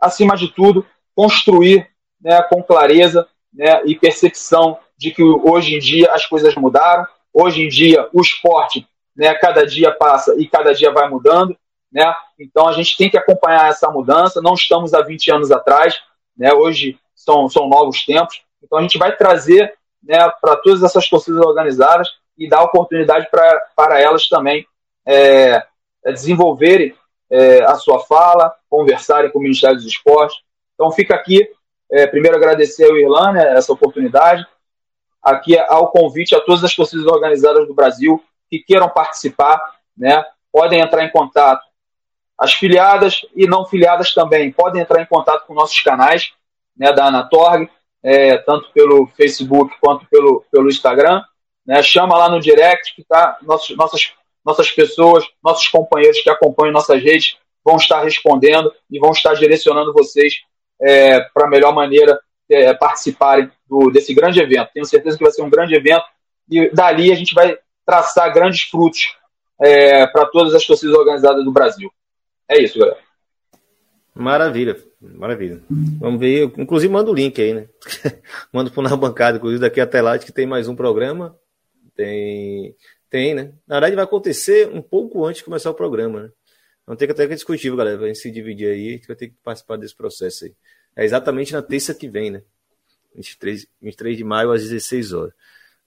[0.00, 1.90] acima de tudo, construir
[2.20, 7.62] né, com clareza né, e percepção de que hoje em dia as coisas mudaram, hoje
[7.62, 8.86] em dia o esporte
[9.16, 11.56] né, cada dia passa e cada dia vai mudando,
[11.92, 12.14] né?
[12.38, 16.00] então a gente tem que acompanhar essa mudança, não estamos há 20 anos atrás,
[16.36, 16.52] né?
[16.52, 21.44] hoje são, são novos tempos, então a gente vai trazer né, para todas essas torcidas
[21.44, 24.66] organizadas e dar oportunidade pra, para elas também
[25.06, 25.62] é,
[26.06, 26.94] desenvolverem
[27.30, 30.38] é, a sua fala, conversarem com o Ministério dos Esportes.
[30.74, 31.48] Então fica aqui,
[31.90, 34.46] é, primeiro agradecer ao Irlã né, essa oportunidade,
[35.22, 39.60] aqui ao convite a todas as torcidas organizadas do Brasil que queiram participar,
[39.96, 41.62] né, podem entrar em contato.
[42.40, 46.32] As filiadas e não filiadas também podem entrar em contato com nossos canais
[46.76, 47.68] né, da Anatorg,
[48.02, 51.22] é, tanto pelo Facebook quanto pelo, pelo Instagram.
[51.66, 54.14] Né, chama lá no direct que tá, nossos, nossas
[54.44, 59.92] nossas pessoas, nossos companheiros que acompanham nossas redes vão estar respondendo e vão estar direcionando
[59.92, 60.34] vocês
[60.80, 62.18] é, para a melhor maneira
[62.50, 64.70] é, participarem do, desse grande evento.
[64.72, 66.04] Tenho certeza que vai ser um grande evento
[66.50, 67.56] e dali a gente vai
[67.86, 69.00] traçar grandes frutos
[69.60, 71.92] é, para todas as torcidas organizadas do Brasil.
[72.50, 72.98] É isso, galera.
[74.12, 75.62] Maravilha, maravilha.
[76.00, 77.68] Vamos ver, inclusive manda o link aí, né?
[78.52, 81.38] manda para na bancada, inclusive daqui até lá, que tem mais um programa.
[81.94, 82.74] Tem
[83.08, 83.52] tem, né?
[83.66, 86.30] Na verdade, vai acontecer um pouco antes de começar o programa, né?
[86.86, 87.98] Não tem que até que discutir, galera.
[87.98, 90.54] Vai se dividir aí, a gente vai ter que participar desse processo aí.
[90.96, 92.42] É exatamente na terça que vem, né?
[93.14, 95.32] 23, 23 de maio às 16 horas.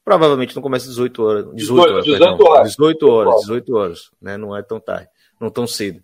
[0.04, 1.56] Provavelmente não começa às 18 horas.
[1.56, 2.72] 18, 18 horas, 18 horas.
[2.72, 4.38] 18 horas, 18 horas, né?
[4.38, 5.10] Não é tão tarde,
[5.40, 6.04] não tão cedo.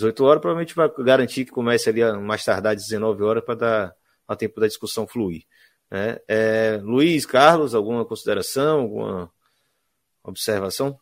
[0.00, 3.92] 18 horas provavelmente vai garantir que comece ali mais tardar 19 horas para dar
[4.26, 5.42] a tempo da discussão fluir.
[5.90, 6.18] Né?
[6.28, 9.30] É, Luiz, Carlos, alguma consideração, alguma
[10.24, 10.98] observação?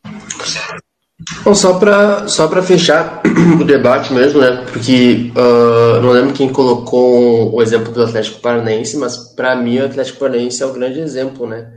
[1.45, 3.23] Bom, só para só fechar
[3.61, 4.65] o debate mesmo, né?
[4.73, 9.87] Porque uh, não lembro quem colocou o exemplo do Atlético Paranaense, mas para mim o
[9.87, 11.73] Atlético Paranaense é o grande exemplo, né?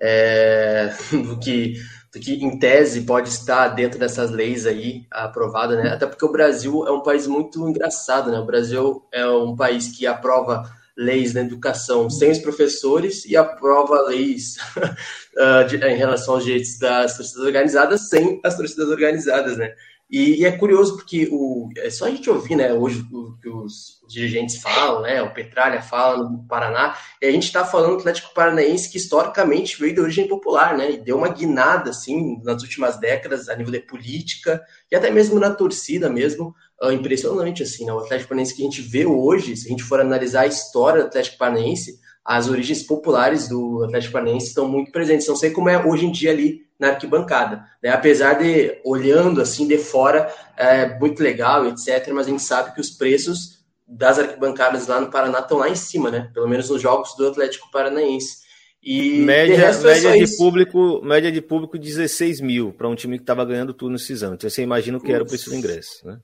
[0.00, 1.74] É, do, que,
[2.20, 5.90] que em tese pode estar dentro dessas leis aí aprovada, né?
[5.90, 8.38] Até porque o Brasil é um país muito engraçado, né?
[8.38, 14.02] O Brasil é um país que aprova leis na educação sem os professores e aprova
[14.02, 14.56] leis
[15.68, 19.74] de, em relação aos direitos das torcidas organizadas sem as torcidas organizadas, né?
[20.12, 23.48] E, e, é curioso porque o, é só a gente ouvir, né, hoje o que
[23.48, 28.00] os, dirigentes falam, né, o Petralha fala no Paraná, e a gente está falando do
[28.00, 32.62] Atlético Paranaense que historicamente veio de origem popular, né, e deu uma guinada, assim, nas
[32.62, 37.86] últimas décadas a nível de política e até mesmo na torcida mesmo, uh, impressionante, assim,
[37.86, 40.46] né, o Atlético Paranaense que a gente vê hoje, se a gente for analisar a
[40.46, 45.26] história do Atlético Paranaense, as origens populares do Atlético Paranaense estão muito presentes.
[45.26, 47.90] Não sei como é hoje em dia ali na arquibancada, né?
[47.90, 52.08] apesar de olhando assim de fora é muito legal, etc.
[52.12, 55.76] Mas a gente sabe que os preços das arquibancadas lá no Paraná estão lá em
[55.76, 56.30] cima, né?
[56.34, 58.42] Pelo menos nos jogos do Atlético Paranaense.
[58.82, 63.22] E média, é média de público, média de público 16 mil para um time que
[63.22, 64.36] estava ganhando tudo nesses anos.
[64.36, 66.18] Então você imagina o que era o preço do ingresso, né?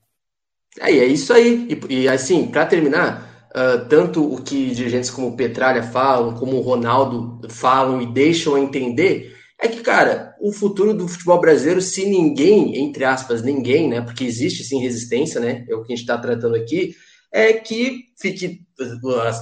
[0.81, 1.69] É, é isso aí.
[1.89, 6.57] E, e assim, para terminar, uh, tanto o que dirigentes como o Petralha falam, como
[6.57, 12.05] o Ronaldo falam e deixam entender, é que, cara, o futuro do futebol brasileiro, se
[12.05, 14.01] ninguém, entre aspas, ninguém, né?
[14.01, 15.65] Porque existe sim resistência, né?
[15.69, 16.95] É o que a gente está tratando aqui,
[17.33, 19.33] é que fique uh,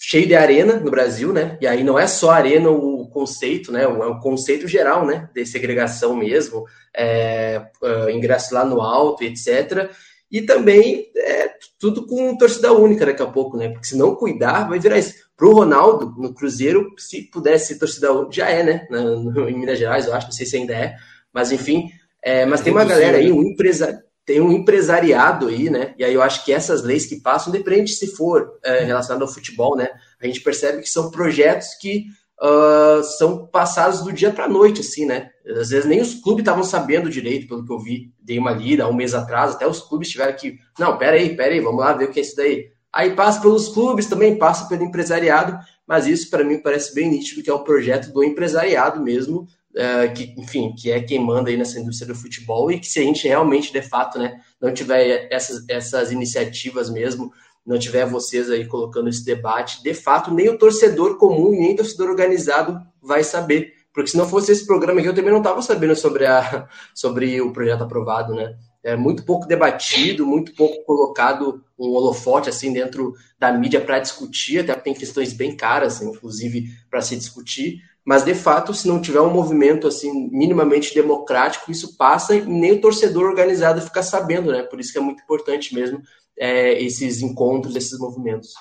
[0.00, 1.58] cheio de arena no Brasil, né?
[1.60, 3.82] E aí não é só arena o conceito, né?
[3.82, 5.28] É o conceito geral, né?
[5.34, 6.64] De segregação mesmo,
[6.96, 9.90] é, uh, ingresso lá no alto, etc.
[10.34, 11.48] E também é,
[11.78, 13.68] tudo com torcida única daqui a pouco, né?
[13.68, 15.14] Porque se não cuidar, vai virar isso.
[15.36, 18.84] Pro Ronaldo, no Cruzeiro, se pudesse torcida única, já é, né?
[18.90, 20.96] Na, no, em Minas Gerais, eu acho, não sei se ainda é.
[21.32, 21.88] Mas enfim,
[22.20, 25.94] é, mas tem uma galera aí, um empresário tem um empresariado aí, né?
[25.96, 29.32] E aí eu acho que essas leis que passam, depende se for é, relacionado ao
[29.32, 29.88] futebol, né?
[30.20, 32.06] A gente percebe que são projetos que
[32.42, 35.30] uh, são passados do dia para a noite, assim, né?
[35.46, 38.84] Às vezes nem os clubes estavam sabendo direito, pelo que eu vi, dei uma lida
[38.84, 41.80] há um mês atrás, até os clubes tiveram que, não, pera aí, pera aí, vamos
[41.80, 42.72] lá ver o que é isso daí.
[42.92, 47.42] Aí passa pelos clubes, também passa pelo empresariado, mas isso para mim parece bem nítido
[47.42, 51.56] que é o projeto do empresariado mesmo, uh, que, enfim, que é quem manda aí
[51.56, 55.28] nessa indústria do futebol e que se a gente realmente, de fato, né, não tiver
[55.30, 57.32] essas, essas iniciativas mesmo,
[57.66, 61.76] não tiver vocês aí colocando esse debate, de fato, nem o torcedor comum, nem o
[61.76, 63.72] torcedor organizado vai saber.
[63.92, 67.40] Porque se não fosse esse programa aqui, eu também não estava sabendo sobre, a, sobre
[67.40, 68.54] o projeto aprovado, né?
[68.82, 74.58] É muito pouco debatido, muito pouco colocado um holofote assim dentro da mídia para discutir,
[74.58, 77.80] até tem questões bem caras, inclusive, para se discutir.
[78.04, 82.72] Mas de fato, se não tiver um movimento assim minimamente democrático, isso passa e nem
[82.72, 84.62] o torcedor organizado fica sabendo, né?
[84.64, 86.02] Por isso que é muito importante mesmo
[86.38, 88.52] é, esses encontros, esses movimentos.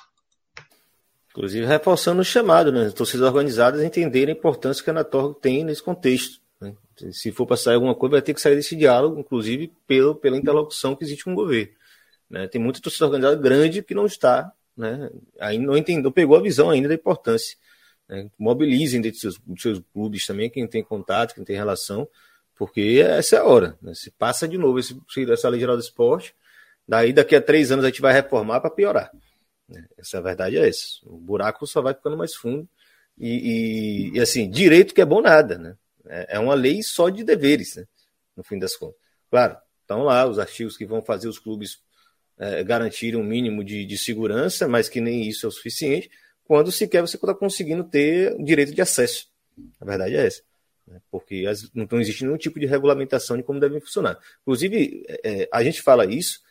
[1.31, 2.85] Inclusive reforçando o chamado, né?
[2.85, 6.39] As torcidas organizadas entenderem a importância que a Anatorg tem nesse contexto.
[6.61, 6.75] Né?
[7.11, 10.37] Se for para sair alguma coisa, vai ter que sair desse diálogo, inclusive pelo, pela
[10.37, 11.73] interlocução que existe com o governo.
[12.29, 12.47] Né?
[12.47, 15.09] Tem muita torcida organizada grande que não está, né?
[15.39, 17.57] ainda não entendeu, pegou a visão ainda da importância.
[18.07, 18.29] Né?
[18.37, 22.07] Mobilizem dentro dos seus, dos seus clubes também, quem tem contato, quem tem relação,
[22.55, 23.75] porque essa é a hora.
[23.81, 23.93] Né?
[23.95, 24.95] Se passa de novo esse,
[25.31, 26.35] essa lei geral do esporte,
[26.88, 29.11] Daí, daqui a três anos, a gente vai reformar para piorar.
[29.97, 30.99] Essa é a verdade é essa.
[31.03, 32.68] O buraco só vai ficando mais fundo.
[33.18, 35.77] E, e, e assim, direito que é bom nada, né?
[36.05, 37.85] É, é uma lei só de deveres, né?
[38.35, 38.97] No fim das contas.
[39.30, 41.80] Claro, estão lá os artigos que vão fazer os clubes
[42.38, 46.10] é, garantirem um mínimo de, de segurança, mas que nem isso é o suficiente,
[46.43, 49.27] quando sequer você está conseguindo ter direito de acesso.
[49.80, 50.41] A verdade é essa.
[50.88, 50.99] Né?
[51.10, 54.18] Porque as, não existe nenhum tipo de regulamentação de como devem funcionar.
[54.41, 56.41] Inclusive, é, a gente fala isso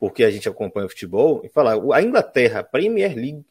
[0.00, 3.44] porque a gente acompanha o futebol, e falar, a Inglaterra, Premier League,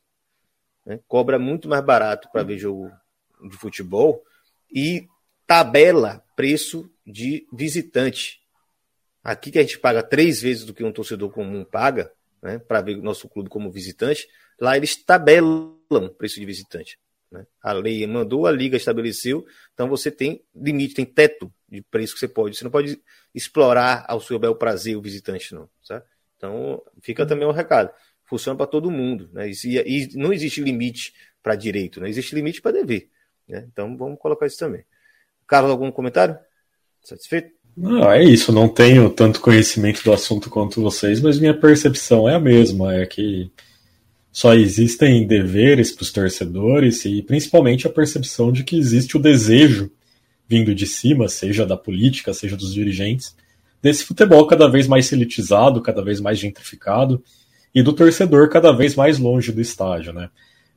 [0.83, 2.91] né, cobra muito mais barato para ver jogo
[3.47, 4.23] de futebol
[4.73, 5.07] e
[5.45, 8.41] tabela preço de visitante.
[9.23, 12.11] Aqui que a gente paga três vezes do que um torcedor comum paga,
[12.41, 14.27] né, para ver o nosso clube como visitante,
[14.59, 15.77] lá eles tabelam
[16.17, 16.97] preço de visitante.
[17.31, 17.45] Né?
[17.61, 22.19] A lei mandou, a liga estabeleceu, então você tem limite, tem teto de preço que
[22.19, 22.57] você pode.
[22.57, 22.99] Você não pode
[23.35, 25.69] explorar ao seu bel prazer o visitante, não.
[25.83, 26.03] Sabe?
[26.39, 27.91] Então, fica também o recado.
[28.23, 29.29] Funciona para todo mundo.
[29.33, 29.51] Né?
[29.51, 31.13] E, e, não existe limite
[31.43, 32.09] para direito, né?
[32.09, 33.09] existe limite para dever.
[33.45, 33.67] Né?
[33.71, 34.85] Então, vamos colocar isso também.
[35.45, 36.37] Carlos, algum comentário?
[37.03, 37.51] Satisfeito?
[37.75, 38.53] Não, é isso.
[38.53, 42.95] Não tenho tanto conhecimento do assunto quanto vocês, mas minha percepção é a mesma.
[42.95, 43.51] É que
[44.31, 49.91] só existem deveres para os torcedores e principalmente a percepção de que existe o desejo
[50.47, 53.35] vindo de cima, seja da política, seja dos dirigentes,
[53.81, 57.23] desse futebol cada vez mais elitizado, cada vez mais gentrificado,
[57.73, 60.29] e do torcedor cada vez mais longe do estádio, né?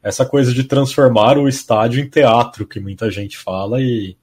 [0.02, 4.16] Essa coisa de transformar o estádio em teatro que muita gente fala e,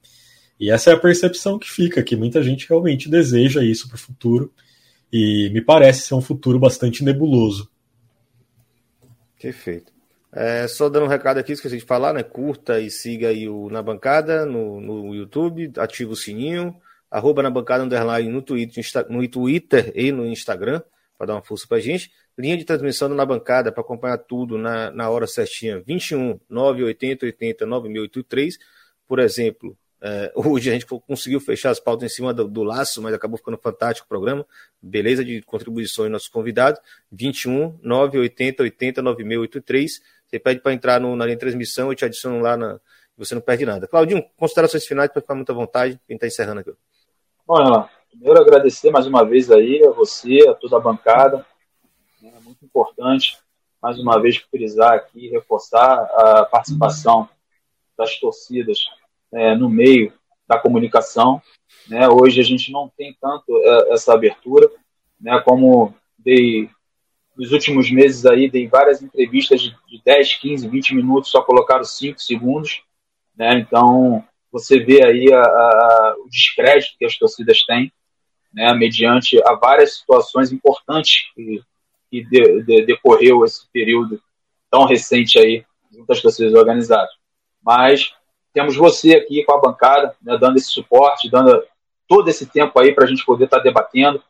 [0.58, 3.98] e essa é a percepção que fica, que muita gente realmente deseja isso para o
[3.98, 4.52] futuro
[5.12, 7.68] e me parece ser um futuro bastante nebuloso.
[9.40, 9.90] Perfeito.
[10.32, 12.22] É, só dando um recado aqui, esqueci de falar, né?
[12.22, 16.76] Curta e siga aí o Na Bancada no, no YouTube, ativa o sininho,
[17.10, 20.82] arroba na bancada underline no Twitter, no Twitter e no Instagram,
[21.18, 22.10] para dar uma força para a gente.
[22.38, 27.66] Linha de transmissão na bancada para acompanhar tudo na, na hora certinha, 21 980 80
[27.66, 28.58] 9083.
[29.06, 33.02] Por exemplo, é, hoje a gente conseguiu fechar as pautas em cima do, do, laço,
[33.02, 34.46] mas acabou ficando fantástico o programa.
[34.80, 36.80] Beleza de contribuições nossos convidados.
[37.12, 40.00] 21 980 80 9683.
[40.26, 42.80] Você pede para entrar no, na linha de transmissão, eu te adiciono lá na.
[43.18, 43.86] Você não perde nada.
[43.86, 46.00] Claudinho, considerações finais para ficar muita vontade.
[46.06, 46.72] Quem está encerrando aqui.
[47.58, 51.44] Renan, primeiro agradecer mais uma vez aí a você, a toda a bancada.
[52.22, 53.38] É muito importante,
[53.82, 57.28] mais uma vez, frisar aqui, reforçar a participação
[57.98, 58.78] das torcidas
[59.32, 60.12] é, no meio
[60.46, 61.42] da comunicação.
[61.88, 62.08] Né?
[62.08, 64.70] Hoje a gente não tem tanto é, essa abertura,
[65.20, 65.40] né?
[65.40, 66.70] como dei
[67.36, 72.20] nos últimos meses aí, dei várias entrevistas de, 10, 15, 20 minutos, só colocaram 5
[72.20, 72.82] segundos.
[73.36, 73.58] Né?
[73.58, 77.92] Então, você vê aí a, a, o descrédito que as torcidas têm,
[78.52, 78.72] né?
[78.74, 81.62] mediante a várias situações importantes que,
[82.10, 84.20] que de, de, decorreu esse período
[84.70, 87.10] tão recente aí junto às torcidas organizadas.
[87.62, 88.12] Mas
[88.52, 91.62] temos você aqui com a bancada, né, dando esse suporte, dando
[92.08, 94.22] todo esse tempo aí para a gente poder estar tá debatendo.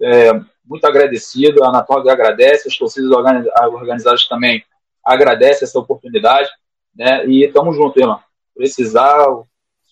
[0.00, 0.32] É,
[0.64, 4.64] muito agradecido, a Anatorg agradece, as torcidas organizadas também
[5.04, 6.48] agradecem essa oportunidade,
[6.94, 7.24] né?
[7.26, 8.20] E estamos juntos, irmão.
[8.54, 9.26] Precisar,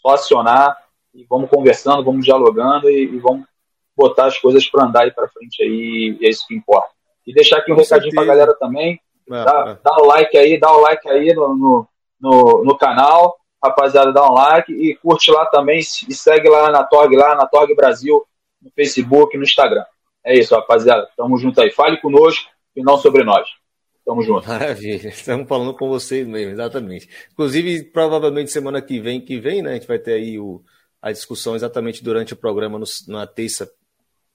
[0.07, 0.77] só acionar
[1.13, 3.47] e vamos conversando, vamos dialogando e, e vamos
[3.97, 6.91] botar as coisas para andar aí para frente aí, e é isso que importa.
[7.27, 9.01] E deixar aqui um Com recadinho para a galera também.
[9.29, 9.79] É, dá, é.
[9.83, 11.89] dá, o like aí, dá o like aí no, no,
[12.21, 16.85] no, no canal rapaziada, dá um like e curte lá também e segue lá na
[16.85, 18.25] Torg, lá na Torg Brasil,
[18.63, 19.85] no Facebook, no Instagram.
[20.25, 21.09] É isso, rapaziada.
[21.17, 21.71] Tamo junto aí.
[21.71, 23.49] Fale conosco e não sobre nós.
[24.07, 24.47] Tamo junto.
[24.47, 25.09] Maravilha.
[25.09, 27.09] Estamos falando com vocês mesmo, exatamente.
[27.33, 29.73] Inclusive, provavelmente semana que vem, que vem, né?
[29.73, 30.63] A gente vai ter aí o,
[31.03, 33.69] a discussão exatamente durante o programa no, na terça,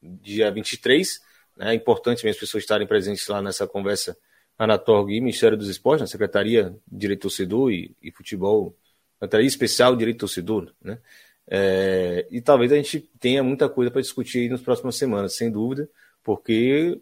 [0.03, 1.21] dia 23.
[1.55, 1.71] Né?
[1.71, 4.17] É importante mesmo as pessoas estarem presentes lá nessa conversa
[4.59, 8.75] Anatorg e Ministério dos Esportes, na Secretaria de Direito Torcedor e, e Futebol
[9.13, 10.99] Secretaria Especial de Direito Torcedor, né?
[11.47, 15.89] É, e talvez a gente tenha muita coisa para discutir nas próximas semanas, sem dúvida,
[16.23, 16.99] porque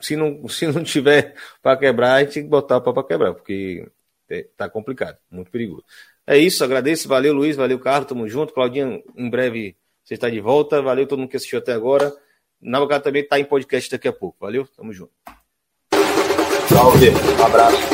[0.00, 3.04] se não, se não tiver para quebrar, a gente tem que botar o pau para
[3.06, 3.86] quebrar, porque
[4.28, 5.84] é, complicado, muito perigoso.
[6.26, 8.52] É isso, agradeço, valeu Luiz, valeu Carlos, tamo junto.
[8.52, 12.12] Claudinha, em breve você está de volta, valeu todo mundo que assistiu até agora.
[12.60, 15.12] Na também está em podcast daqui a pouco, valeu, tamo junto.
[16.68, 17.89] Salve, um abraço.